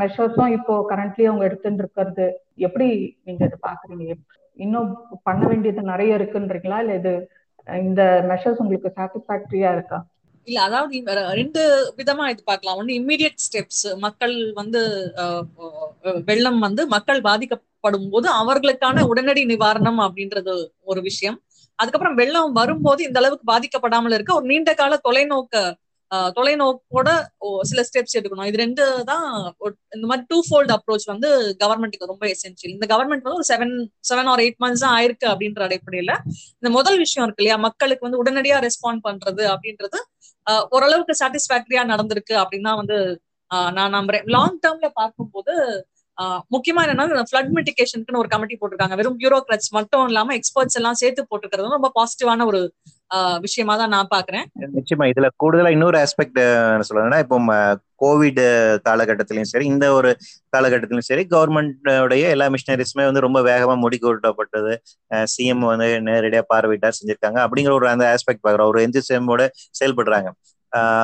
மெஷர்ஸும் 0.02 0.54
இப்போ 0.58 0.76
கரண்ட்லி 0.91 1.26
அவங்க 1.30 1.46
எடுத்துட்டு 1.50 1.84
இருக்கிறது. 1.84 2.28
எப்படி 2.67 2.89
நீங்க 3.28 3.43
இதை 3.50 3.60
பாக்குறீங்க 3.69 4.15
இன்னும் 4.60 4.89
பண்ண 5.28 5.43
வேண்டியது 5.52 5.84
நிறைய 5.91 6.17
இருக்குன்றீங்களா? 6.19 6.80
இல்ல 6.84 6.96
இது 7.02 7.13
இந்த 7.67 8.02
மெஷர்ஸ் 8.32 8.62
உங்களுக்கு 8.63 8.89
சாட்டிஸ்பாக்டரியா 8.98 9.69
இருக்கா? 9.78 10.00
இல்ல 10.47 10.58
அதாவது 10.67 10.95
ரெண்டு 11.39 11.62
விதமா 11.99 12.25
இது 12.34 12.41
பார்க்கலாம். 12.51 12.77
ஒண்ணு 12.82 12.97
இம்மிடியட் 13.01 13.43
ஸ்டெப்ஸ் 13.45 13.84
மக்கள் 14.06 14.36
வந்து 14.62 14.82
வெள்ளம் 16.29 16.60
வந்து 16.67 16.84
மக்கள் 16.95 17.21
பாதிக்கப்படும் 17.29 18.10
போது 18.13 18.27
அவர்களுக்கான 18.41 19.06
உடனடி 19.12 19.43
நிவாரணம் 19.53 20.01
அப்படின்றது 20.08 20.53
ஒரு 20.91 21.01
விஷயம். 21.10 21.38
அதுக்கப்புறம் 21.79 22.19
வெள்ளம் 22.21 22.58
வரும்போது 22.60 23.01
இந்த 23.08 23.17
அளவுக்கு 23.21 23.45
பாதிக்கப்படாமல் 23.53 24.15
இருக்க 24.17 24.34
ஒரு 24.39 24.47
நீண்ட 24.51 24.73
கால 24.82 24.99
தொலைநோக்க 25.08 25.63
தொலைநோக்கோட 26.38 27.10
சில 27.69 27.82
ஸ்டெப்ஸ் 27.88 28.17
எடுக்கணும். 28.17 28.47
இது 28.49 28.58
ரெண்டு 28.63 28.84
தான் 29.10 29.23
இந்த 29.95 30.06
மாதிரி 30.10 30.23
டூ 30.32 30.38
ஃபோல்ட் 30.47 30.73
அப்ரோச் 30.75 31.06
வந்து 31.12 31.29
கவர்மெண்ட்டுக்கு 31.62 32.10
ரொம்ப 32.12 32.25
எசென்சியல் 32.34 32.73
இந்த 32.75 32.88
கவர்மெண்ட் 32.91 33.25
வந்து 33.27 33.39
ஒரு 33.39 33.47
seven 33.51 33.73
seven 34.10 34.29
or 34.34 34.43
eight 34.43 34.60
months 34.63 34.84
தான் 34.86 34.95
ஆயிருக்கு 34.97 35.27
அப்படின்ற 35.32 35.63
அடிப்படையில 35.67 36.13
இந்த 36.60 36.71
முதல் 36.77 36.99
விஷயம் 37.03 37.25
இருக்கு 37.25 37.43
இல்லையா? 37.43 37.58
மக்களுக்கு 37.67 38.08
வந்து 38.08 38.21
உடனடியா 38.23 38.60
ரெஸ்பாண்ட் 38.67 39.03
பண்றது 39.08 39.45
அப்படின்றது 39.53 39.99
ஓரளவுக்கு 40.75 41.13
சாட்டிஸ்பேக்டரியா 41.21 41.84
நடந்திருக்கு 41.93 42.36
அப்படின்னு 42.41 42.69
தான் 42.69 42.82
வந்து 42.82 42.97
நான் 43.77 43.95
நம்புறேன். 43.97 44.25
லாங் 44.36 44.60
டேர்ம்ல 44.63 44.88
பார்க்கும்போது 44.99 45.53
முக்கியமா 46.56 46.82
என்னன்னா 46.86 47.23
ஃபிளட் 47.29 47.51
மிட்டிகேஷனுக்குன்னு 47.58 48.21
ஒரு 48.23 48.29
கமிட்டி 48.34 48.56
போட்டிருக்காங்க. 48.58 48.95
வெறும் 48.99 49.17
பியூரோக்ராட்ஸ் 49.21 49.71
மட்டும் 49.77 50.06
இல்லாம 50.10 50.34
எக்ஸ்பர்ட்ஸ் 50.39 50.77
எல்லாம் 50.79 50.99
சேர்த்து 51.01 51.21
போட்டுக்கிறது 51.32 51.75
ரொம்ப 51.77 51.91
பாசிட்டிவான 51.99 52.45
ஒரு 52.51 52.62
விஷயமா 53.39 53.74
தான் 53.76 53.89
நான் 53.89 54.12
பாக்குறேன். 54.13 54.46
நிச்சயமா 54.78 55.06
இதுல 55.12 55.28
கூடுதலா 55.44 55.70
இன்னொரு 55.70 55.98
ஆஸ்பெக்ட் 55.98 56.39
சொல்லணும்னா 56.88 57.20
இப்போ 57.20 57.38
கோவிட் 57.98 58.42
காலகட்டத்திலயும் 58.86 59.52
சரி 59.52 59.66
இந்த 59.66 59.86
ஒரு 59.94 60.10
காலகட்டத்திலயும் 60.54 61.10
சரி 61.10 61.24
கவர்மெண்டோடைய 61.32 62.24
எல்லா 62.36 62.48
மிஷினரிஸுமே 62.50 63.06
வந்து 63.10 63.26
ரொம்ப 63.28 63.42
வேகமா 63.42 63.76
முடுக்கி 63.84 64.08
விட்டப்பட்டது 64.10 64.74
சிஎம் 65.34 65.66
வந்து 65.72 65.88
நேரடியா 66.10 66.44
பார்வையிட்டா 66.54 66.92
செஞ்சிருக்காங்க 66.98 67.39
அப்படிங்கிற 67.46 67.74
ஒரு 67.80 67.89
அந்த 67.89 68.06
ஆஸ்பெக்ட் 68.16 68.46
பாக்குறோம். 68.48 68.72
ஒரு 68.74 68.82
என்ஜிசிஎம்மோட 68.88 69.44
செயல்படுறாங்க. 69.80 70.30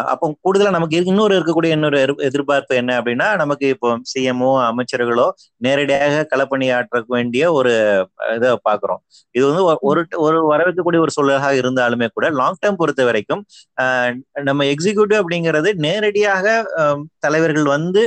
அப்போ 0.04 0.26
கூடுதலா 0.44 0.70
நமக்கு 0.70 1.00
இன்னொரு 1.04 1.34
இருக்கக்கூடிய 1.36 1.72
இன்னொரு 1.72 2.00
எதிர்பார்ப்பு 2.20 2.74
என்ன 2.76 2.92
அப்படின்னா 3.00 3.28
நமக்கு 3.36 3.66
இப்போ 3.68 3.90
சிஎம்ஓ 4.12 4.52
அமைச்சர்களோ 4.64 5.28
நேரடியாக 5.58 6.24
களப்பணியாற்ற 6.32 7.02
வேண்டிய 7.08 7.44
ஒரு 7.52 7.74
இதை 8.36 8.52
பாக்குறோம் 8.70 9.02
இது 9.36 9.44
வந்து 9.48 9.64
ஒரு 9.82 10.02
ஒரு 10.18 10.40
வரவேற்கக்கூடிய 10.48 11.02
ஒரு 11.02 11.12
சூழலாக 11.12 11.54
இருந்தாலுமே 11.56 12.10
கூட 12.14 12.30
லாங் 12.32 12.60
டேர்ம் 12.62 12.76
பொறுத்த 12.76 13.04
வரைக்கும் 13.04 13.44
நம்ம 14.44 14.66
எக்ஸிக்யூட்டிவ் 14.66 15.22
அப்படிங்கிறது 15.22 15.72
நேரடியாக 15.80 16.48
தலைவர்கள் 17.20 17.70
வந்து 17.70 18.04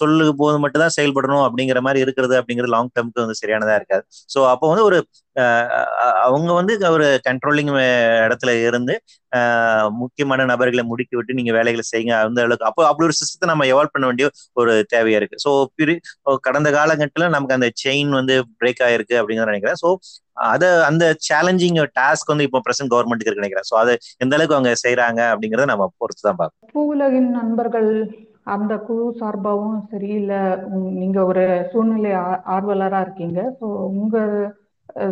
சொல்லு 0.00 0.24
போது 0.42 0.56
மட்டும் 0.64 0.82
தான் 0.84 0.96
செயல்படணும் 0.98 1.44
அப்படிங்கிற 1.46 1.80
மாதிரி 1.86 2.02
இருக்கிறது 2.04 2.34
அப்படிங்கிறது 2.40 2.74
லாங் 2.74 2.92
டேர்முக்கு 2.96 3.24
வந்து 3.24 3.40
சரியானதா 3.42 3.76
இருக்காது. 3.80 4.04
ஸோ 4.34 4.38
அப்போ 4.52 4.66
வந்து 4.72 4.84
ஒரு 4.90 4.98
அவங்க 6.26 6.50
வந்து 6.58 6.72
ஒரு 6.94 7.06
கண்ட்ரோலிங் 7.26 7.72
இடத்துல 8.26 8.52
இருந்து 8.68 8.94
முக்கியமான 10.00 10.46
நபர்களை 10.52 10.84
முடுக்கி 10.90 11.14
விட்டு 11.18 11.36
நீங்க 11.38 11.52
வேலைகளை 11.58 11.84
செய்யுங்க 11.90 12.14
அந்த 12.28 12.44
அளவுக்கு. 12.46 12.68
அப்போ 12.70 12.82
அப்படி 12.90 13.06
ஒரு 13.08 13.16
சிஸ்டத்தை 13.18 13.48
நம்ம 13.52 13.66
எவால்வ் 13.72 13.94
பண்ண 13.94 14.06
வேண்டிய 14.10 14.28
ஒரு 14.60 14.72
தேவையா 14.94 15.18
இருக்கு. 15.20 15.42
ஸோ 15.44 15.50
கடந்த 16.46 16.70
காலகட்டத்தில் 16.78 17.32
நமக்கு 17.36 17.58
அந்த 17.58 17.68
செயின் 17.82 18.12
வந்து 18.20 18.36
பிரேக் 18.62 18.82
ஆயிருக்கு 18.88 19.18
அப்படிங்கிறத 19.20 19.52
நினைக்கிறேன். 19.52 19.80
ஸோ 19.84 19.90
அதை 20.52 20.68
அந்த 20.88 21.04
சேலஞ்சிங் 21.28 21.78
டாஸ்க் 21.98 22.32
வந்து 22.32 22.46
இப்போ 22.48 22.58
பிரசன்ட் 22.66 22.92
கவர்மெண்ட்டுக்கு 22.92 23.30
இருக்கு 23.30 23.44
நினைக்கிறேன். 23.44 23.68
ஸோ 23.70 23.76
அதை 23.82 23.94
எந்த 24.24 24.34
அளவுக்கு 24.36 24.56
அவங்க 24.56 24.72
செய்யறாங்க 24.84 25.20
அப்படிங்கறத 25.32 25.68
நம்ம 25.72 25.86
பொறுத்து 26.02 26.24
தான் 26.28 26.40
பார்ப்போம். 26.40 26.70
பூவுலகின் 26.74 27.30
நண்பர்கள் 27.38 27.90
அந்த 28.48 28.72
குழு 28.86 29.04
சார்பாகவும் 29.20 29.80
சரி 29.90 30.10
இல்லை 30.20 30.40
நீங்க 31.00 31.18
ஒரு 31.24 31.42
சூழ்நிலை 31.72 32.12
ஆர்வலரா 32.54 33.00
இருக்கீங்க. 33.06 33.40
ஸோ 33.58 33.66
உங்க 33.92 34.16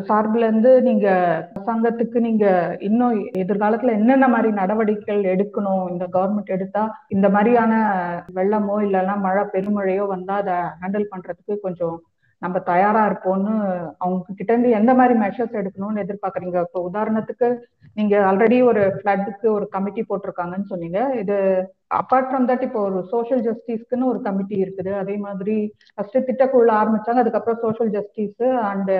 சார்புல 0.08 0.46
இருந்து 0.46 0.70
நீங்க 0.86 1.06
அரசாங்கத்துக்கு 1.48 2.18
நீங்க 2.26 2.44
இன்னும் 2.80 3.12
எதிர்காலத்துல 3.42 3.94
என்னென்ன 3.98 4.26
மாதிரி 4.28 4.50
நடவடிக்கைகள் 4.60 5.30
எடுக்கணும்? 5.32 5.84
இந்த 5.92 6.04
கவர்மெண்ட் 6.14 6.54
எடுத்தா 6.56 6.82
இந்த 7.16 7.26
மாதிரியான 7.28 7.72
வெள்ளமோ 8.36 8.76
இல்லைன்னா 8.86 9.16
மழை 9.26 9.44
பெருமழையோ 9.54 10.04
வந்தா 10.14 10.36
அதை 10.42 10.56
ஹேண்டில் 10.80 11.10
பண்றதுக்கு 11.12 11.56
கொஞ்சம் 11.66 11.96
நம்ம 12.44 12.56
தயாரா 12.70 13.02
இருப்போம்னு 13.08 13.54
அவங்க 14.02 14.34
கிட்ட 14.38 14.50
இருந்து 14.52 14.70
எந்த 14.78 14.90
மாதிரி 14.98 15.14
மெஷர்ஸ் 15.22 15.58
எடுக்கணும்னு 15.60 16.02
எதிர்பார்க்குறீங்க? 16.04 16.56
இப்போ 16.66 16.80
உதாரணத்துக்கு 16.88 17.48
நீங்க 17.98 18.14
ஆல்ரெடி 18.30 18.58
ஒரு 18.70 18.82
ஃபிளட்டுக்கு 18.96 19.46
ஒரு 19.56 19.66
கமிட்டி 19.74 20.02
போட்டிருக்காங்கன்னு 20.08 20.70
சொன்னீங்க. 20.72 21.00
இது 21.22 21.36
அப்பார்ட் 22.00 22.28
ஃப்ரம் 22.30 22.48
தட் 22.50 22.64
இப்போ 22.68 22.80
ஒரு 22.88 22.98
சோஷியல் 23.12 23.44
ஜஸ்டிஸ்க்குன்னு 23.48 24.10
ஒரு 24.12 24.20
கமிட்டி 24.26 24.56
இருக்குது. 24.64 24.92
அதே 25.02 25.16
மாதிரி 25.26 25.56
ஃபர்ஸ்ட் 25.94 26.26
திட்டக்குழு 26.30 26.72
ஆரம்பிச்சாங்க 26.80 27.22
அதுக்கப்புறம் 27.24 27.62
சோஷியல் 27.64 27.94
ஜஸ்டிஸ் 27.96 28.44
அண்ட் 28.70 28.92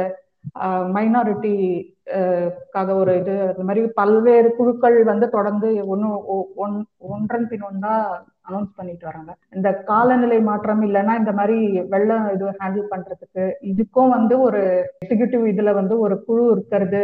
மைனாரிட்டிக்காக 0.97 2.91
ஒரு 3.03 3.13
இது. 3.21 3.35
அது 3.51 3.67
மாதிரி 3.69 3.83
பல்வேறு 4.01 4.49
குழுக்கள் 4.59 4.99
வந்து 5.13 5.29
தொடர்ந்து 5.37 5.71
ஒன்று 5.93 6.11
ஒன் 6.65 6.77
ஒன்றன் 7.15 7.47
பின் 7.53 7.67
ஒன்றா 7.71 7.95
அனௌன்ஸ் 8.49 8.77
பண்ணிட்டு 8.79 9.05
வராங்க. 9.09 9.33
இந்த 9.57 9.69
காலநிலை 9.91 10.39
மாற்றம் 10.51 10.83
இல்லைன்னா 10.89 11.15
இந்த 11.23 11.33
மாதிரி 11.39 11.59
வெள்ளம் 11.95 12.29
இது 12.35 12.47
ஹேண்டில் 12.61 12.87
பண்றதுக்கு 12.93 13.45
இதுக்கும் 13.73 14.15
வந்து 14.17 14.37
ஒரு 14.47 14.63
எக்ஸிகியூட்டிவ் 15.03 15.45
இதுல 15.53 15.73
வந்து 15.81 15.97
ஒரு 16.07 16.17
குழு 16.29 16.45
இருக்கிறது 16.55 17.03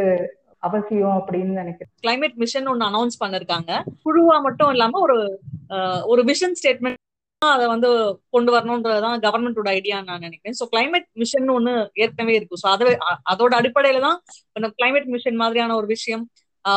அவசியம் 0.66 1.16
அப்படின்னு 1.20 1.62
நினைக்கிறேன். 1.62 1.92
கிளைமேட் 2.04 2.36
மிஷன் 2.42 2.68
ஒன்னு 2.72 2.88
அனௌன்ஸ் 2.90 3.22
பண்ணிருக்காங்க. 3.22 3.70
குழுவா 4.04 4.36
மட்டும் 4.48 4.72
இல்லாம 4.74 5.00
ஒரு 5.06 5.16
ஒரு 6.12 6.22
விஷன் 6.30 6.58
ஸ்டேட்மெண்ட் 6.60 6.98
அதை 7.42 7.64
வந்து 7.72 7.88
கொண்டு 8.34 8.50
வரணும்ன்றதுதான் 8.54 9.22
கவர்மெண்டோட 9.24 9.68
ஐடியா 9.78 9.96
நான் 10.08 10.24
நினைக்கிறேன். 10.26 10.56
ஸோ 10.58 10.64
கிளைமேட் 10.72 11.08
மிஷன் 11.22 11.48
ஒன்று 11.56 11.72
ஏற்கனவே 12.02 12.34
இருக்கும் 12.38 12.60
ஸோ 12.62 12.68
அதை 12.74 12.92
அதோட 13.32 13.52
அடிப்படையில 13.60 14.02
தான் 14.06 14.18
கிளைமேட் 14.78 15.08
மிஷன் 15.14 15.40
மாதிரியான 15.42 15.76
ஒரு 15.80 15.88
விஷயம் 15.94 16.22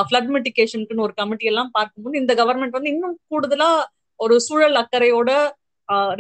ஃபிளட் 0.07 0.32
மிட்டிகேஷனுக்குன்னு 0.36 1.05
ஒரு 1.07 1.13
கமிட்டி 1.20 1.45
எல்லாம் 1.51 1.70
பார்க்கும்போது 1.78 2.16
இந்த 2.22 2.34
கவர்மெண்ட் 2.39 2.78
வந்து 2.78 2.93
இன்னும் 2.93 3.16
கூடுதலா 3.34 3.70
ஒரு 4.20 4.36
சூழல் 4.39 4.78
அக்கறையோட 4.82 5.32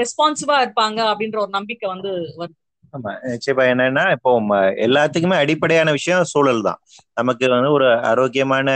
ரெஸ்பான்சிவா 0.01 0.55
இருப்பாங்க 0.65 0.99
அப்படின்ற 1.11 1.37
ஒரு 1.39 1.49
நம்பிக்கை 1.49 1.87
வந்து 1.89 2.09
வருது. 2.39 2.57
ஆமா. 2.93 3.11
நிச்சயமா 3.31 3.63
என்னன்னா 3.71 4.03
இப்போ 4.15 4.31
எல்லாத்துக்குமே 4.85 5.37
அடிப்படையான 5.43 5.89
விஷயம் 5.91 6.23
சூழல் 6.23 6.61
தான். 6.61 6.79
நமக்கு 7.13 7.49
வந்து 7.55 7.71
ஒரு 7.71 7.87
ஆரோக்கியமான 8.11 8.69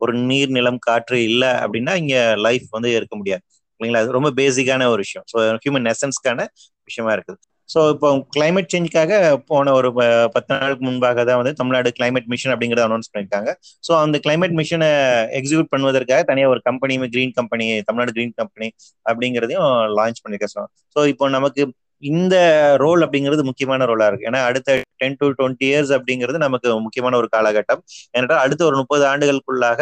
ஒரு 0.00 0.12
நீர் 0.30 0.50
நிலம் 0.50 0.80
காற்று 0.86 1.18
இல்லை 1.28 1.50
அப்படின்னா 1.64 1.92
இங்க 1.96 2.16
லைஃப் 2.46 2.66
வந்து 2.70 2.90
இருக்க 2.98 3.14
முடியாது. 3.16 3.42
இல்லைங்களா? 3.80 4.02
அது 4.04 4.16
ரொம்ப 4.18 4.30
பேசிக்கான 4.40 4.88
ஒரு 4.94 5.00
விஷயம். 5.06 5.26
ஸோ 5.32 5.36
ஹியூமன் 5.64 5.88
எசன்ஸ்க்கான 5.92 6.40
விஷயமா 6.88 7.12
இருக்குது. 7.16 7.38
ஸோ 7.68 7.90
இப்போ 7.90 8.26
கிளைமேட் 8.36 8.70
சேஞ்சுக்காக 8.72 9.12
போன 9.46 9.72
ஒரு 9.72 9.92
ப- 9.92 10.04
பத்து 10.34 10.54
நாளுக்கு 10.54 10.84
முன்பாக 10.84 11.24
தான் 11.24 11.36
வந்து 11.36 11.52
தமிழ்நாடு 11.54 11.92
கிளைமேட் 11.98 12.26
மிஷன் 12.26 12.52
அப்படிங்கறத 12.52 12.84
அனௌன்ஸ் 12.86 13.10
பண்ணியிருக்காங்க. 13.12 13.50
ஸோ 13.88 13.92
அந்த 14.00 14.18
கிளைமேட் 14.18 14.54
மிஷனை 14.60 14.90
எக்ஸிக்யூட் 15.38 15.72
பண்ணுவதற்காக 15.72 16.22
தனியாக 16.22 16.50
ஒரு 16.50 16.62
company 16.62 17.08
green 17.08 17.32
company 17.32 17.82
Tamil Nadu 17.82 18.12
green 18.12 18.36
company 18.36 18.68
அப்படிங்கிறதையும் 19.06 19.66
லான்ச் 19.98 20.22
பண்ணியிருக்கேன் 20.22 20.54
ஸோ 20.96 21.06
இப்போ 21.06 21.28
நமக்கு 21.28 21.64
இந்த 22.02 22.36
ரோல் 22.76 23.00
அப்படிங்கிறது 23.02 23.42
முக்கியமான 23.42 23.84
ரோலா 23.84 24.06
இருக்கு. 24.06 24.26
ஏன்னா 24.26 24.44
அடுத்த 24.44 24.70
டென் 24.96 25.16
டு 25.20 25.26
டுவெண்ட்டி 25.30 25.66
இயர்ஸ் 25.68 25.92
அப்படிங்கிறது 25.96 26.38
நமக்கு 26.38 26.80
முக்கியமான 26.80 27.16
ஒரு 27.16 27.28
காலகட்டம். 27.32 27.80
ஏன்னா 28.14 28.36
அடுத்த 28.36 28.64
ஒரு 28.64 28.76
முப்பது 28.76 29.04
ஆண்டுகளுக்குள்ளாக 29.06 29.80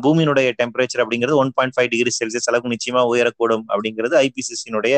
பூமியினுடைய 0.00 0.52
டெம்பரேச்சர் 0.60 1.02
அப்படிங்கிறது 1.02 1.36
one 1.36 1.52
point 1.54 1.74
five 1.76 1.88
degree 1.88 2.10
Celsius 2.20 2.48
அளவுக்கு 2.48 2.74
நிச்சயமா 2.74 3.02
உயரக்கூடும் 3.12 3.64
அப்படிங்கிறது 3.68 4.16
ஐபிசிசியினுடைய 4.16 4.96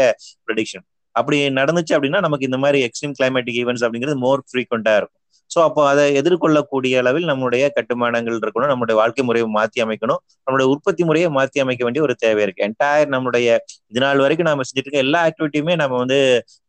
ப்ரடிக்ஷன் 0.49 0.87
அப்படி 1.17 1.37
நடந்துச்சு 1.61 1.95
அப்படின்னா 1.97 2.21
நமக்கு 2.27 2.49
இந்த 2.51 2.59
மாதிரி 2.65 2.81
எக்ஸ்ட்ரீம் 2.89 3.17
கிளைமேட்டிக் 3.21 3.61
ஈவெண்ட்ஸ் 3.63 3.85
அப்படிங்கிறது 3.87 4.19
மோர் 4.27 4.43
ஃப்ரீக்வெண்டா 4.51 4.95
இருக்கும். 5.01 5.15
ஸோ 5.51 5.59
அப்போ 5.67 5.83
அதை 5.91 6.03
எதிர்கொள்ளக்கூடிய 6.21 6.95
அளவில் 7.03 7.29
நம்முடைய 7.31 7.65
கட்டுமானங்கள் 7.77 8.37
இருக்கணும் 8.43 8.71
நம்மளுடைய 8.73 8.97
வாழ்க்கை 9.01 9.23
முறையை 9.29 9.47
மாற்றி 9.57 9.79
அமைக்கணும் 9.85 10.21
நம்மளுடைய 10.47 10.67
உற்பத்தி 10.73 11.03
முறையை 11.09 11.29
மாற்றி 11.37 11.59
அமைக்க 11.65 11.83
வேண்டிய 11.87 12.03
ஒரு 12.07 12.15
தேவை 12.25 12.43
இருக்கு. 12.47 12.65
என்டையர் 12.69 13.13
நம்மளுடைய 13.15 13.47
இது 13.91 14.03
நாள் 14.05 14.23
வரைக்கும் 14.25 14.49
நாம 14.51 14.65
செஞ்சுட்டு 14.69 14.89
இருக்க 14.89 15.07
எல்லா 15.07 15.21
ஆக்டிவிட்டியுமே 15.29 15.77
நம்ம 15.83 15.97
வந்து 16.03 16.19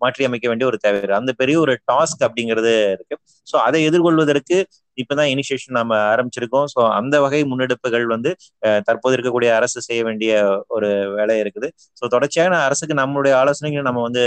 மாற்றி 0.03 0.27
அமைக்க 0.29 0.47
வேண்டிய 0.51 0.67
ஒரு 0.71 0.79
தேவை 0.85 0.99
இருக்கு. 1.01 1.19
அந்த 1.21 1.33
பெரிய 1.41 1.57
ஒரு 1.65 1.75
டாஸ்க் 1.91 2.23
அப்படிங்கிறது 2.27 2.73
இருக்கு. 2.95 3.17
ஸோ 3.47 3.57
அதை 3.67 3.81
எதிர்கொள்வதற்கு 3.89 4.57
இப்பதான் 5.03 5.31
இனிஷியேஷன் 5.33 5.77
நம்ம 5.79 5.93
ஆரம்பிச்சிருக்கோம். 6.13 6.67
ஸோ 6.73 6.79
அந்த 6.99 7.15
வகை 7.25 7.41
முன்னெடுப்புகள் 7.51 8.05
வந்து 8.15 8.31
தற்போது 8.87 9.15
இருக்கக்கூடிய 9.17 9.51
அரசு 9.59 9.85
செய்ய 9.89 10.01
வேண்டிய 10.09 10.31
ஒரு 10.77 10.89
வேலை 11.19 11.37
இருக்குது. 11.43 11.69
ஸோ 11.99 12.05
தொடர்ச்சியாக 12.15 12.63
அரசுக்கு 12.69 12.99
நம்மளுடைய 13.01 13.35
ஆலோசனைகளை 13.41 13.85
நம்ம 13.89 14.03
வந்து 14.07 14.25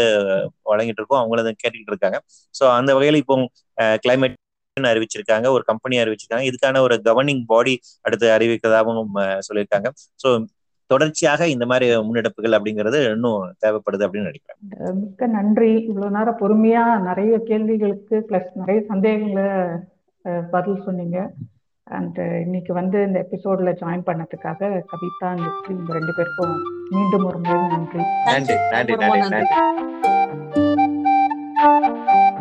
வழங்கிட்டு 0.72 1.00
இருக்கோம். 1.02 1.20
அவங்கள 1.22 1.44
அதை 1.44 1.54
கேட்டுக்கிட்டு 1.62 1.94
இருக்காங்க. 1.94 2.20
ஸோ 2.60 2.64
அந்த 2.78 2.90
வகையில் 2.98 3.20
இப்போ 3.24 3.36
கிளைமேட் 4.06 4.38
அறிவிச்சிருக்காங்க. 4.94 5.46
ஒரு 5.54 5.64
கம்பெனி 5.70 5.96
அறிவிச்சிருக்காங்க. 6.02 6.46
இதுக்கான 6.50 6.80
ஒரு 6.86 6.94
கவர்னிங் 7.08 7.44
பாடி 7.52 7.74
அடுத்து 8.06 8.26
அறிவிக்கிறதாகவும் 8.38 9.14
சொல்லியிருக்காங்க. 9.48 9.88
ஸோ 10.22 10.28
தொடர்ச்சியாக 10.90 11.42
இந்த 11.52 11.64
மாதிரி 11.70 11.86
முன்னெடுப்புகள் 12.06 12.56
அப்படிங்கிறது 12.56 12.98
இன்னும் 13.12 13.42
தேவைப்படுது 13.62 14.04
அப்படின்னு 14.06 14.30
நினைக்கிறேன். 14.30 14.58
மிக்க 15.02 15.26
நன்றி. 15.36 15.70
இவ்வளவு 15.90 16.14
நேரம் 16.16 16.38
பொறுமையா 16.42 16.82
நிறைய 17.06 17.34
கேள்விகளுக்கு 17.50 18.16
பிளஸ் 18.28 18.50
நிறைய 18.62 18.80
சந்தேகங்களை 18.90 19.46
பதில் 20.50 20.82
சொன்னீங்க. 20.84 21.18
அண்ட் 21.86 22.18
இன்னைக்கு 22.44 22.72
வந்து 22.74 22.98
இந்த 23.06 23.18
எபிசோட்ல 23.26 23.72
ஜாயின் 23.80 24.06
பண்ணதுக்காக 24.08 24.70
கவிதா 24.92 25.28
அண்ட் 25.32 25.48
இந்த 25.68 25.92
ரெண்டு 25.98 26.12
பேருக்கும் 26.16 26.54
மீண்டும் 26.90 27.24
ஒரு 27.24 27.38
முறை 27.38 27.60
நன்றி 27.66 28.02
நன்றி 28.26 28.56
நன்றி 28.96 29.20
நன்றி. 29.34 29.46